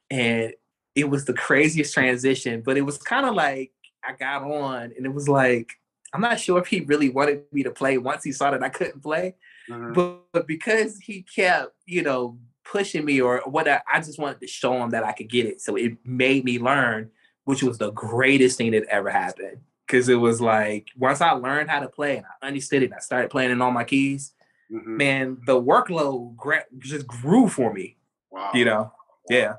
and 0.10 0.54
it 0.96 1.10
was 1.10 1.26
the 1.26 1.34
craziest 1.34 1.94
transition, 1.94 2.62
but 2.66 2.76
it 2.76 2.82
was 2.82 2.98
kind 2.98 3.26
of 3.26 3.36
like 3.36 3.72
I 4.04 4.14
got 4.14 4.44
on 4.44 4.92
and 4.98 5.06
it 5.06 5.14
was 5.14 5.30
like, 5.30 5.72
I'm 6.14 6.22
not 6.22 6.40
sure 6.40 6.58
if 6.60 6.68
he 6.68 6.82
really 6.82 7.10
wanted 7.10 7.44
me 7.52 7.64
to 7.64 7.72
play 7.72 7.98
once 7.98 8.24
he 8.24 8.32
saw 8.32 8.50
that 8.52 8.64
I 8.64 8.70
couldn't 8.70 9.02
play, 9.04 9.36
Mhm. 9.70 9.94
but, 9.94 10.24
but 10.34 10.48
because 10.48 10.98
he 10.98 11.22
kept, 11.22 11.74
you 11.86 12.02
know, 12.02 12.40
pushing 12.72 13.06
me 13.06 13.20
or 13.22 13.42
what 13.46 13.68
I, 13.68 13.82
just 13.98 14.20
wanted 14.20 14.40
to 14.42 14.48
show 14.48 14.74
them 14.74 14.92
that 14.92 15.04
I 15.04 15.12
could 15.12 15.30
get 15.30 15.46
it. 15.46 15.62
So 15.62 15.76
it 15.76 15.94
made 16.06 16.46
me 16.46 16.60
learn, 16.60 17.10
which 17.46 17.64
was 17.64 17.78
the 17.78 17.92
greatest 17.92 18.58
thing 18.58 18.72
that 18.72 18.84
ever 18.90 19.10
happened. 19.10 19.58
Cause 19.88 20.08
it 20.08 20.16
was 20.16 20.40
like 20.40 20.88
once 20.96 21.20
I 21.20 21.32
learned 21.32 21.70
how 21.70 21.80
to 21.80 21.90
play 21.90 22.18
and 22.18 22.26
I 22.42 22.48
understood 22.48 22.84
it, 22.84 22.88
and 22.88 22.94
I 22.94 23.00
started 23.00 23.32
playing 23.32 23.50
in 23.52 23.62
all 23.62 23.72
my 23.72 23.84
keys, 23.84 24.34
Mhm. 24.72 24.86
man, 24.86 25.38
the 25.48 25.60
workload 25.60 26.36
gra- 26.36 26.66
just 26.78 27.08
grew 27.08 27.48
for 27.48 27.74
me, 27.74 27.98
Wow. 28.30 28.52
you 28.54 28.66
know? 28.66 28.94
Yeah. 29.30 29.56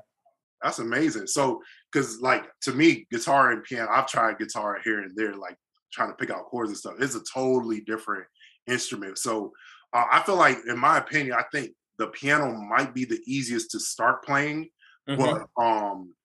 That's 0.63 0.79
amazing. 0.79 1.27
So, 1.27 1.61
because 1.91 2.21
like 2.21 2.45
to 2.61 2.71
me, 2.71 3.07
guitar 3.11 3.51
and 3.51 3.61
piano, 3.61 3.89
I've 3.91 4.07
tried 4.07 4.37
guitar 4.37 4.79
here 4.85 4.99
and 5.01 5.13
there, 5.17 5.35
like 5.35 5.57
trying 5.91 6.09
to 6.11 6.15
pick 6.15 6.29
out 6.29 6.45
chords 6.45 6.69
and 6.69 6.77
stuff. 6.77 6.95
It's 7.01 7.15
a 7.15 7.23
totally 7.33 7.81
different 7.81 8.25
instrument. 8.67 9.17
So, 9.17 9.51
uh, 9.91 10.05
I 10.09 10.21
feel 10.21 10.37
like, 10.37 10.59
in 10.65 10.79
my 10.79 10.97
opinion, 10.99 11.35
I 11.37 11.43
think 11.51 11.73
the 12.01 12.07
piano 12.07 12.51
might 12.51 12.93
be 12.95 13.05
the 13.05 13.21
easiest 13.27 13.69
to 13.71 13.79
start 13.79 14.23
playing, 14.25 14.69
Mhm. 15.07 15.17
but 15.17 15.63
um, 15.63 16.15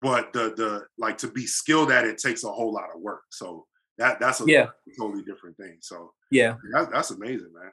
but 0.00 0.32
the 0.32 0.54
the 0.60 0.86
like 0.96 1.18
to 1.18 1.28
be 1.30 1.46
skilled 1.46 1.90
at 1.90 2.06
it 2.06 2.16
takes 2.18 2.42
a 2.44 2.50
whole 2.50 2.72
lot 2.72 2.88
of 2.94 3.00
work. 3.02 3.24
So 3.30 3.66
that 3.98 4.18
that's 4.18 4.40
a 4.40 4.46
Yeah. 4.46 4.70
totally 4.98 5.22
different 5.30 5.56
thing. 5.58 5.76
So 5.82 6.14
Yeah. 6.30 6.56
that, 6.72 6.90
that's 6.90 7.10
amazing, 7.10 7.52
man. 7.52 7.72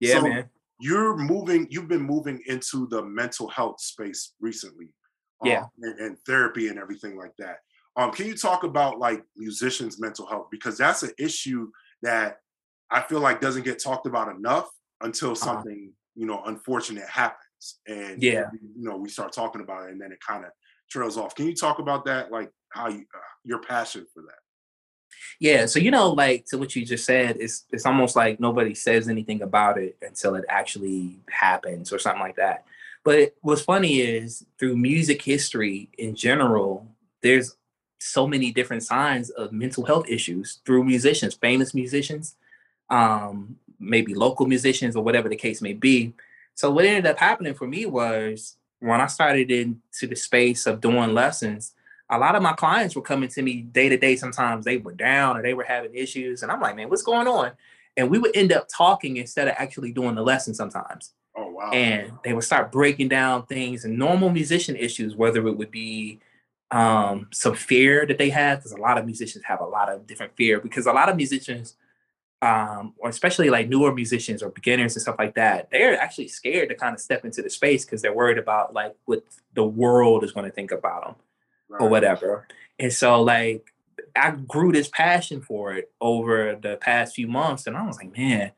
Yeah, 0.00 0.14
So, 0.18 0.28
man. 0.28 0.50
you're 0.80 1.16
moving 1.16 1.68
you've 1.70 1.88
been 1.88 2.02
moving 2.14 2.42
into 2.46 2.86
the 2.88 3.02
mental 3.04 3.48
health 3.48 3.80
space 3.80 4.34
recently 4.40 4.88
Yeah. 5.44 5.62
um, 5.64 5.70
and, 5.82 6.00
and 6.00 6.18
therapy 6.26 6.68
and 6.68 6.78
everything 6.78 7.14
like 7.22 7.36
that 7.42 7.58
um 7.96 8.10
can 8.16 8.26
you 8.26 8.36
talk 8.48 8.64
about 8.64 8.98
like 8.98 9.22
musicians 9.36 10.00
mental 10.00 10.26
health 10.26 10.46
because 10.50 10.78
that's 10.78 11.02
an 11.02 11.12
issue 11.18 11.70
that 12.02 12.28
i 12.90 13.00
feel 13.08 13.20
like 13.20 13.40
doesn't 13.46 13.64
get 13.70 13.78
talked 13.82 14.06
about 14.06 14.34
enough 14.34 14.68
until 15.02 15.34
something 15.34 15.92
you 16.20 16.26
know 16.26 16.42
unfortunate 16.44 17.08
happens 17.08 17.78
and. 17.86 18.22
Yeah. 18.22 18.50
you 18.52 18.84
know 18.88 18.96
we 18.96 19.08
start 19.08 19.32
talking 19.32 19.62
about 19.62 19.86
it 19.86 19.92
and 19.92 20.00
then 20.00 20.12
it 20.12 20.18
kind 20.20 20.44
of 20.44 20.50
trails 20.90 21.16
off 21.16 21.34
can 21.34 21.46
you 21.46 21.54
talk 21.54 21.78
about 21.78 22.04
that 22.04 22.30
like 22.30 22.50
how 22.68 22.88
you 22.88 23.04
uh, 23.14 23.32
your 23.44 23.60
passion 23.60 24.06
for 24.12 24.22
that 24.22 24.38
Yeah, 25.40 25.66
so 25.66 25.78
you 25.78 25.90
know, 25.90 26.10
like 26.10 26.44
to 26.46 26.58
what 26.58 26.76
you 26.76 26.84
just 26.84 27.04
said, 27.04 27.36
it's 27.40 27.64
it's 27.70 27.86
almost 27.86 28.14
like 28.16 28.38
nobody 28.38 28.74
says 28.74 29.08
anything 29.08 29.42
about 29.42 29.78
it 29.78 29.96
until 30.02 30.34
it 30.34 30.44
actually 30.48 31.18
happens 31.30 31.92
or 31.92 31.98
something 31.98 32.20
like 32.20 32.36
that. 32.36 32.64
But 33.04 33.34
what's 33.40 33.62
funny 33.62 34.00
is 34.00 34.44
through 34.58 34.76
music 34.76 35.22
history 35.22 35.88
in 35.96 36.14
general, 36.14 36.86
there's 37.22 37.56
so 37.98 38.26
many 38.26 38.52
different 38.52 38.82
signs 38.82 39.30
of 39.30 39.52
mental 39.52 39.84
health 39.84 40.06
issues 40.08 40.60
through 40.64 40.84
musicians, 40.84 41.34
famous 41.34 41.74
musicians, 41.74 42.36
um, 42.90 43.56
maybe 43.80 44.14
local 44.14 44.46
musicians 44.46 44.94
or 44.94 45.02
whatever 45.02 45.28
the 45.28 45.36
case 45.36 45.62
may 45.62 45.72
be. 45.72 46.12
So 46.54 46.70
what 46.70 46.84
ended 46.84 47.06
up 47.06 47.18
happening 47.18 47.54
for 47.54 47.66
me 47.66 47.86
was 47.86 48.56
when 48.80 49.00
I 49.00 49.06
started 49.06 49.50
into 49.50 50.06
the 50.06 50.16
space 50.16 50.66
of 50.66 50.80
doing 50.80 51.14
lessons, 51.14 51.74
a 52.10 52.18
lot 52.18 52.34
of 52.34 52.42
my 52.42 52.52
clients 52.52 52.94
were 52.94 53.02
coming 53.02 53.28
to 53.30 53.42
me 53.42 53.62
day 53.62 53.88
to 53.88 53.96
day. 53.96 54.16
Sometimes 54.16 54.64
they 54.64 54.76
were 54.76 54.92
down 54.92 55.36
or 55.36 55.42
they 55.42 55.54
were 55.54 55.64
having 55.64 55.94
issues. 55.94 56.42
And 56.42 56.50
I'm 56.50 56.60
like, 56.60 56.76
man, 56.76 56.90
what's 56.90 57.02
going 57.02 57.28
on? 57.28 57.52
And 57.96 58.10
we 58.10 58.18
would 58.18 58.36
end 58.36 58.52
up 58.52 58.68
talking 58.68 59.16
instead 59.16 59.48
of 59.48 59.54
actually 59.58 59.92
doing 59.92 60.14
the 60.14 60.22
lesson 60.22 60.54
sometimes. 60.54 61.12
oh 61.36 61.50
wow 61.50 61.70
And 61.70 62.12
they 62.24 62.32
would 62.32 62.44
start 62.44 62.72
breaking 62.72 63.08
down 63.08 63.46
things 63.46 63.84
and 63.84 63.98
normal 63.98 64.30
musician 64.30 64.76
issues, 64.76 65.14
whether 65.14 65.46
it 65.46 65.56
would 65.56 65.70
be 65.70 66.20
um, 66.70 67.28
some 67.32 67.54
fear 67.54 68.06
that 68.06 68.18
they 68.18 68.30
have, 68.30 68.58
because 68.58 68.72
a 68.72 68.80
lot 68.80 68.98
of 68.98 69.04
musicians 69.04 69.44
have 69.44 69.60
a 69.60 69.64
lot 69.64 69.88
of 69.88 70.06
different 70.06 70.36
fear, 70.36 70.60
because 70.60 70.86
a 70.86 70.92
lot 70.92 71.08
of 71.08 71.16
musicians, 71.16 71.76
um, 72.42 72.94
or 72.98 73.08
especially 73.10 73.50
like 73.50 73.68
newer 73.68 73.92
musicians 73.94 74.42
or 74.42 74.50
beginners 74.50 74.94
and 74.96 75.02
stuff 75.02 75.16
like 75.18 75.34
that, 75.34 75.70
they're 75.70 76.00
actually 76.00 76.28
scared 76.28 76.70
to 76.70 76.74
kind 76.74 76.94
of 76.94 77.00
step 77.00 77.24
into 77.24 77.42
the 77.42 77.50
space 77.50 77.84
because 77.84 78.00
they're 78.00 78.14
worried 78.14 78.38
about 78.38 78.72
like 78.72 78.94
what 79.04 79.22
the 79.54 79.64
world 79.64 80.24
is 80.24 80.32
going 80.32 80.46
to 80.46 80.52
think 80.52 80.72
about 80.72 81.04
them 81.04 81.14
or 81.78 81.88
whatever. 81.88 82.46
And 82.78 82.92
so 82.92 83.22
like 83.22 83.72
I 84.16 84.30
grew 84.32 84.72
this 84.72 84.88
passion 84.88 85.40
for 85.40 85.74
it 85.74 85.92
over 86.00 86.58
the 86.60 86.76
past 86.76 87.14
few 87.14 87.28
months 87.28 87.66
and 87.66 87.76
I 87.76 87.86
was 87.86 87.96
like, 87.96 88.16
man, 88.16 88.52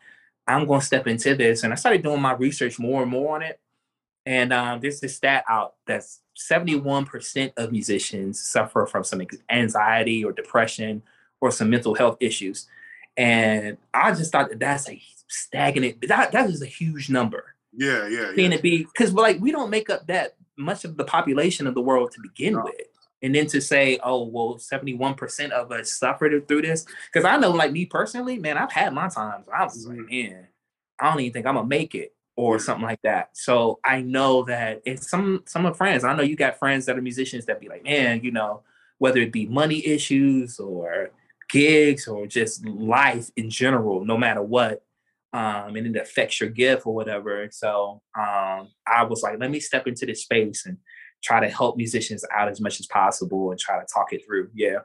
I'm 0.47 0.67
going 0.67 0.81
to 0.81 0.87
step 0.87 1.07
into 1.07 1.35
this 1.35 1.65
and 1.65 1.73
I 1.73 1.77
started 1.77 2.03
doing 2.03 2.23
my 2.23 2.35
research 2.35 2.79
more 2.79 3.03
and 3.03 3.11
more 3.11 3.37
on 3.37 3.43
it. 3.43 3.61
And 4.25 4.53
um, 4.53 4.81
there's 4.81 5.01
this 5.01 5.17
stat 5.17 5.45
out 5.49 5.75
that's 5.87 6.21
71% 6.37 7.53
of 7.57 7.73
musicians 7.73 8.41
suffer 8.41 8.87
from 8.87 9.03
some 9.03 9.23
anxiety 9.51 10.25
or 10.25 10.33
depression 10.33 11.03
or 11.41 11.51
some 11.51 11.71
mental 11.71 11.95
health 11.95 12.17
issues. 12.21 12.69
And 13.17 13.79
I 13.93 14.13
just 14.13 14.33
thought 14.33 14.49
that 14.51 14.61
that's 14.61 14.89
a 14.89 15.01
stagnant, 15.29 16.07
that, 16.09 16.33
that 16.33 16.49
is 16.51 16.63
a 16.63 16.67
huge 16.67 17.11
number. 17.11 17.55
Yeah, 17.73 18.07
yeah, 18.09 18.33
Seeing 18.35 18.53
yeah. 18.53 18.59
it 18.59 18.63
be, 18.63 18.85
because 18.85 19.13
like 19.15 19.41
we 19.41 19.51
don't 19.53 19.71
make 19.71 19.91
up 19.91 20.07
that 20.07 20.37
much 20.59 20.85
of 20.85 20.97
the 20.97 21.05
population 21.05 21.67
of 21.67 21.75
the 21.75 21.81
world 21.81 22.13
to 22.13 22.21
begin 22.21 22.55
No. 22.55 22.65
with. 22.65 22.75
And 23.25 23.33
then 23.35 23.47
to 23.49 23.61
say, 23.61 24.01
oh, 24.03 24.25
well, 24.25 24.57
71% 24.57 25.51
of 25.53 25.71
us 25.71 25.93
suffered 25.93 26.49
through 26.49 26.63
this. 26.63 26.85
Because 27.07 27.25
I 27.25 27.37
know, 27.37 27.51
like 27.53 27.71
me 27.71 27.87
personally, 27.87 28.37
man, 28.37 28.59
I've 28.59 28.73
had 28.73 28.93
my 28.93 29.09
times. 29.09 29.47
I 29.55 29.63
was 29.63 29.87
like, 29.87 30.11
man, 30.11 30.49
I 31.01 31.11
don't 31.11 31.21
even 31.21 31.33
think 31.33 31.47
I'm 31.47 31.55
gonna 31.55 31.69
make 31.69 31.95
it 31.95 32.15
or 32.35 32.59
something 32.59 32.85
like 32.85 33.01
that. 33.03 33.37
So 33.37 33.79
I 33.85 34.01
know 34.03 34.43
that 34.45 34.83
it's 34.85 35.09
some 35.09 35.45
some 35.47 35.67
of 35.67 35.77
friends. 35.77 36.03
I 36.03 36.15
know 36.17 36.23
you 36.25 36.35
got 36.35 36.59
friends 36.59 36.87
that 36.87 36.99
are 36.99 37.03
musicians 37.03 37.47
that 37.47 37.61
be 37.61 37.69
like, 37.69 37.85
man, 37.85 38.23
you 38.25 38.33
know, 38.33 38.63
whether 38.99 39.21
it 39.21 39.33
be 39.33 39.47
money 39.47 39.87
issues 39.87 40.59
or 40.59 41.11
gigs 41.53 42.09
or 42.09 42.27
just 42.27 42.67
life 42.67 43.31
in 43.37 43.49
general, 43.51 44.05
no 44.05 44.17
matter 44.19 44.43
what, 44.43 44.83
um, 45.33 45.77
and 45.77 45.87
it 45.87 45.97
affects 45.97 46.41
your 46.41 46.51
gift 46.51 46.87
or 46.87 46.95
whatever. 46.95 47.49
So 47.53 48.03
um, 48.19 48.69
I 48.87 49.05
was 49.09 49.23
like, 49.23 49.39
let 49.39 49.51
me 49.51 49.61
step 49.61 49.87
into 49.87 50.07
this 50.07 50.23
space 50.23 50.67
and 50.67 50.79
try 51.23 51.39
to 51.41 51.49
help 51.49 51.77
musicians 51.77 52.25
out 52.35 52.49
as 52.49 52.61
much 52.61 52.81
as 52.81 52.87
possible 52.87 53.51
and 53.51 53.61
try 53.61 53.79
to 53.79 53.87
talk 53.87 54.13
it 54.13 54.23
through. 54.27 54.51
Yeah. 54.55 54.81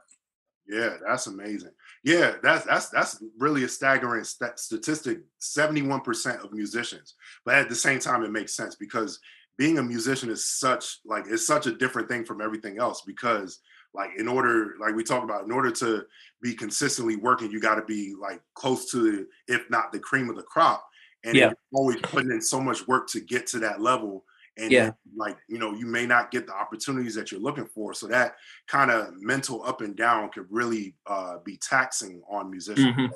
Yeah, 0.70 0.98
that's 1.06 1.26
amazing. 1.26 1.72
Yeah, 2.04 2.34
that's 2.42 2.66
that's 2.66 2.90
that's 2.90 3.24
really 3.38 3.64
a 3.64 3.68
staggering 3.68 4.24
st- 4.24 4.58
statistic. 4.58 5.20
Seventy-one 5.38 6.02
percent 6.02 6.44
of 6.44 6.52
musicians, 6.52 7.14
but 7.44 7.54
at 7.54 7.70
the 7.70 7.74
same 7.74 7.98
time, 7.98 8.22
it 8.22 8.30
makes 8.30 8.54
sense 8.54 8.76
because 8.76 9.18
being 9.56 9.78
a 9.78 9.82
musician 9.82 10.30
is 10.30 10.46
such 10.46 11.00
like 11.06 11.24
it's 11.26 11.46
such 11.46 11.66
a 11.66 11.72
different 11.72 12.08
thing 12.08 12.24
from 12.24 12.42
everything 12.42 12.78
else. 12.78 13.00
Because 13.06 13.60
like 13.94 14.10
in 14.18 14.28
order, 14.28 14.74
like 14.80 14.94
we 14.94 15.02
talked 15.02 15.24
about, 15.24 15.44
in 15.44 15.52
order 15.52 15.70
to 15.70 16.06
be 16.42 16.54
consistently 16.54 17.16
working, 17.16 17.50
you 17.50 17.60
got 17.60 17.76
to 17.76 17.84
be 17.84 18.14
like 18.14 18.40
close 18.54 18.90
to, 18.92 19.26
if 19.48 19.68
not 19.70 19.92
the 19.92 19.98
cream 19.98 20.28
of 20.30 20.36
the 20.36 20.42
crop, 20.42 20.86
and 21.24 21.36
Yeah. 21.36 21.52
always 21.72 21.96
putting 22.12 22.30
in 22.30 22.40
so 22.40 22.60
much 22.60 22.86
work 22.86 23.08
to 23.08 23.20
get 23.20 23.46
to 23.48 23.58
that 23.60 23.80
level. 23.80 24.24
And 24.56 24.72
Yeah. 24.72 24.90
like 25.16 25.38
you 25.48 25.58
know, 25.58 25.72
you 25.72 25.86
may 25.86 26.04
not 26.06 26.30
get 26.30 26.46
the 26.46 26.54
opportunities 26.54 27.14
that 27.14 27.30
you're 27.30 27.40
looking 27.40 27.66
for. 27.66 27.94
So 27.94 28.06
that 28.08 28.36
kind 28.66 28.90
of 28.90 29.14
mental 29.20 29.64
up 29.64 29.80
and 29.80 29.96
down 29.96 30.30
could 30.30 30.46
really 30.50 30.96
uh, 31.06 31.38
be 31.44 31.56
taxing 31.56 32.22
on 32.28 32.50
musicians. 32.50 32.94
Mhm. 32.94 33.10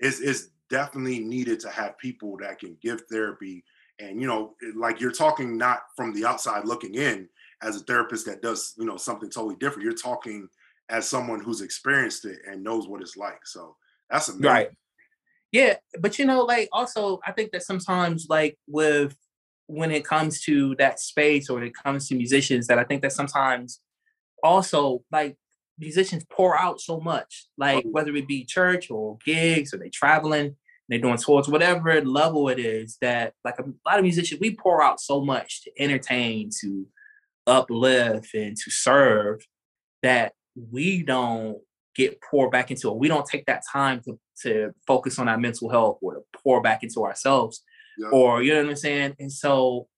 It's, 0.00 0.20
it's 0.20 0.48
definitely 0.68 1.20
needed 1.20 1.60
to 1.60 1.70
have 1.70 1.96
people 1.98 2.36
that 2.38 2.58
can 2.58 2.76
give 2.82 3.02
therapy. 3.10 3.64
And, 3.98 4.20
you 4.20 4.26
know, 4.26 4.56
like 4.74 5.00
you're 5.00 5.12
talking 5.12 5.56
not 5.56 5.84
from 5.96 6.12
the 6.12 6.26
outside 6.26 6.64
looking 6.66 6.94
in 6.94 7.28
as 7.62 7.76
a 7.76 7.84
therapist 7.84 8.26
that 8.26 8.42
does, 8.42 8.74
you 8.76 8.84
know, 8.84 8.96
something 8.96 9.30
totally 9.30 9.56
different. 9.56 9.84
You're 9.84 9.94
talking 9.94 10.48
as 10.88 11.08
someone 11.08 11.40
who's 11.40 11.60
experienced 11.62 12.24
it 12.24 12.38
and 12.48 12.62
knows 12.62 12.86
what 12.88 13.00
it's 13.02 13.16
like. 13.16 13.46
So 13.46 13.76
that's 14.10 14.28
amazing. 14.28 14.46
Right. 14.46 14.68
Yeah, 15.52 15.76
but 16.00 16.18
you 16.18 16.26
know, 16.26 16.42
like 16.42 16.68
also, 16.72 17.20
I 17.26 17.32
think 17.32 17.52
that 17.52 17.62
sometimes, 17.62 18.26
like 18.28 18.58
with 18.66 19.16
when 19.68 19.90
it 19.90 20.04
comes 20.04 20.42
to 20.42 20.74
that 20.76 21.00
space 21.00 21.48
or 21.48 21.54
when 21.54 21.66
it 21.66 21.72
comes 21.74 22.08
to 22.08 22.14
musicians, 22.14 22.66
that 22.66 22.78
I 22.78 22.84
think 22.84 23.02
that 23.02 23.12
sometimes 23.12 23.80
also 24.42 25.02
like 25.10 25.36
musicians 25.78 26.24
pour 26.30 26.58
out 26.58 26.80
so 26.80 27.00
much, 27.00 27.48
like 27.56 27.84
whether 27.90 28.14
it 28.16 28.28
be 28.28 28.44
church 28.44 28.90
or 28.90 29.18
gigs 29.24 29.72
or 29.72 29.78
they 29.78 29.88
traveling, 29.88 30.56
they're 30.88 31.00
doing 31.00 31.16
tours, 31.16 31.48
whatever 31.48 32.00
level 32.02 32.48
it 32.48 32.58
is, 32.58 32.98
that 33.00 33.32
like 33.44 33.58
a 33.58 33.64
lot 33.84 33.98
of 33.98 34.04
musicians, 34.04 34.40
we 34.40 34.54
pour 34.54 34.82
out 34.82 35.00
so 35.00 35.24
much 35.24 35.62
to 35.64 35.70
entertain, 35.78 36.50
to 36.60 36.86
uplift, 37.46 38.34
and 38.34 38.56
to 38.56 38.70
serve 38.70 39.40
that 40.02 40.32
we 40.70 41.02
don't 41.02 41.58
get 41.94 42.18
poured 42.22 42.50
back 42.50 42.70
into 42.70 42.88
it. 42.90 42.96
We 42.96 43.08
don't 43.08 43.26
take 43.26 43.46
that 43.46 43.62
time 43.72 44.00
to, 44.04 44.18
to 44.42 44.72
focus 44.86 45.18
on 45.18 45.28
our 45.28 45.38
mental 45.38 45.70
health 45.70 45.98
or 46.02 46.14
to 46.14 46.20
pour 46.42 46.60
back 46.60 46.82
into 46.82 47.02
ourselves 47.04 47.62
Yeah. 47.98 48.08
or 48.12 48.42
you 48.42 48.52
know 48.52 48.62
what 48.62 48.70
I'm 48.70 48.76
saying? 48.76 49.14
And 49.18 49.32
so, 49.32 49.88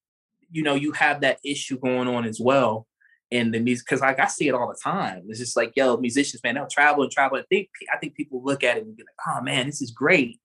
you 0.50 0.62
know, 0.62 0.74
you 0.74 0.92
have 0.92 1.20
that 1.22 1.38
issue 1.44 1.78
going 1.78 2.06
on 2.08 2.24
as 2.24 2.38
well 2.40 2.86
in 3.30 3.50
the 3.50 3.58
music 3.60 3.84
because 3.86 4.00
like 4.00 4.20
I 4.20 4.26
see 4.26 4.48
it 4.48 4.54
all 4.54 4.68
the 4.68 4.78
time. 4.82 5.24
It's 5.28 5.38
just 5.40 5.56
like, 5.56 5.72
yo, 5.76 5.96
musicians, 5.96 6.42
man, 6.44 6.54
they'll 6.54 6.66
travel 6.68 7.02
and 7.02 7.12
travel. 7.12 7.38
I 7.38 7.42
think 7.50 7.68
I 7.92 7.98
think 7.98 8.14
people 8.14 8.42
look 8.44 8.62
at 8.64 8.76
it 8.76 8.84
and 8.84 8.96
be 8.96 9.02
like, 9.02 9.36
oh 9.36 9.42
man, 9.42 9.66
this 9.66 9.82
is 9.82 9.90
great. 9.90 10.38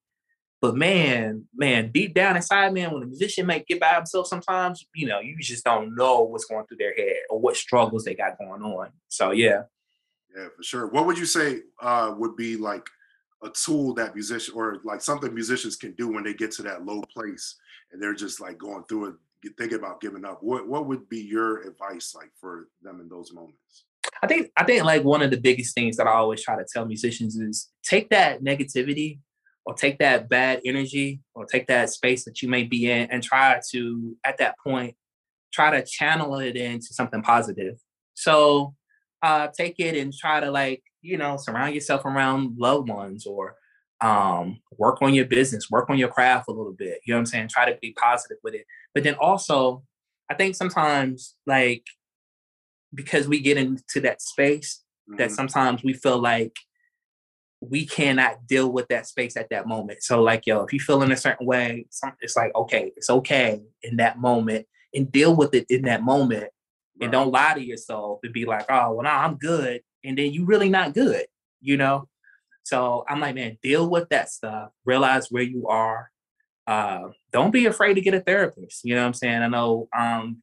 But 0.64 0.78
man, 0.78 1.44
man, 1.54 1.92
deep 1.92 2.14
down 2.14 2.38
inside, 2.38 2.74
man, 2.74 2.94
when 2.94 3.04
a 3.04 3.06
musician 3.06 3.46
may 3.46 3.66
get 3.68 3.82
by 3.82 3.96
himself 3.96 4.28
sometimes, 4.28 4.86
you 4.96 5.06
know, 5.06 5.20
you 5.20 5.36
just 5.40 5.66
don't 5.66 5.94
know 5.94 6.22
what's 6.22 6.46
going 6.46 6.66
through 6.66 6.78
their 6.78 6.96
head 6.96 7.18
or 7.30 7.38
what 7.38 7.58
struggles 7.58 8.06
they 8.06 8.16
got 8.16 8.38
going 8.38 8.62
on. 8.62 8.92
So 9.10 9.32
yeah. 9.32 9.64
Yeah, 10.34 10.48
for 10.56 10.64
sure. 10.64 10.88
What 10.88 11.06
would 11.06 11.18
you 11.18 11.26
say 11.26 11.64
uh, 11.82 12.16
would 12.18 12.38
be 12.38 12.56
like 12.56 12.88
a 13.44 13.50
tool 13.50 13.94
that 13.96 14.16
musician 14.16 14.54
or 14.56 14.78
like 14.86 15.02
something 15.02 15.34
musicians 15.34 15.76
can 15.76 15.92
do 15.96 16.08
when 16.08 16.24
they 16.24 16.34
get 16.34 16.52
to 16.52 16.62
that 16.62 16.86
low 16.86 17.02
place 17.14 17.58
and 17.92 18.02
they're 18.02 18.14
just 18.14 18.40
like 18.40 18.58
going 18.58 18.86
through 18.86 19.18
it, 19.44 19.52
thinking 19.58 19.80
about 19.80 20.00
giving 20.00 20.24
up? 20.24 20.42
What 20.42 20.66
what 20.66 20.88
would 20.88 21.10
be 21.10 21.20
your 21.20 21.68
advice 21.68 22.16
like 22.16 22.32
for 22.40 22.70
them 22.82 23.02
in 23.02 23.10
those 23.10 23.34
moments? 23.34 23.84
I 24.22 24.28
think 24.28 24.50
I 24.56 24.64
think 24.64 24.86
like 24.86 25.04
one 25.04 25.22
of 25.22 25.30
the 25.30 25.42
biggest 25.42 25.76
things 25.76 25.98
that 25.98 26.08
I 26.08 26.14
always 26.14 26.42
try 26.42 26.56
to 26.56 26.66
tell 26.74 26.86
musicians 26.86 27.36
is 27.36 27.70
take 27.84 28.10
that 28.12 28.42
negativity 28.42 29.20
or 29.66 29.74
take 29.74 30.00
that 30.00 30.30
bad 30.30 30.62
energy 30.66 31.22
or 31.36 31.46
take 31.46 31.68
that 31.68 31.90
space 31.90 32.26
that 32.26 32.42
you 32.42 32.50
may 32.50 32.64
be 32.64 32.90
in 32.92 33.10
and 33.12 33.24
try 33.24 33.60
to 33.72 34.16
at 34.26 34.38
that 34.38 34.56
point 34.60 34.96
try 35.54 35.70
to 35.72 35.86
channel 35.86 36.40
it 36.40 36.56
into 36.56 36.88
something 36.94 37.22
positive. 37.22 37.78
So 38.16 38.76
uh 39.22 39.48
take 39.58 39.76
it 39.80 39.96
and 39.96 40.14
try 40.14 40.40
to 40.40 40.52
like, 40.52 40.84
you 41.02 41.18
know, 41.18 41.38
surround 41.38 41.74
yourself 41.76 42.06
around 42.06 42.58
loved 42.58 42.90
ones 42.90 43.26
or 43.26 43.56
um 44.02 44.60
work 44.78 45.02
on 45.02 45.14
your 45.14 45.26
business, 45.26 45.72
work 45.72 45.90
on 45.90 45.98
your 45.98 46.10
craft 46.10 46.48
a 46.50 46.52
little 46.52 46.74
bit. 46.74 47.00
You 47.06 47.14
know 47.14 47.18
what 47.18 47.22
I'm 47.22 47.26
saying? 47.28 47.48
Try 47.50 47.72
to 47.72 47.78
be 47.80 47.94
positive 47.94 48.38
with 48.44 48.56
it. 48.56 48.66
But 48.94 49.04
then 49.04 49.16
also 49.16 49.84
I 50.30 50.34
think 50.34 50.56
sometimes 50.56 51.36
like 51.46 51.84
because 52.94 53.28
we 53.28 53.40
get 53.40 53.58
into 53.58 54.00
that 54.02 54.22
space 54.22 54.84
that 55.18 55.30
Mhm. 55.30 55.36
sometimes 55.36 55.84
we 55.84 55.94
feel 55.94 56.20
like 56.20 56.56
we 57.70 57.86
cannot 57.86 58.48
deal 58.48 58.72
with 58.72 58.88
that 58.90 59.08
space 59.08 59.38
at 59.38 59.50
that 59.50 59.68
moment. 59.68 60.04
So 60.04 60.22
like, 60.22 60.46
yo, 60.46 60.64
if 60.64 60.74
you 60.74 60.80
feel 60.80 61.02
in 61.02 61.12
a 61.12 61.18
certain 61.18 61.46
way, 61.46 61.86
it's 62.22 62.36
like, 62.36 62.54
okay, 62.56 62.92
it's 62.96 63.10
okay 63.10 63.62
in 63.84 63.98
that 63.98 64.20
moment 64.20 64.66
and 64.94 65.12
deal 65.12 65.36
with 65.36 65.54
it 65.54 65.66
in 65.70 65.84
that 65.84 66.04
moment 66.04 66.50
and 67.02 67.12
don't 67.12 67.32
lie 67.32 67.54
to 67.54 67.64
yourself 67.64 68.20
and 68.24 68.34
be 68.34 68.46
like, 68.46 68.66
oh, 68.70 68.94
well, 68.94 69.04
no, 69.04 69.10
I'm 69.10 69.36
good. 69.36 69.82
And 70.04 70.18
then 70.18 70.32
you 70.32 70.46
really 70.46 70.70
not 70.70 70.94
good, 70.94 71.26
you 71.62 71.78
know? 71.78 72.08
So 72.64 73.04
I'm 73.08 73.20
like, 73.20 73.36
man, 73.36 73.58
deal 73.62 73.90
with 73.90 74.10
that 74.10 74.30
stuff, 74.30 74.72
realize 74.86 75.28
where 75.30 75.44
you 75.44 75.68
are. 75.68 76.10
Uh, 76.66 77.10
don't 77.32 77.52
be 77.52 77.66
afraid 77.66 77.96
to 77.96 78.02
get 78.02 78.14
a 78.14 78.22
therapist. 78.22 78.86
You 78.86 78.96
know 78.96 79.02
what 79.02 79.08
I'm 79.08 79.14
saying? 79.14 79.42
I 79.42 79.48
know, 79.48 79.90
um, 79.98 80.42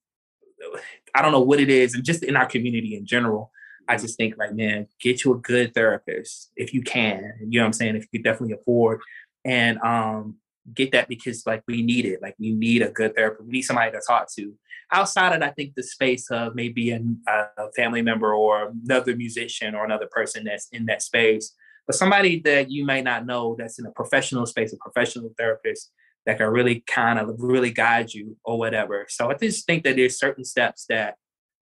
I 1.15 1.23
don't 1.23 1.33
know 1.33 1.41
what 1.41 1.61
it 1.61 1.71
is, 1.71 1.95
and 1.95 2.05
just 2.05 2.23
in 2.23 2.37
our 2.37 2.47
community 2.47 2.95
in 2.95 3.07
general, 3.07 3.51
I 3.91 3.97
just 3.97 4.17
think 4.17 4.39
like, 4.39 4.55
man, 4.55 4.87
get 5.01 5.25
you 5.25 5.35
a 5.35 5.39
good 5.39 5.75
therapist 5.75 6.53
if 6.55 6.73
you 6.73 6.81
can. 6.83 7.33
You 7.41 7.59
know 7.59 7.65
what 7.65 7.67
I'm 7.67 7.73
saying? 7.73 7.97
If 7.97 8.03
you 8.05 8.19
could 8.19 8.25
definitely 8.25 8.55
afford 8.55 9.01
and 9.45 9.79
um 9.81 10.37
get 10.73 10.93
that 10.93 11.09
because 11.09 11.45
like 11.45 11.65
we 11.67 11.83
need 11.83 12.07
it. 12.07 12.23
Like 12.23 12.37
we 12.39 12.53
need 12.53 12.83
a 12.83 12.91
good 12.91 13.17
therapist. 13.17 13.47
We 13.47 13.53
need 13.53 13.63
somebody 13.63 13.91
to 13.91 14.01
talk 14.07 14.29
to. 14.37 14.55
Outside 14.93 15.35
of 15.35 15.43
I 15.43 15.51
think 15.51 15.75
the 15.75 15.83
space 15.83 16.31
of 16.31 16.55
maybe 16.55 16.93
an, 16.93 17.21
a 17.27 17.73
family 17.75 18.03
member 18.03 18.33
or 18.33 18.73
another 18.85 19.17
musician 19.17 19.75
or 19.75 19.85
another 19.85 20.09
person 20.11 20.45
that's 20.45 20.69
in 20.71 20.87
that 20.87 21.03
space, 21.03 21.53
but 21.87 21.97
somebody 21.97 22.41
that 22.45 22.71
you 22.71 22.85
may 22.85 23.03
not 23.03 23.27
know 23.27 23.57
that's 23.59 23.81
in 23.81 23.87
a 23.87 23.91
professional 23.91 24.47
space, 24.47 24.73
a 24.73 24.77
professional 24.77 25.33
therapist 25.37 25.91
that 26.27 26.39
can 26.39 26.47
really 26.47 26.85
kind 26.87 27.19
of 27.19 27.35
really 27.39 27.73
guide 27.73 28.13
you 28.13 28.37
or 28.45 28.57
whatever. 28.57 29.07
So 29.09 29.31
I 29.31 29.35
just 29.35 29.67
think 29.67 29.83
that 29.83 29.97
there's 29.97 30.19
certain 30.19 30.45
steps 30.45 30.87
that 30.89 31.17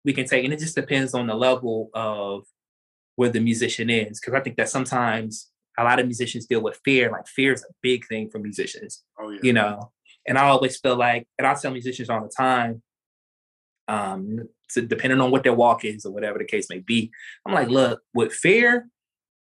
we 0.07 0.13
can 0.15 0.25
take, 0.25 0.45
and 0.45 0.55
it 0.55 0.61
just 0.61 0.77
depends 0.77 1.13
on 1.13 1.27
the 1.27 1.35
level 1.35 1.91
of 1.93 2.45
where 3.17 3.29
the 3.29 3.41
musician 3.41 3.91
is. 3.91 4.21
Because 4.21 4.35
I 4.35 4.41
think 4.41 4.57
that 4.57 4.69
sometimes 4.71 5.51
a 5.77 5.85
lot 5.85 5.99
of 5.99 6.07
musicians 6.07 6.47
deal 6.47 6.63
with 6.63 6.81
fear. 6.85 7.11
Like 7.11 7.27
fear 7.27 7.53
is 7.53 7.65
a 7.65 7.75
big 7.83 8.07
thing 8.07 8.31
for 8.31 8.39
musicians, 8.39 9.03
Oh 9.21 9.29
yeah. 9.31 9.41
you 9.43 9.53
know. 9.53 9.91
And 10.27 10.39
I 10.39 10.47
always 10.47 10.79
feel 10.79 10.97
like, 10.97 11.27
and 11.39 11.47
I 11.47 11.55
tell 11.55 11.73
musicians 11.73 12.09
all 12.09 12.23
the 12.23 12.33
time, 12.35 12.83
um, 13.89 14.49
so 14.69 14.81
depending 14.81 15.21
on 15.21 15.31
what 15.31 15.43
their 15.45 15.53
walk 15.55 15.85
is 15.85 16.05
or 16.07 16.13
whatever 16.13 16.39
the 16.39 16.45
case 16.45 16.71
may 16.71 16.79
be, 16.79 17.11
I'm 17.45 17.53
like, 17.55 17.69
look, 17.69 18.01
with 18.15 18.33
fear, 18.33 18.89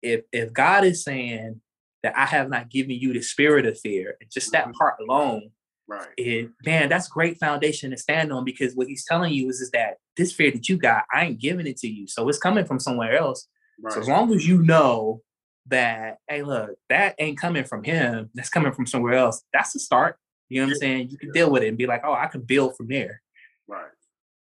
if 0.02 0.22
if 0.32 0.52
God 0.54 0.84
is 0.86 1.04
saying 1.04 1.62
that 2.04 2.18
I 2.18 2.26
have 2.26 2.50
not 2.50 2.70
given 2.70 2.92
you 2.92 3.14
the 3.14 3.22
spirit 3.22 3.66
of 3.66 3.80
fear, 3.80 4.16
and 4.20 4.30
just 4.32 4.52
that 4.54 4.68
Mhm. 4.68 4.74
part 4.74 4.96
alone, 5.02 5.52
Right. 5.88 6.08
it, 6.18 6.50
man, 6.66 6.88
that's 6.88 7.10
great 7.10 7.38
foundation 7.40 7.92
to 7.92 7.98
stand 7.98 8.32
on 8.32 8.46
because 8.46 8.74
what 8.74 8.88
he's 8.88 9.06
telling 9.06 9.34
you 9.34 9.50
is, 9.50 9.60
is 9.60 9.70
that 9.72 9.98
this 10.16 10.32
fear 10.32 10.52
that 10.52 10.70
you 10.70 10.78
got, 10.78 11.04
I 11.14 11.26
ain't 11.26 11.42
giving 11.42 11.68
it 11.68 11.78
to 11.78 11.88
you. 11.88 12.08
So 12.08 12.30
it's 12.30 12.38
coming 12.38 12.66
from 12.66 12.80
somewhere 12.80 13.18
else. 13.18 13.48
Right. 13.82 13.94
So 13.94 14.00
as 14.00 14.08
long 14.08 14.34
as 14.34 14.48
you 14.48 14.62
know 14.64 15.22
that, 15.68 16.20
hey, 16.28 16.44
look, 16.44 16.72
that 16.90 17.16
ain't 17.20 17.40
coming 17.40 17.66
from 17.66 17.84
him, 17.84 18.30
that's 18.34 18.50
coming 18.50 18.72
from 18.72 18.86
somewhere 18.86 19.14
else, 19.14 19.44
that's 19.52 19.76
a 19.76 19.80
start. 19.80 20.18
You 20.50 20.62
know 20.62 20.68
what 20.68 20.74
I'm 20.74 20.80
saying? 20.80 21.10
You 21.10 21.18
can 21.18 21.32
deal 21.32 21.50
with 21.50 21.64
it 21.64 21.70
and 21.70 21.78
be 21.78 21.88
like, 21.88 22.04
oh, 22.06 22.14
I 22.14 22.28
can 22.28 22.42
build 22.42 22.78
from 22.78 22.88
there. 22.88 23.22
Right. 23.68 23.92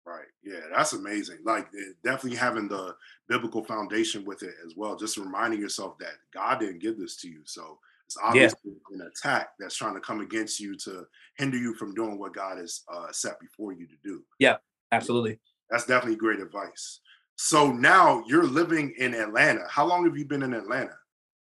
Right. 0.06 0.26
Yeah, 0.42 0.60
that's 0.74 0.94
amazing. 0.94 1.38
Like 1.44 1.68
eh, 1.78 1.92
definitely 2.02 2.38
having 2.38 2.68
the 2.68 2.96
biblical 3.28 3.62
foundation 3.62 4.24
with 4.24 4.42
it 4.42 4.54
as 4.66 4.74
well. 4.76 4.96
Just 4.96 5.16
reminding 5.16 5.60
yourself 5.60 5.98
that 5.98 6.14
God 6.34 6.58
didn't 6.58 6.80
give 6.80 6.98
this 6.98 7.16
to 7.18 7.28
you. 7.28 7.42
So 7.44 7.78
it's 8.10 8.16
obviously 8.24 8.72
yeah. 8.90 8.96
an 8.96 9.08
attack 9.08 9.50
that's 9.60 9.76
trying 9.76 9.94
to 9.94 10.00
come 10.00 10.20
against 10.20 10.58
you 10.58 10.76
to 10.78 11.04
hinder 11.38 11.56
you 11.56 11.74
from 11.74 11.94
doing 11.94 12.18
what 12.18 12.34
God 12.34 12.58
has 12.58 12.80
uh, 12.92 13.06
set 13.12 13.38
before 13.38 13.72
you 13.72 13.86
to 13.86 13.94
do. 14.02 14.24
Yeah, 14.40 14.56
absolutely. 14.90 15.38
That's 15.70 15.86
definitely 15.86 16.16
great 16.16 16.40
advice. 16.40 16.98
So 17.36 17.70
now 17.70 18.24
you're 18.26 18.48
living 18.48 18.94
in 18.98 19.14
Atlanta. 19.14 19.62
How 19.70 19.86
long 19.86 20.04
have 20.06 20.18
you 20.18 20.24
been 20.24 20.42
in 20.42 20.54
Atlanta? 20.54 20.96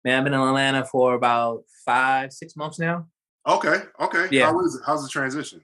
Man, 0.05 0.19
I've 0.19 0.25
been 0.25 0.35
in 0.35 0.41
Atlanta 0.41 0.85
for 0.85 1.15
about 1.15 1.63
five, 1.85 2.33
six 2.33 2.57
months 2.57 2.81
now. 2.81 3.07
Okay. 3.47 3.83
Okay. 4.01 4.27
Yeah. 4.33 4.47
How 4.47 4.61
is 4.63 4.75
it? 4.75 4.83
How's 4.85 5.05
the 5.05 5.09
transition? 5.09 5.61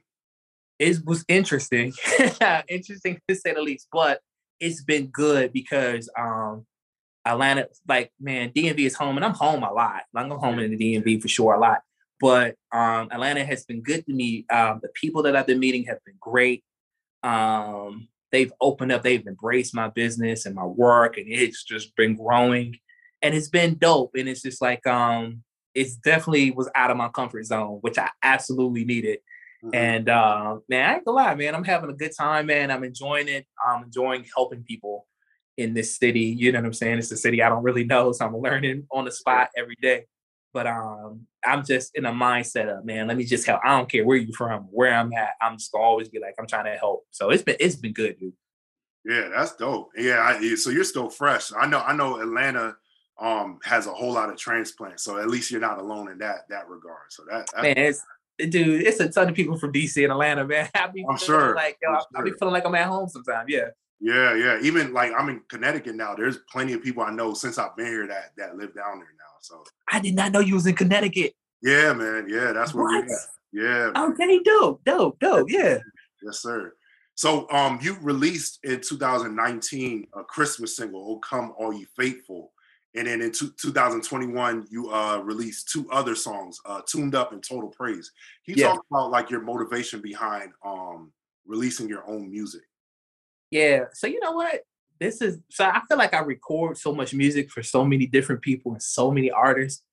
It 0.78 1.04
was 1.04 1.24
interesting, 1.26 1.92
interesting 2.68 3.20
to 3.26 3.34
say 3.34 3.54
the 3.54 3.60
least, 3.60 3.88
but 3.90 4.20
it's 4.60 4.84
been 4.84 5.08
good 5.08 5.52
because 5.52 6.08
um 6.16 6.64
Atlanta, 7.24 7.68
like 7.88 8.12
man, 8.20 8.50
DMV 8.50 8.80
is 8.80 8.94
home, 8.94 9.16
and 9.16 9.24
I'm 9.24 9.34
home 9.34 9.62
a 9.62 9.72
lot. 9.72 10.02
I'm 10.14 10.30
home 10.30 10.58
in 10.58 10.76
the 10.76 10.76
DMV 10.76 11.22
for 11.22 11.28
sure 11.28 11.54
a 11.54 11.60
lot. 11.60 11.80
But 12.20 12.54
um, 12.72 13.08
Atlanta 13.10 13.44
has 13.44 13.64
been 13.64 13.82
good 13.82 14.06
to 14.06 14.12
me. 14.12 14.46
Um, 14.48 14.80
the 14.82 14.90
people 14.94 15.24
that 15.24 15.34
I've 15.34 15.46
been 15.46 15.58
meeting 15.58 15.84
have 15.84 15.98
been 16.04 16.14
great. 16.20 16.62
Um, 17.22 18.08
they've 18.30 18.52
opened 18.60 18.92
up, 18.92 19.02
they've 19.02 19.26
embraced 19.26 19.74
my 19.74 19.88
business 19.88 20.46
and 20.46 20.54
my 20.54 20.64
work, 20.64 21.18
and 21.18 21.26
it's 21.28 21.64
just 21.64 21.94
been 21.96 22.16
growing. 22.16 22.76
And 23.22 23.34
it's 23.34 23.48
been 23.48 23.76
dope. 23.76 24.12
And 24.16 24.28
it's 24.28 24.42
just 24.42 24.62
like 24.62 24.86
um, 24.86 25.42
it's 25.74 25.96
definitely 25.96 26.50
was 26.50 26.70
out 26.74 26.90
of 26.90 26.96
my 26.96 27.08
comfort 27.08 27.44
zone, 27.44 27.78
which 27.80 27.98
I 27.98 28.10
absolutely 28.22 28.84
needed. 28.84 29.18
Mm-hmm. 29.64 29.74
And 29.74 30.08
uh, 30.08 30.58
man, 30.68 30.90
I 30.90 30.94
ain't 30.94 31.04
gonna 31.04 31.16
lie, 31.16 31.34
man, 31.34 31.54
I'm 31.54 31.64
having 31.64 31.90
a 31.90 31.94
good 31.94 32.12
time, 32.18 32.46
man. 32.46 32.70
I'm 32.70 32.84
enjoying 32.84 33.28
it. 33.28 33.46
I'm 33.64 33.84
enjoying 33.84 34.26
helping 34.34 34.64
people 34.64 35.06
in 35.56 35.74
this 35.74 35.96
city. 35.96 36.20
You 36.20 36.52
know 36.52 36.60
what 36.60 36.66
I'm 36.66 36.72
saying? 36.72 36.98
It's 36.98 37.12
a 37.12 37.16
city 37.16 37.42
I 37.42 37.48
don't 37.48 37.62
really 37.62 37.84
know, 37.84 38.12
so 38.12 38.26
I'm 38.26 38.36
learning 38.36 38.86
on 38.90 39.04
the 39.04 39.12
spot 39.12 39.50
every 39.56 39.76
day. 39.80 40.06
But 40.52 40.66
um, 40.66 41.26
I'm 41.44 41.64
just 41.64 41.96
in 41.96 42.04
a 42.04 42.12
mindset 42.12 42.68
of 42.68 42.84
man, 42.84 43.08
let 43.08 43.16
me 43.16 43.24
just 43.24 43.46
help. 43.46 43.60
I 43.64 43.76
don't 43.76 43.88
care 43.88 44.04
where 44.04 44.18
you're 44.18 44.34
from, 44.34 44.64
where 44.64 44.92
I'm 44.92 45.12
at. 45.14 45.30
I'm 45.40 45.56
just 45.56 45.72
gonna 45.72 45.84
always 45.84 46.08
be 46.08 46.20
like, 46.20 46.34
I'm 46.38 46.46
trying 46.46 46.66
to 46.66 46.78
help. 46.78 47.04
So 47.10 47.30
it's 47.30 47.42
been 47.42 47.56
it's 47.58 47.76
been 47.76 47.92
good, 47.92 48.18
dude. 48.18 48.34
Yeah, 49.04 49.30
that's 49.34 49.56
dope. 49.56 49.90
Yeah, 49.96 50.20
I, 50.20 50.54
so 50.54 50.70
you're 50.70 50.84
still 50.84 51.10
fresh. 51.10 51.52
I 51.58 51.66
know. 51.66 51.80
I 51.80 51.94
know 51.96 52.20
Atlanta 52.20 52.76
um 53.18 53.58
has 53.64 53.86
a 53.86 53.92
whole 53.92 54.12
lot 54.12 54.30
of 54.30 54.36
transplants, 54.36 55.02
so 55.02 55.18
at 55.18 55.28
least 55.28 55.50
you're 55.50 55.60
not 55.60 55.78
alone 55.78 56.10
in 56.10 56.18
that 56.18 56.48
that 56.50 56.68
regard. 56.68 57.10
So 57.10 57.24
that 57.30 57.48
man, 57.60 57.78
it's 57.78 58.04
dude, 58.38 58.82
it's 58.86 59.00
a 59.00 59.08
ton 59.08 59.30
of 59.30 59.34
people 59.34 59.58
from 59.58 59.72
DC 59.72 60.02
and 60.02 60.12
Atlanta, 60.12 60.46
man. 60.46 60.68
I 60.74 60.86
be 60.88 61.04
I'm 61.08 61.16
sure. 61.16 61.54
like 61.54 61.78
yo, 61.82 61.94
I'm 61.94 62.02
I 62.14 62.22
be 62.22 62.32
feeling 62.38 62.52
like 62.52 62.66
I'm 62.66 62.74
at 62.74 62.86
home 62.86 63.08
sometimes. 63.08 63.46
Yeah. 63.48 63.68
Yeah, 64.02 64.34
yeah. 64.34 64.58
Even 64.62 64.92
like 64.92 65.12
I'm 65.16 65.28
in 65.28 65.42
Connecticut 65.48 65.94
now. 65.94 66.16
There's 66.16 66.38
plenty 66.50 66.72
of 66.72 66.82
people 66.82 67.04
I 67.04 67.12
know 67.12 67.34
since 67.34 67.56
I've 67.56 67.76
been 67.76 67.86
here 67.86 68.08
that 68.08 68.32
that 68.36 68.56
live 68.56 68.74
down 68.74 68.98
there 68.98 69.14
now. 69.16 69.34
So 69.40 69.62
I 69.90 70.00
did 70.00 70.16
not 70.16 70.32
know 70.32 70.40
you 70.40 70.54
was 70.54 70.66
in 70.66 70.74
Connecticut. 70.74 71.34
Yeah, 71.62 71.92
man. 71.92 72.26
Yeah, 72.28 72.52
that's 72.52 72.74
where 72.74 72.84
what? 72.84 73.06
we 73.06 73.12
at. 73.12 73.18
Yeah. 73.52 73.92
Okay, 73.96 74.40
dope, 74.44 74.82
dope, 74.84 75.20
dope. 75.20 75.48
Yeah. 75.48 75.78
Yes, 76.20 76.40
sir. 76.40 76.72
So 77.14 77.48
um 77.50 77.78
you 77.80 77.96
released 78.00 78.58
in 78.64 78.80
2019 78.80 80.08
a 80.14 80.24
Christmas 80.24 80.76
single, 80.76 81.06
Oh 81.08 81.18
Come 81.20 81.52
All 81.56 81.72
You 81.72 81.86
Faithful. 81.96 82.52
And 82.94 83.06
then 83.06 83.22
in 83.22 83.32
2021, 83.32 84.66
you 84.68 84.92
uh, 84.92 85.16
released 85.20 85.70
two 85.70 85.90
other 85.90 86.14
songs, 86.14 86.58
uh, 86.66 86.82
"Tuned 86.86 87.14
Up" 87.14 87.32
and 87.32 87.42
"Total 87.42 87.70
Praise." 87.70 88.12
Can 88.44 88.58
you 88.58 88.64
yeah. 88.64 88.72
talk 88.72 88.84
about 88.90 89.10
like 89.10 89.30
your 89.30 89.40
motivation 89.40 90.02
behind 90.02 90.52
um, 90.62 91.10
releasing 91.46 91.88
your 91.88 92.06
own 92.06 92.30
music? 92.30 92.60
Yeah. 93.52 93.84
So 93.92 94.06
you 94.06 94.18
know 94.18 94.32
what? 94.32 94.62
This 94.98 95.20
is 95.20 95.38
so 95.50 95.64
I 95.64 95.82
feel 95.86 95.98
like 95.98 96.14
I 96.14 96.20
record 96.20 96.78
so 96.78 96.94
much 96.94 97.12
music 97.12 97.50
for 97.50 97.62
so 97.62 97.84
many 97.84 98.06
different 98.06 98.40
people 98.40 98.72
and 98.72 98.82
so 98.82 99.10
many 99.10 99.30
artists. 99.30 99.84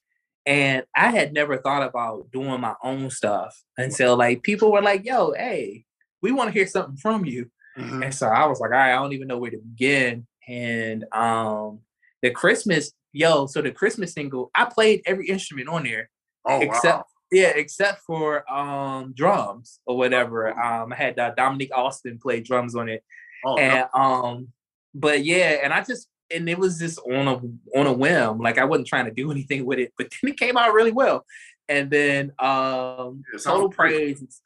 And 0.45 0.83
I 0.95 1.11
had 1.11 1.33
never 1.33 1.57
thought 1.57 1.83
about 1.83 2.31
doing 2.31 2.61
my 2.61 2.73
own 2.81 3.09
stuff 3.09 3.61
until 3.77 4.15
like 4.15 4.41
people 4.41 4.71
were 4.71 4.81
like, 4.81 5.05
yo, 5.05 5.33
hey, 5.33 5.85
we 6.21 6.31
want 6.31 6.47
to 6.47 6.53
hear 6.53 6.65
something 6.65 6.95
from 6.97 7.25
you. 7.25 7.51
Mm-hmm. 7.77 8.03
And 8.03 8.15
so 8.15 8.27
I 8.27 8.45
was 8.47 8.59
like, 8.61 8.71
all 8.71 8.77
right, 8.77 8.93
I 8.93 8.95
don't 8.95 9.13
even 9.13 9.27
know 9.27 9.37
where 9.37 9.51
to 9.51 9.57
begin. 9.57 10.25
And 10.47 11.05
um 11.11 11.79
the 12.21 12.31
Christmas, 12.31 12.93
yo, 13.11 13.45
so 13.47 13.61
the 13.61 13.71
Christmas 13.71 14.13
single, 14.13 14.51
I 14.55 14.65
played 14.65 15.01
every 15.05 15.27
instrument 15.27 15.67
on 15.67 15.83
there. 15.83 16.09
Oh, 16.45 16.61
except 16.61 16.99
wow. 16.99 17.05
yeah, 17.29 17.49
except 17.49 18.03
for 18.03 18.49
um 18.51 19.13
drums 19.17 19.81
or 19.85 19.97
whatever. 19.97 20.57
Um 20.57 20.93
I 20.93 20.95
had 20.95 21.19
uh, 21.19 21.33
Dominic 21.35 21.71
Austin 21.75 22.19
play 22.19 22.39
drums 22.39 22.73
on 22.73 22.87
it. 22.87 23.03
Oh, 23.45 23.57
and 23.57 23.87
no. 23.93 24.01
um, 24.01 24.47
but 24.93 25.23
yeah, 25.23 25.59
and 25.63 25.73
I 25.73 25.83
just 25.83 26.07
and 26.31 26.49
it 26.49 26.57
was 26.57 26.79
just 26.79 26.99
on 26.99 27.27
a 27.27 27.77
on 27.77 27.87
a 27.87 27.93
whim. 27.93 28.39
Like 28.39 28.57
I 28.57 28.65
wasn't 28.65 28.87
trying 28.87 29.05
to 29.05 29.11
do 29.11 29.31
anything 29.31 29.65
with 29.65 29.79
it, 29.79 29.93
but 29.97 30.09
then 30.09 30.31
it 30.31 30.39
came 30.39 30.57
out 30.57 30.73
really 30.73 30.91
well. 30.91 31.25
And 31.67 31.89
then 31.89 32.31
um 32.39 33.23
total 33.43 33.69
praise, 33.69 34.41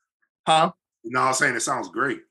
huh? 0.48 0.72
No, 1.04 1.22
I 1.22 1.28
was 1.30 1.38
saying 1.38 1.56
it 1.56 1.62
sounds 1.62 1.90
great. 1.90 2.22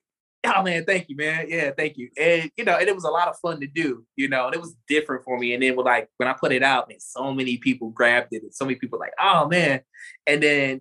Oh 0.44 0.62
man, 0.62 0.84
thank 0.84 1.08
you, 1.08 1.16
man. 1.16 1.46
Yeah, 1.48 1.70
thank 1.76 1.96
you. 1.96 2.10
And 2.18 2.50
you 2.56 2.64
know, 2.64 2.76
and 2.76 2.88
it 2.88 2.94
was 2.94 3.04
a 3.04 3.10
lot 3.10 3.28
of 3.28 3.38
fun 3.38 3.60
to 3.60 3.66
do, 3.66 4.04
you 4.16 4.28
know, 4.28 4.46
and 4.46 4.54
it 4.54 4.60
was 4.60 4.74
different 4.88 5.24
for 5.24 5.38
me. 5.38 5.54
And 5.54 5.62
then 5.62 5.76
with 5.76 5.86
like 5.86 6.08
when 6.16 6.28
I 6.28 6.32
put 6.32 6.52
it 6.52 6.62
out, 6.62 6.88
man, 6.88 6.98
so 6.98 7.32
many 7.32 7.58
people 7.58 7.90
grabbed 7.90 8.28
it, 8.32 8.42
and 8.42 8.52
so 8.52 8.64
many 8.64 8.74
people 8.74 8.98
like, 8.98 9.12
oh 9.20 9.46
man. 9.48 9.82
And 10.26 10.42
then 10.42 10.80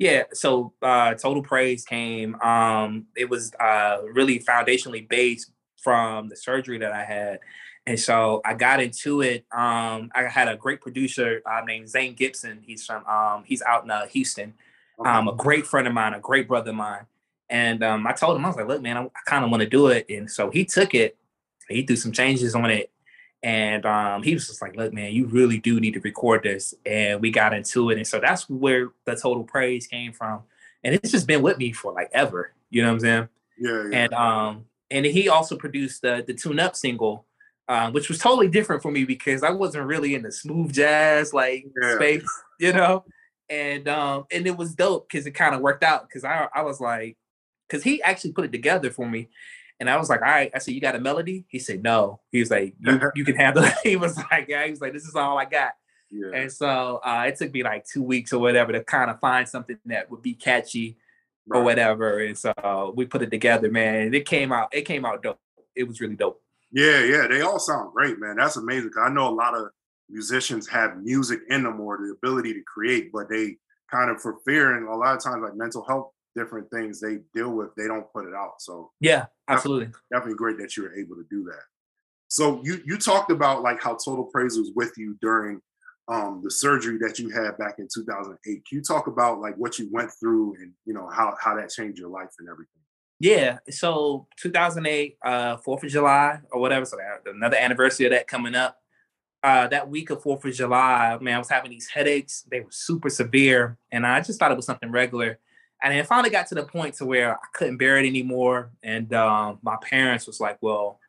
yeah, 0.00 0.22
so 0.32 0.72
uh, 0.80 1.12
Total 1.12 1.42
Praise 1.42 1.84
came. 1.84 2.34
Um, 2.40 3.04
it 3.14 3.28
was 3.28 3.52
uh, 3.60 3.98
really 4.14 4.38
foundationally 4.38 5.06
based 5.06 5.52
from 5.76 6.30
the 6.30 6.36
surgery 6.36 6.78
that 6.78 6.90
I 6.90 7.04
had. 7.04 7.40
And 7.84 8.00
so 8.00 8.40
I 8.42 8.54
got 8.54 8.80
into 8.80 9.20
it. 9.20 9.44
Um, 9.52 10.10
I 10.14 10.22
had 10.22 10.48
a 10.48 10.56
great 10.56 10.80
producer 10.80 11.42
uh, 11.44 11.60
named 11.66 11.90
Zane 11.90 12.14
Gibson. 12.14 12.62
He's 12.66 12.86
from 12.86 13.04
um, 13.04 13.44
he's 13.44 13.60
out 13.60 13.84
in 13.84 13.90
uh, 13.90 14.06
Houston. 14.06 14.54
Um, 15.04 15.28
a 15.28 15.34
great 15.34 15.66
friend 15.66 15.86
of 15.86 15.92
mine, 15.92 16.14
a 16.14 16.20
great 16.20 16.48
brother 16.48 16.70
of 16.70 16.76
mine. 16.76 17.04
And 17.50 17.84
um, 17.84 18.06
I 18.06 18.12
told 18.12 18.36
him 18.36 18.44
I 18.46 18.48
was 18.48 18.56
like, 18.56 18.68
look, 18.68 18.80
man, 18.80 18.96
I, 18.96 19.02
I 19.02 19.20
kind 19.26 19.44
of 19.44 19.50
want 19.50 19.62
to 19.62 19.68
do 19.68 19.88
it. 19.88 20.06
And 20.08 20.30
so 20.30 20.50
he 20.50 20.64
took 20.64 20.94
it. 20.94 21.18
He 21.68 21.82
threw 21.82 21.96
some 21.96 22.12
changes 22.12 22.54
on 22.54 22.70
it, 22.70 22.90
and 23.42 23.86
um, 23.86 24.22
he 24.22 24.34
was 24.34 24.46
just 24.46 24.60
like, 24.60 24.76
look, 24.76 24.92
man, 24.92 25.12
you 25.12 25.26
really 25.26 25.58
do 25.58 25.80
need 25.80 25.94
to 25.94 26.00
record 26.00 26.42
this. 26.42 26.74
And 26.84 27.20
we 27.20 27.30
got 27.30 27.54
into 27.54 27.90
it. 27.90 27.96
And 27.96 28.06
so 28.06 28.20
that's 28.20 28.48
where 28.50 28.90
the 29.06 29.16
total 29.16 29.44
praise 29.44 29.86
came 29.86 30.12
from. 30.12 30.42
And 30.84 30.94
it's 30.94 31.10
just 31.10 31.26
been 31.26 31.42
with 31.42 31.58
me 31.58 31.72
for 31.72 31.92
like 31.92 32.10
ever. 32.12 32.52
You 32.68 32.82
know 32.82 32.88
what 32.88 32.94
I'm 32.94 33.00
saying? 33.00 33.28
Yeah. 33.58 33.88
yeah. 33.90 33.98
And 33.98 34.14
um, 34.14 34.64
and 34.90 35.06
he 35.06 35.28
also 35.28 35.56
produced 35.56 36.02
the 36.02 36.22
the 36.26 36.34
tune 36.34 36.60
up 36.60 36.76
single, 36.76 37.26
uh, 37.68 37.90
which 37.90 38.08
was 38.08 38.18
totally 38.18 38.48
different 38.48 38.82
for 38.82 38.90
me 38.90 39.04
because 39.04 39.42
I 39.42 39.50
wasn't 39.50 39.86
really 39.86 40.14
in 40.14 40.22
the 40.22 40.32
smooth 40.32 40.72
jazz 40.72 41.32
like 41.32 41.66
yeah. 41.80 41.94
space, 41.94 42.42
you 42.58 42.72
know. 42.72 43.04
And 43.48 43.88
um, 43.88 44.26
and 44.30 44.46
it 44.46 44.56
was 44.56 44.74
dope 44.74 45.08
because 45.08 45.26
it 45.26 45.32
kind 45.32 45.54
of 45.54 45.60
worked 45.60 45.82
out 45.82 46.08
because 46.08 46.24
I 46.24 46.48
I 46.54 46.62
was 46.62 46.80
like, 46.80 47.16
because 47.68 47.82
he 47.82 48.02
actually 48.02 48.32
put 48.32 48.44
it 48.44 48.52
together 48.52 48.90
for 48.90 49.08
me. 49.08 49.28
And 49.80 49.88
I 49.88 49.96
was 49.96 50.10
like, 50.10 50.20
all 50.20 50.28
right. 50.28 50.50
I 50.54 50.58
said, 50.58 50.74
you 50.74 50.80
got 50.80 50.94
a 50.94 51.00
melody? 51.00 51.46
He 51.48 51.58
said, 51.58 51.82
no. 51.82 52.20
He 52.30 52.38
was 52.38 52.50
like, 52.50 52.74
you, 52.78 53.00
you 53.14 53.24
can 53.24 53.34
handle 53.34 53.64
it. 53.64 53.74
He 53.82 53.96
was 53.96 54.16
like, 54.30 54.46
yeah. 54.48 54.64
He 54.64 54.70
was 54.70 54.80
like, 54.80 54.92
this 54.92 55.04
is 55.04 55.14
all 55.14 55.38
I 55.38 55.46
got. 55.46 55.72
Yeah. 56.10 56.30
And 56.34 56.52
so 56.52 57.00
uh, 57.04 57.24
it 57.26 57.36
took 57.36 57.52
me 57.52 57.62
like 57.62 57.86
two 57.86 58.02
weeks 58.02 58.32
or 58.32 58.40
whatever 58.40 58.72
to 58.72 58.84
kind 58.84 59.10
of 59.10 59.18
find 59.20 59.48
something 59.48 59.78
that 59.86 60.10
would 60.10 60.22
be 60.22 60.34
catchy 60.34 60.98
right. 61.46 61.58
or 61.58 61.62
whatever. 61.62 62.18
And 62.18 62.36
so 62.36 62.92
we 62.94 63.06
put 63.06 63.22
it 63.22 63.30
together, 63.30 63.70
man. 63.70 64.12
it 64.12 64.26
came 64.26 64.52
out. 64.52 64.68
It 64.72 64.82
came 64.82 65.04
out 65.04 65.22
dope. 65.22 65.38
It 65.74 65.84
was 65.84 66.00
really 66.00 66.16
dope. 66.16 66.42
Yeah, 66.72 67.02
yeah. 67.04 67.26
They 67.26 67.40
all 67.40 67.58
sound 67.58 67.92
great, 67.92 68.18
man. 68.18 68.36
That's 68.36 68.56
amazing. 68.56 68.90
I 69.00 69.08
know 69.08 69.28
a 69.28 69.34
lot 69.34 69.56
of 69.56 69.68
musicians 70.10 70.68
have 70.68 70.98
music 70.98 71.40
in 71.48 71.62
them 71.62 71.80
or 71.80 71.96
the 71.96 72.12
ability 72.12 72.52
to 72.54 72.62
create, 72.62 73.12
but 73.12 73.28
they 73.30 73.56
kind 73.90 74.10
of 74.10 74.20
for 74.20 74.36
fear 74.44 74.76
and 74.76 74.88
a 74.88 74.94
lot 74.94 75.16
of 75.16 75.22
times 75.22 75.42
like 75.42 75.56
mental 75.56 75.84
health 75.84 76.10
different 76.36 76.70
things 76.70 77.00
they 77.00 77.18
deal 77.34 77.50
with, 77.50 77.74
they 77.76 77.86
don't 77.86 78.10
put 78.12 78.26
it 78.26 78.34
out. 78.34 78.54
So 78.60 78.90
yeah, 79.00 79.26
absolutely, 79.48 79.86
definitely, 79.86 80.08
definitely 80.12 80.36
great 80.36 80.58
that 80.58 80.76
you 80.76 80.84
were 80.84 80.94
able 80.94 81.16
to 81.16 81.24
do 81.30 81.44
that. 81.44 81.62
So 82.28 82.60
you 82.64 82.80
you 82.86 82.96
talked 82.96 83.30
about 83.30 83.62
like 83.62 83.82
how 83.82 83.96
Total 83.96 84.24
Praise 84.24 84.56
was 84.56 84.70
with 84.74 84.92
you 84.96 85.16
during 85.20 85.60
um, 86.08 86.40
the 86.42 86.50
surgery 86.50 86.98
that 86.98 87.18
you 87.18 87.30
had 87.30 87.56
back 87.56 87.76
in 87.78 87.88
2008. 87.92 88.38
Can 88.44 88.62
you 88.70 88.82
talk 88.82 89.06
about 89.06 89.40
like 89.40 89.54
what 89.56 89.78
you 89.78 89.88
went 89.92 90.10
through 90.18 90.54
and 90.60 90.72
you 90.84 90.94
know 90.94 91.08
how 91.08 91.34
how 91.40 91.54
that 91.56 91.70
changed 91.70 91.98
your 91.98 92.08
life 92.08 92.30
and 92.38 92.48
everything? 92.48 92.80
Yeah, 93.20 93.58
so 93.68 94.26
2008, 94.38 95.18
uh, 95.22 95.58
Fourth 95.58 95.84
of 95.84 95.90
July 95.90 96.40
or 96.50 96.60
whatever. 96.60 96.86
So 96.86 96.96
another 97.26 97.56
anniversary 97.56 98.06
of 98.06 98.12
that 98.12 98.26
coming 98.26 98.54
up. 98.54 98.78
Uh, 99.42 99.66
that 99.68 99.88
week 99.88 100.10
of 100.10 100.22
Fourth 100.22 100.44
of 100.44 100.52
July, 100.52 101.16
man, 101.20 101.34
I 101.34 101.38
was 101.38 101.50
having 101.50 101.70
these 101.70 101.88
headaches. 101.88 102.44
They 102.50 102.60
were 102.60 102.70
super 102.70 103.10
severe, 103.10 103.78
and 103.90 104.06
I 104.06 104.20
just 104.20 104.38
thought 104.38 104.52
it 104.52 104.56
was 104.56 104.66
something 104.66 104.90
regular. 104.90 105.38
And 105.82 105.94
it 105.94 106.06
finally 106.06 106.30
got 106.30 106.46
to 106.48 106.54
the 106.54 106.64
point 106.64 106.94
to 106.96 107.06
where 107.06 107.36
I 107.36 107.46
couldn't 107.54 107.78
bear 107.78 107.98
it 107.98 108.06
anymore. 108.06 108.70
And 108.82 109.12
um, 109.14 109.58
my 109.62 109.76
parents 109.82 110.26
was 110.26 110.38
like, 110.40 110.58
well, 110.60 111.00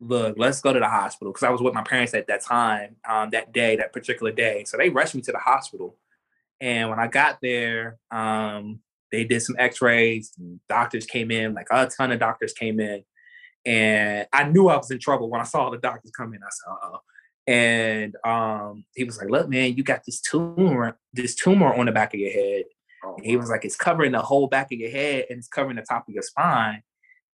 look, 0.00 0.34
let's 0.36 0.60
go 0.60 0.72
to 0.72 0.80
the 0.80 0.88
hospital. 0.88 1.32
Because 1.32 1.44
I 1.44 1.50
was 1.50 1.62
with 1.62 1.74
my 1.74 1.82
parents 1.82 2.12
at 2.14 2.26
that 2.26 2.42
time, 2.42 2.96
um, 3.08 3.30
that 3.30 3.52
day, 3.52 3.76
that 3.76 3.92
particular 3.92 4.32
day. 4.32 4.64
So 4.64 4.76
they 4.76 4.90
rushed 4.90 5.14
me 5.14 5.22
to 5.22 5.32
the 5.32 5.38
hospital. 5.38 5.96
And 6.60 6.90
when 6.90 6.98
I 6.98 7.06
got 7.06 7.38
there, 7.40 7.98
um, 8.10 8.80
they 9.12 9.24
did 9.24 9.40
some 9.40 9.56
x-rays. 9.58 10.32
Doctors 10.68 11.06
came 11.06 11.30
in, 11.30 11.54
like 11.54 11.68
a 11.70 11.86
ton 11.86 12.12
of 12.12 12.18
doctors 12.18 12.52
came 12.52 12.80
in. 12.80 13.04
and 13.64 14.26
I 14.32 14.44
knew 14.44 14.68
I 14.68 14.76
was 14.76 14.90
in 14.90 14.98
trouble 14.98 15.28
when 15.28 15.40
I 15.40 15.44
saw 15.44 15.70
the 15.70 15.78
doctors 15.78 16.12
come 16.12 16.32
in. 16.34 16.42
I 16.42 16.48
said, 16.50 16.70
"Uh 16.70 16.88
oh." 16.96 17.00
And 17.48 18.16
um, 18.24 18.84
he 18.94 19.04
was 19.04 19.18
like, 19.18 19.28
"Look, 19.28 19.48
man, 19.48 19.74
you 19.76 19.82
got 19.82 20.04
this 20.04 20.20
tumor, 20.20 20.98
this 21.12 21.34
tumor 21.34 21.74
on 21.74 21.86
the 21.86 21.92
back 21.92 22.14
of 22.14 22.20
your 22.20 22.30
head." 22.32 22.64
He 23.22 23.36
was 23.36 23.50
like, 23.50 23.64
"It's 23.64 23.76
covering 23.76 24.12
the 24.12 24.22
whole 24.22 24.48
back 24.48 24.72
of 24.72 24.78
your 24.78 24.90
head 24.90 25.26
and 25.30 25.38
it's 25.38 25.48
covering 25.48 25.76
the 25.76 25.82
top 25.82 26.08
of 26.08 26.14
your 26.14 26.22
spine." 26.22 26.82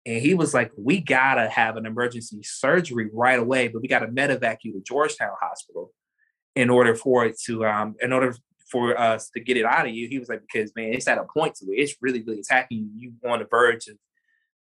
And 0.07 0.21
he 0.21 0.35
was 0.35 0.55
like, 0.55 0.73
"We 0.77 1.01
gotta 1.01 1.49
have 1.49 1.77
an 1.77 1.87
emergency 1.87 2.43
surgery 2.43 3.11
right 3.13 3.39
away, 3.39 3.69
but 3.69 3.83
we 3.83 3.89
gotta 3.89 4.07
medevac 4.09 4.59
you 4.63 4.73
to 4.73 4.81
Georgetown 4.81 5.35
Hospital 5.41 5.93
in 6.57 6.71
order 6.71 6.95
for 6.95 7.27
it 7.27 7.39
to, 7.47 7.67
um, 7.67 7.97
in 8.01 8.13
order 8.13 8.35
for 8.71 8.99
us 8.99 9.31
to 9.31 9.41
get 9.41 9.57
it 9.57 9.65
out 9.65 9.87
of 9.87 9.95
you." 9.95 10.09
He 10.09 10.19
was 10.19 10.29
like, 10.29 10.43
"Because 10.43 10.75
man, 10.75 10.95
it's 10.95 11.09
at 11.09 11.19
a 11.19 11.25
point 11.25 11.55
to 11.57 11.67
it. 11.67 11.77
It's 11.77 11.97
really, 12.01 12.23
really 12.23 12.41
attacking 12.41 12.91
you. 12.97 13.13
You 13.23 13.31
on 13.31 13.41
the 13.41 13.47
verge 13.51 13.89
of 13.89 13.99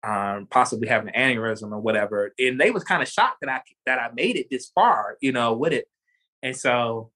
um, 0.04 0.48
possibly 0.48 0.88
having 0.88 1.10
an 1.10 1.38
aneurysm 1.38 1.72
or 1.72 1.80
whatever." 1.80 2.34
And 2.40 2.60
they 2.60 2.72
was 2.72 2.84
kind 2.84 3.02
of 3.02 3.08
shocked 3.08 3.38
that 3.42 3.50
I 3.50 3.62
that 3.86 4.00
I 4.00 4.10
made 4.14 4.36
it 4.36 4.48
this 4.50 4.70
far, 4.76 5.18
you 5.22 5.32
know, 5.32 5.54
with 5.54 5.74
it. 5.74 5.88
And 6.44 6.56
so, 6.56 7.12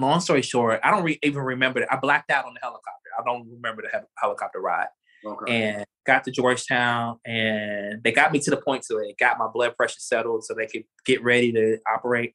long 0.00 0.20
story 0.20 0.42
short, 0.42 0.80
I 0.82 0.90
don't 0.90 1.04
re- 1.04 1.18
even 1.22 1.42
remember. 1.42 1.86
I 1.90 1.96
blacked 1.96 2.30
out 2.30 2.44
on 2.46 2.54
the 2.54 2.60
helicopter. 2.60 3.10
I 3.18 3.22
don't 3.24 3.48
remember 3.50 3.82
the 3.82 3.88
hel- 3.88 4.10
helicopter 4.18 4.60
ride 4.60 4.88
okay. 5.24 5.52
and 5.52 5.84
got 6.06 6.24
to 6.24 6.30
Georgetown 6.30 7.18
and 7.24 8.02
they 8.02 8.12
got 8.12 8.32
me 8.32 8.38
to 8.40 8.50
the 8.50 8.56
point 8.56 8.84
so 8.84 8.98
it 8.98 9.18
got 9.18 9.38
my 9.38 9.46
blood 9.52 9.76
pressure 9.76 10.00
settled 10.00 10.44
so 10.44 10.54
they 10.54 10.66
could 10.66 10.84
get 11.04 11.22
ready 11.22 11.52
to 11.52 11.78
operate. 11.92 12.34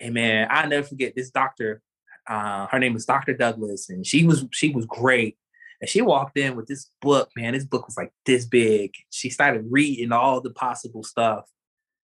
And 0.00 0.14
man, 0.14 0.48
I 0.50 0.66
never 0.66 0.86
forget 0.86 1.14
this 1.14 1.30
doctor. 1.30 1.82
Uh, 2.28 2.66
her 2.66 2.78
name 2.78 2.94
was 2.94 3.04
Dr. 3.04 3.34
Douglas, 3.34 3.90
and 3.90 4.06
she 4.06 4.26
was 4.26 4.46
she 4.50 4.70
was 4.70 4.86
great. 4.86 5.36
And 5.80 5.88
she 5.88 6.00
walked 6.00 6.38
in 6.38 6.56
with 6.56 6.66
this 6.66 6.90
book, 7.02 7.30
man. 7.36 7.52
This 7.52 7.64
book 7.64 7.86
was 7.86 7.96
like 7.96 8.12
this 8.24 8.46
big. 8.46 8.92
She 9.10 9.28
started 9.28 9.66
reading 9.68 10.12
all 10.12 10.40
the 10.40 10.50
possible 10.50 11.02
stuff 11.02 11.44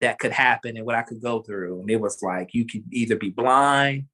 that 0.01 0.19
could 0.19 0.33
happen 0.33 0.77
and 0.77 0.85
what 0.85 0.97
I 0.97 1.03
could 1.03 1.23
go 1.23 1.41
through. 1.41 1.81
And 1.81 1.91
it 1.91 2.01
was 2.01 2.23
like 2.23 2.51
you 2.53 2.67
could 2.67 2.85
either 2.93 3.17
be 3.17 3.31
blind, 3.31 4.07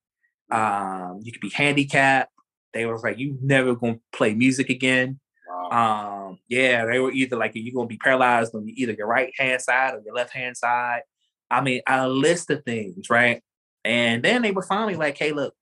um, 0.50 1.20
you 1.22 1.32
could 1.32 1.40
be 1.40 1.50
handicapped. 1.50 2.32
They 2.72 2.86
was 2.86 3.02
like, 3.02 3.18
you 3.18 3.36
never 3.42 3.74
gonna 3.74 3.98
play 4.12 4.34
music 4.34 4.70
again. 4.70 5.18
Wow. 5.48 6.28
Um, 6.28 6.38
yeah, 6.48 6.84
they 6.86 6.98
were 6.98 7.12
either 7.12 7.36
like 7.36 7.52
you're 7.54 7.74
gonna 7.74 7.86
be 7.86 7.96
paralyzed 7.96 8.54
on 8.54 8.68
either 8.68 8.92
your 8.92 9.06
right 9.06 9.32
hand 9.36 9.60
side 9.60 9.94
or 9.94 10.02
your 10.04 10.14
left 10.14 10.32
hand 10.32 10.56
side. 10.56 11.02
I 11.50 11.60
mean, 11.60 11.82
a 11.88 12.08
list 12.08 12.50
of 12.50 12.64
things, 12.64 13.10
right? 13.10 13.42
And 13.84 14.22
then 14.22 14.42
they 14.42 14.52
were 14.52 14.62
finally 14.62 14.94
like, 14.94 15.18
hey, 15.18 15.32
look, 15.32 15.54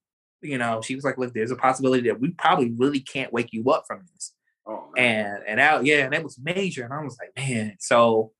you 0.42 0.58
know, 0.58 0.82
she 0.82 0.94
was 0.94 1.04
like, 1.04 1.18
look, 1.18 1.32
there's 1.32 1.50
a 1.50 1.56
possibility 1.56 2.08
that 2.08 2.20
we 2.20 2.30
probably 2.32 2.72
really 2.76 3.00
can't 3.00 3.32
wake 3.32 3.52
you 3.52 3.70
up 3.70 3.84
from 3.86 4.04
this. 4.12 4.34
oh. 4.66 4.90
And 4.96 5.42
and 5.46 5.60
out, 5.60 5.84
yeah, 5.84 6.04
and 6.04 6.12
that 6.12 6.22
was 6.24 6.38
major. 6.38 6.84
And 6.84 6.92
I 6.92 7.02
was 7.02 7.16
like, 7.18 7.32
man, 7.36 7.76
so 7.80 8.32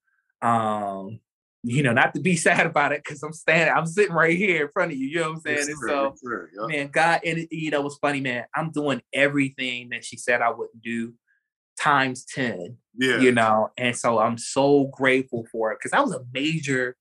um, 0.43 1.21
you 1.69 1.83
know, 1.83 1.93
not 1.93 2.15
to 2.15 2.21
be 2.21 2.37
sad 2.49 2.67
about 2.67 2.93
it, 2.93 3.03
because 3.05 3.23
I'm 3.23 3.33
standing, 3.33 3.75
I'm 3.75 3.87
sitting 3.87 4.15
right 4.15 4.37
here 4.37 4.67
in 4.67 4.73
front 4.73 4.93
of 4.93 4.99
you, 4.99 5.09
you 5.09 5.17
know 5.21 5.29
what 5.29 5.37
I'm 5.37 5.41
saying? 5.41 5.57
Yes, 5.59 5.69
And 5.69 5.79
sir. 5.79 5.89
so 5.89 6.15
sir. 6.17 6.51
Yup. 6.55 6.69
man, 6.71 6.89
God, 6.89 7.21
and 7.25 7.39
it, 7.39 7.49
you 7.53 7.71
know, 7.71 7.83
what's 7.83 7.99
funny, 7.99 8.21
man. 8.21 8.45
I'm 8.55 8.71
doing 8.71 9.03
everything 9.13 9.91
that 9.91 10.05
she 10.05 10.17
said 10.17 10.41
I 10.41 10.51
wouldn't 10.51 10.83
do 10.83 11.15
times 11.79 12.25
10, 12.35 12.77
yeah. 12.99 13.19
you 13.21 13.33
know, 13.33 13.71
and 13.77 13.97
so 13.97 14.19
I'm 14.19 14.39
so 14.39 14.91
grateful 14.93 15.47
for 15.51 15.73
it 15.73 15.79
because 15.79 15.93
that 15.93 16.05
was 16.05 16.15
a 16.15 16.25
major, 16.33 16.97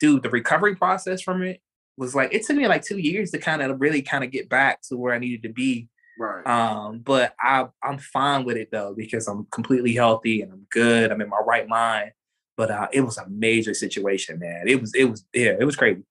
dude. 0.00 0.22
The 0.22 0.30
recovery 0.30 0.76
process 0.76 1.22
from 1.22 1.42
it 1.42 1.60
was 1.96 2.14
like, 2.14 2.32
it 2.32 2.44
took 2.46 2.56
me 2.56 2.68
like 2.68 2.82
two 2.82 2.98
years 2.98 3.30
to 3.32 3.38
kind 3.38 3.62
of 3.62 3.80
really 3.80 4.02
kind 4.02 4.24
of 4.24 4.30
get 4.30 4.48
back 4.48 4.80
to 4.88 4.96
where 4.96 5.14
I 5.14 5.18
needed 5.18 5.42
to 5.44 5.52
be. 5.52 5.88
Right. 6.18 6.46
Um, 6.46 7.00
but 7.00 7.34
I, 7.40 7.66
I'm 7.82 7.98
fine 7.98 8.44
with 8.44 8.56
it 8.56 8.70
though 8.70 8.94
because 8.96 9.26
I'm 9.26 9.46
completely 9.50 9.94
healthy 9.94 10.42
and 10.42 10.52
I'm 10.52 10.66
good. 10.70 11.10
I'm 11.10 11.20
in 11.20 11.28
my 11.28 11.40
right 11.44 11.66
mind. 11.66 12.12
But 12.56 12.70
uh, 12.70 12.88
it 12.92 13.00
was 13.00 13.18
a 13.18 13.28
major 13.28 13.74
situation, 13.74 14.38
man. 14.38 14.64
It 14.66 14.80
was, 14.80 14.94
it 14.94 15.04
was, 15.04 15.24
yeah, 15.32 15.54
it 15.58 15.64
was 15.64 15.76
crazy. 15.76 16.02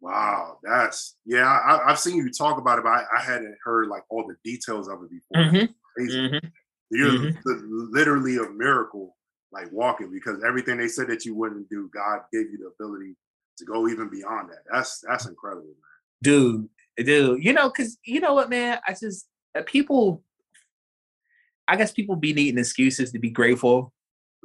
Wow, 0.00 0.58
that's 0.62 1.16
yeah. 1.26 1.44
I, 1.44 1.90
I've 1.90 1.98
seen 1.98 2.16
you 2.16 2.30
talk 2.30 2.58
about 2.58 2.78
it, 2.78 2.84
but 2.84 2.90
I, 2.92 3.04
I 3.18 3.20
hadn't 3.20 3.54
heard 3.62 3.88
like 3.88 4.02
all 4.08 4.26
the 4.26 4.36
details 4.50 4.88
of 4.88 5.02
it 5.02 5.10
before. 5.10 5.44
Mhm, 5.44 5.74
Crazy. 5.94 6.18
mhm. 6.18 6.52
You're 6.90 7.12
mhm. 7.12 7.36
literally 7.44 8.38
a 8.38 8.48
miracle, 8.48 9.16
like 9.52 9.70
walking, 9.70 10.10
because 10.10 10.42
everything 10.42 10.78
they 10.78 10.88
said 10.88 11.06
that 11.08 11.24
you 11.26 11.34
wouldn't 11.34 11.68
do, 11.68 11.90
God 11.94 12.20
gave 12.32 12.50
you 12.50 12.58
the 12.58 12.84
ability 12.84 13.14
to 13.58 13.64
go 13.66 13.88
even 13.88 14.08
beyond 14.08 14.48
that. 14.48 14.60
That's 14.72 15.04
that's 15.06 15.26
incredible, 15.26 15.66
man. 15.66 16.22
dude, 16.22 16.68
dude, 16.96 17.44
you 17.44 17.52
know, 17.52 17.68
because 17.68 17.98
you 18.02 18.20
know 18.20 18.32
what, 18.32 18.48
man, 18.48 18.78
I 18.88 18.92
just 18.94 19.28
uh, 19.56 19.62
people, 19.66 20.24
I 21.68 21.76
guess 21.76 21.92
people 21.92 22.16
be 22.16 22.32
needing 22.32 22.58
excuses 22.58 23.12
to 23.12 23.18
be 23.18 23.30
grateful, 23.30 23.92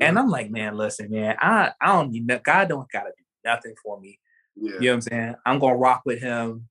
and 0.02 0.20
I'm 0.20 0.30
like, 0.30 0.50
man, 0.52 0.76
listen, 0.78 1.10
man, 1.12 1.36
I 1.40 1.72
I 1.82 1.88
don't 1.94 2.12
need 2.12 2.28
no, 2.28 2.40
God 2.40 2.70
don't 2.70 2.92
gotta 2.92 3.12
do 3.18 3.24
nothing 3.44 3.76
for 3.84 4.00
me. 4.00 4.20
Yeah, 4.56 4.72
You 4.72 4.80
know 4.80 4.88
what 4.88 4.94
I'm 4.96 5.02
saying? 5.02 5.36
I'm 5.46 5.60
gonna 5.60 5.76
rock 5.76 6.02
with 6.06 6.22
Him 6.22 6.68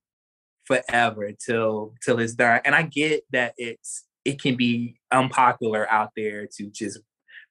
forever 0.65 1.31
till 1.33 1.93
till 2.03 2.19
it's 2.19 2.33
done. 2.33 2.61
And 2.65 2.75
I 2.75 2.83
get 2.83 3.23
that 3.31 3.53
it's 3.57 4.05
it 4.23 4.41
can 4.41 4.55
be 4.55 4.97
unpopular 5.11 5.89
out 5.91 6.11
there 6.15 6.47
to 6.57 6.69
just 6.71 6.99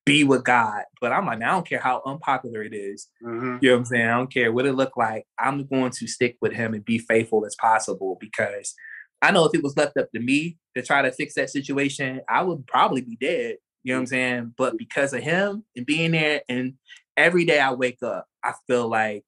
be 0.05 0.23
with 0.25 0.45
God, 0.45 0.83
but 1.01 1.13
I'm 1.13 1.25
like, 1.25 1.41
I 1.41 1.47
don't 1.53 1.67
care 1.67 1.79
how 1.79 2.03
unpopular 2.05 2.63
it 2.63 2.75
is. 2.75 3.09
Mhm. 3.23 3.63
You 3.63 3.71
know 3.71 3.77
what 3.77 3.79
I'm 3.79 3.85
saying? 3.87 4.07
I 4.07 4.17
don't 4.19 4.33
care 4.33 4.53
what 4.53 4.67
it 4.67 4.75
look 4.75 4.97
like. 4.97 5.25
I'm 5.39 5.65
going 5.67 5.93
to 5.93 6.07
stick 6.07 6.37
with 6.43 6.53
him 6.53 6.75
and 6.75 6.85
be 6.85 6.99
faithful 6.99 7.47
as 7.47 7.55
possible 7.55 8.19
because 8.21 8.75
I 9.23 9.31
know 9.31 9.47
if 9.47 9.55
it 9.55 9.63
was 9.63 9.77
left 9.79 9.97
up 9.97 10.11
to 10.13 10.21
me 10.21 10.59
to 10.77 10.83
try 10.83 11.01
to 11.01 11.11
fix 11.11 11.35
that 11.35 11.49
situation, 11.49 12.21
I 12.29 12.43
would 12.43 12.67
probably 12.67 13.01
be 13.01 13.17
dead. 13.17 13.57
You 13.85 13.93
know 13.93 13.99
what 13.99 14.01
I'm 14.01 14.07
saying? 14.07 14.55
But 14.57 14.79
because 14.79 15.13
of 15.13 15.23
him 15.23 15.63
and 15.77 15.87
being 15.87 16.13
there, 16.13 16.43
and 16.49 16.75
every 17.17 17.45
day 17.45 17.61
I 17.61 17.73
wake 17.73 18.03
up, 18.03 18.27
I 18.43 18.55
feel 18.67 18.89
like 18.89 19.25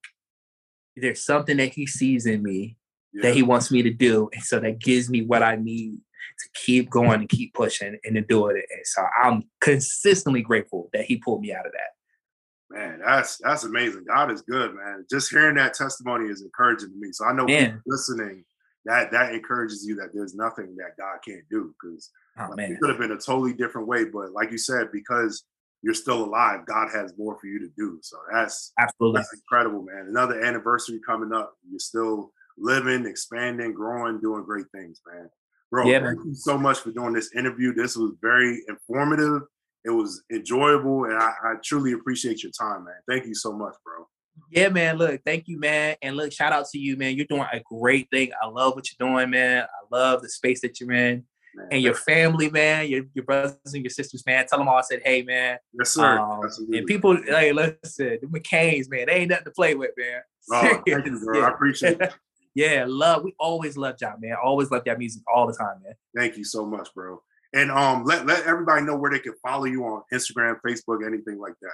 there's 0.97 1.25
something 1.25 1.59
that 1.59 1.75
he 1.75 1.87
sees 1.87 2.27
in 2.27 2.43
me 2.43 2.77
yeah. 3.13 3.23
that 3.23 3.35
he 3.35 3.43
wants 3.43 3.71
me 3.71 3.83
to 3.83 3.93
do. 3.93 4.31
And 4.33 4.43
so 4.43 4.59
that 4.61 4.79
gives 4.79 5.11
me 5.11 5.23
what 5.23 5.43
I 5.43 5.57
need 5.57 5.99
to 6.39 6.49
keep 6.55 6.91
going 6.91 7.21
and 7.21 7.29
keep 7.29 7.55
pushing 7.55 7.99
and 8.03 8.15
to 8.15 8.23
do 8.23 8.47
it. 8.47 8.57
And 8.57 8.85
so 8.85 9.05
I'm 9.23 9.45
consistently 9.61 10.43
grateful 10.43 10.89
that 10.93 11.05
he 11.05 11.19
pulled 11.19 11.43
me 11.43 11.53
out 11.53 11.67
of 11.67 11.73
that. 11.73 12.79
man, 12.79 13.01
that's 13.05 13.39
that's 13.39 13.65
amazing. 13.65 14.05
God 14.09 14.31
is 14.31 14.43
good, 14.43 14.75
man. 14.75 15.05
Just 15.11 15.31
hearing 15.31 15.57
that 15.57 15.75
testimony 15.75 16.31
is 16.31 16.43
encouraging 16.43 16.91
to 16.91 16.97
me. 16.99 17.13
So 17.13 17.27
I 17.27 17.33
know 17.33 17.47
listening 17.87 18.45
that 18.87 19.11
that 19.13 19.35
encourages 19.35 19.85
you 19.87 19.97
that 19.97 20.11
there's 20.15 20.35
nothing 20.35 20.77
that 20.77 20.97
God 20.99 21.19
can't 21.27 21.45
do 21.51 21.75
because 21.81 22.11
Oh 22.39 22.53
it 22.53 22.57
man. 22.57 22.77
could 22.81 22.91
have 22.91 22.99
been 22.99 23.13
a 23.13 23.19
totally 23.19 23.55
different 23.55 23.87
way. 23.87 24.05
But 24.05 24.33
like 24.33 24.51
you 24.51 24.59
said, 24.59 24.89
because 24.93 25.45
you're 25.83 25.95
still 25.95 26.25
alive, 26.25 26.67
God 26.67 26.89
has 26.93 27.13
more 27.17 27.39
for 27.39 27.47
you 27.47 27.59
to 27.61 27.69
do. 27.77 27.99
So 28.03 28.17
that's 28.33 28.73
Absolutely. 28.79 29.21
That's 29.21 29.33
incredible, 29.35 29.83
man. 29.83 30.07
Another 30.09 30.43
anniversary 30.43 31.01
coming 31.07 31.33
up. 31.33 31.55
You're 31.69 31.79
still 31.79 32.33
living, 32.59 33.07
expanding, 33.07 33.73
growing, 33.73 34.21
doing 34.21 34.45
great 34.45 34.67
things, 34.75 35.01
man. 35.11 35.29
Bro, 35.71 35.89
Yeah, 35.89 36.01
thank 36.01 36.25
you 36.25 36.35
so 36.35 36.57
much 36.57 36.79
for 36.79 36.91
doing 36.93 37.13
this 37.13 37.35
interview. 37.35 37.75
This 37.75 37.97
was 37.97 38.13
very 38.23 38.63
informative. 38.69 39.43
It 39.85 39.91
was 39.91 40.23
enjoyable, 40.33 41.05
and 41.05 41.17
I, 41.17 41.33
I 41.45 41.55
truly 41.65 41.93
appreciate 41.93 42.43
your 42.43 42.53
time, 42.53 42.85
man. 42.85 42.95
Thank 43.09 43.27
you 43.27 43.35
so 43.35 43.53
much, 43.53 43.75
bro. 43.85 44.07
Yeah, 44.51 44.69
man. 44.69 44.97
Look, 44.97 45.23
thank 45.25 45.49
you, 45.49 45.59
man. 45.59 45.97
And 46.03 46.17
look, 46.17 46.33
shout 46.33 46.53
out 46.53 46.67
to 46.71 46.79
you, 46.79 46.97
man. 46.97 47.17
You're 47.17 47.27
doing 47.27 47.47
a 47.53 47.61
great 47.61 48.09
thing. 48.11 48.33
I 48.43 48.47
love 48.47 48.75
what 48.75 48.87
you're 48.91 49.09
doing, 49.09 49.31
man. 49.31 49.63
I 49.63 49.97
love 49.97 50.23
the 50.23 50.29
space 50.29 50.61
that 50.63 50.81
you're 50.81 50.93
in. 50.93 51.25
And 51.71 51.83
your 51.83 51.95
family, 51.95 52.51
man, 52.51 52.89
your, 52.89 53.05
your 53.15 53.25
brothers 53.25 53.57
and 53.73 53.83
your 53.83 53.91
sisters, 53.91 54.25
man. 54.27 54.47
Tell 54.47 54.59
them 54.59 54.69
all 54.69 54.77
I 54.77 54.83
said, 54.83 55.01
hey, 55.05 55.23
man. 55.23 55.59
yes, 55.73 55.91
sir. 55.91 56.19
Um, 56.19 56.41
and 56.73 56.87
people, 56.87 57.17
hey, 57.27 57.53
listen, 57.53 58.19
the 58.21 58.27
McCains, 58.27 58.91
man, 58.91 59.07
they 59.07 59.15
ain't 59.15 59.31
nothing 59.31 59.45
to 59.45 59.51
play 59.51 59.75
with, 59.75 59.91
man. 59.97 60.21
Oh, 60.53 60.83
thank 60.87 61.07
you, 61.07 61.21
bro. 61.25 61.43
I 61.43 61.51
appreciate 61.51 62.01
it. 62.01 62.15
yeah, 62.55 62.85
love. 62.87 63.25
We 63.25 63.35
always 63.39 63.77
love 63.77 63.97
y'all, 64.01 64.19
man. 64.19 64.37
Always 64.43 64.71
love 64.71 64.83
that 64.87 64.99
music 64.99 65.23
all 65.33 65.47
the 65.47 65.55
time, 65.55 65.83
man. 65.83 65.95
Thank 66.17 66.37
you 66.37 66.45
so 66.45 66.65
much, 66.65 66.89
bro. 66.95 67.21
And 67.55 67.71
um, 67.71 68.05
let 68.05 68.27
let 68.27 68.45
everybody 68.45 68.83
know 68.85 68.97
where 68.97 69.11
they 69.11 69.19
can 69.19 69.35
follow 69.43 69.65
you 69.65 69.85
on 69.85 70.03
Instagram, 70.13 70.57
Facebook, 70.67 71.07
anything 71.07 71.39
like 71.39 71.55
that. 71.63 71.73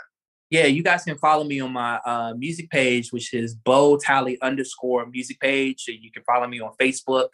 Yeah, 0.51 0.67
you 0.67 0.83
guys 0.83 1.03
can 1.03 1.17
follow 1.17 1.45
me 1.45 1.61
on 1.61 1.73
my 1.73 1.97
uh, 2.05 2.35
music 2.37 2.69
page, 2.69 3.11
which 3.11 3.33
is 3.33 3.55
Beau 3.55 3.97
Talley 3.97 4.39
underscore 4.43 5.07
music 5.07 5.41
page. 5.41 5.85
So 5.85 5.93
you 5.93 6.13
can 6.13 6.23
follow 6.25 6.47
me 6.47 6.61
on 6.61 6.73
Facebook 6.79 7.31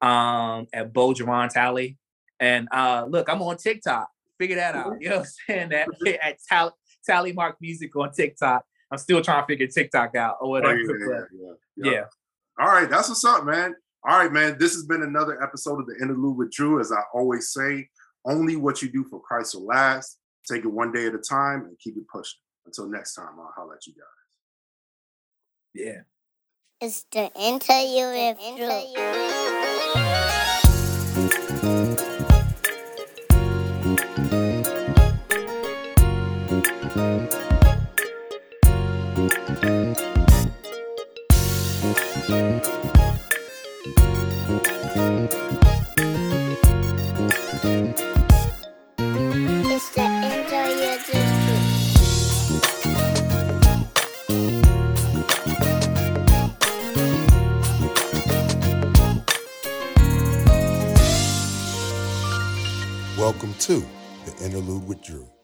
um, 0.00 0.66
at 0.72 0.92
Beau 0.92 1.12
Jerron 1.12 1.48
Talley. 1.50 1.96
And 2.38 2.68
uh, 2.72 3.06
look, 3.08 3.28
I'm 3.28 3.42
on 3.42 3.56
TikTok. 3.56 4.08
Figure 4.38 4.56
that 4.56 4.74
out. 4.74 4.96
You 5.00 5.10
know 5.10 5.16
what 5.18 5.26
I'm 5.26 5.32
saying? 5.46 5.68
That 5.70 5.88
at 6.22 6.38
Tally, 6.48 6.70
Tally 7.06 7.32
Mark 7.32 7.56
Music 7.60 7.94
on 7.96 8.12
TikTok. 8.12 8.64
I'm 8.90 8.98
still 8.98 9.22
trying 9.22 9.42
to 9.42 9.46
figure 9.46 9.66
TikTok 9.66 10.16
out 10.16 10.36
or 10.40 10.46
Oh, 10.46 10.50
whatever. 10.50 10.76
yeah, 10.78 10.86
yeah, 11.32 11.52
yeah, 11.76 11.92
yeah. 11.92 12.04
All 12.58 12.68
right, 12.68 12.88
that's 12.90 13.08
what's 13.08 13.24
up, 13.24 13.44
man. 13.44 13.74
All 14.02 14.18
right, 14.18 14.32
man. 14.32 14.56
This 14.58 14.72
has 14.74 14.84
been 14.86 15.02
another 15.02 15.42
episode 15.42 15.78
of 15.80 15.86
the 15.86 15.96
Interlude 16.00 16.36
with 16.36 16.50
Drew. 16.50 16.80
As 16.80 16.90
I 16.90 17.02
always 17.14 17.52
say, 17.52 17.88
only 18.24 18.56
what 18.56 18.80
you 18.82 18.90
do 18.90 19.04
for 19.04 19.20
Christ 19.20 19.54
will 19.54 19.66
last. 19.66 20.18
Take 20.50 20.64
it 20.64 20.68
one 20.68 20.90
day 20.90 21.06
at 21.06 21.14
a 21.14 21.18
time 21.18 21.66
and 21.66 21.78
keep 21.78 21.96
it 21.96 22.08
pushing. 22.12 22.40
Until 22.66 22.88
next 22.88 23.14
time, 23.14 23.28
I'll 23.38 23.52
holler 23.54 23.74
at 23.74 23.86
you 23.86 23.92
guys. 23.92 24.04
Yeah. 25.74 26.00
It's 26.80 27.04
the 27.12 27.30
interview 27.38 28.06
with 28.06 28.38
Drew. 28.56 29.49
Bye. 30.10 30.39
Welcome 63.70 63.88
to 64.24 64.32
the 64.32 64.44
Interlude 64.46 64.88
with 64.88 65.00
Drew. 65.00 65.39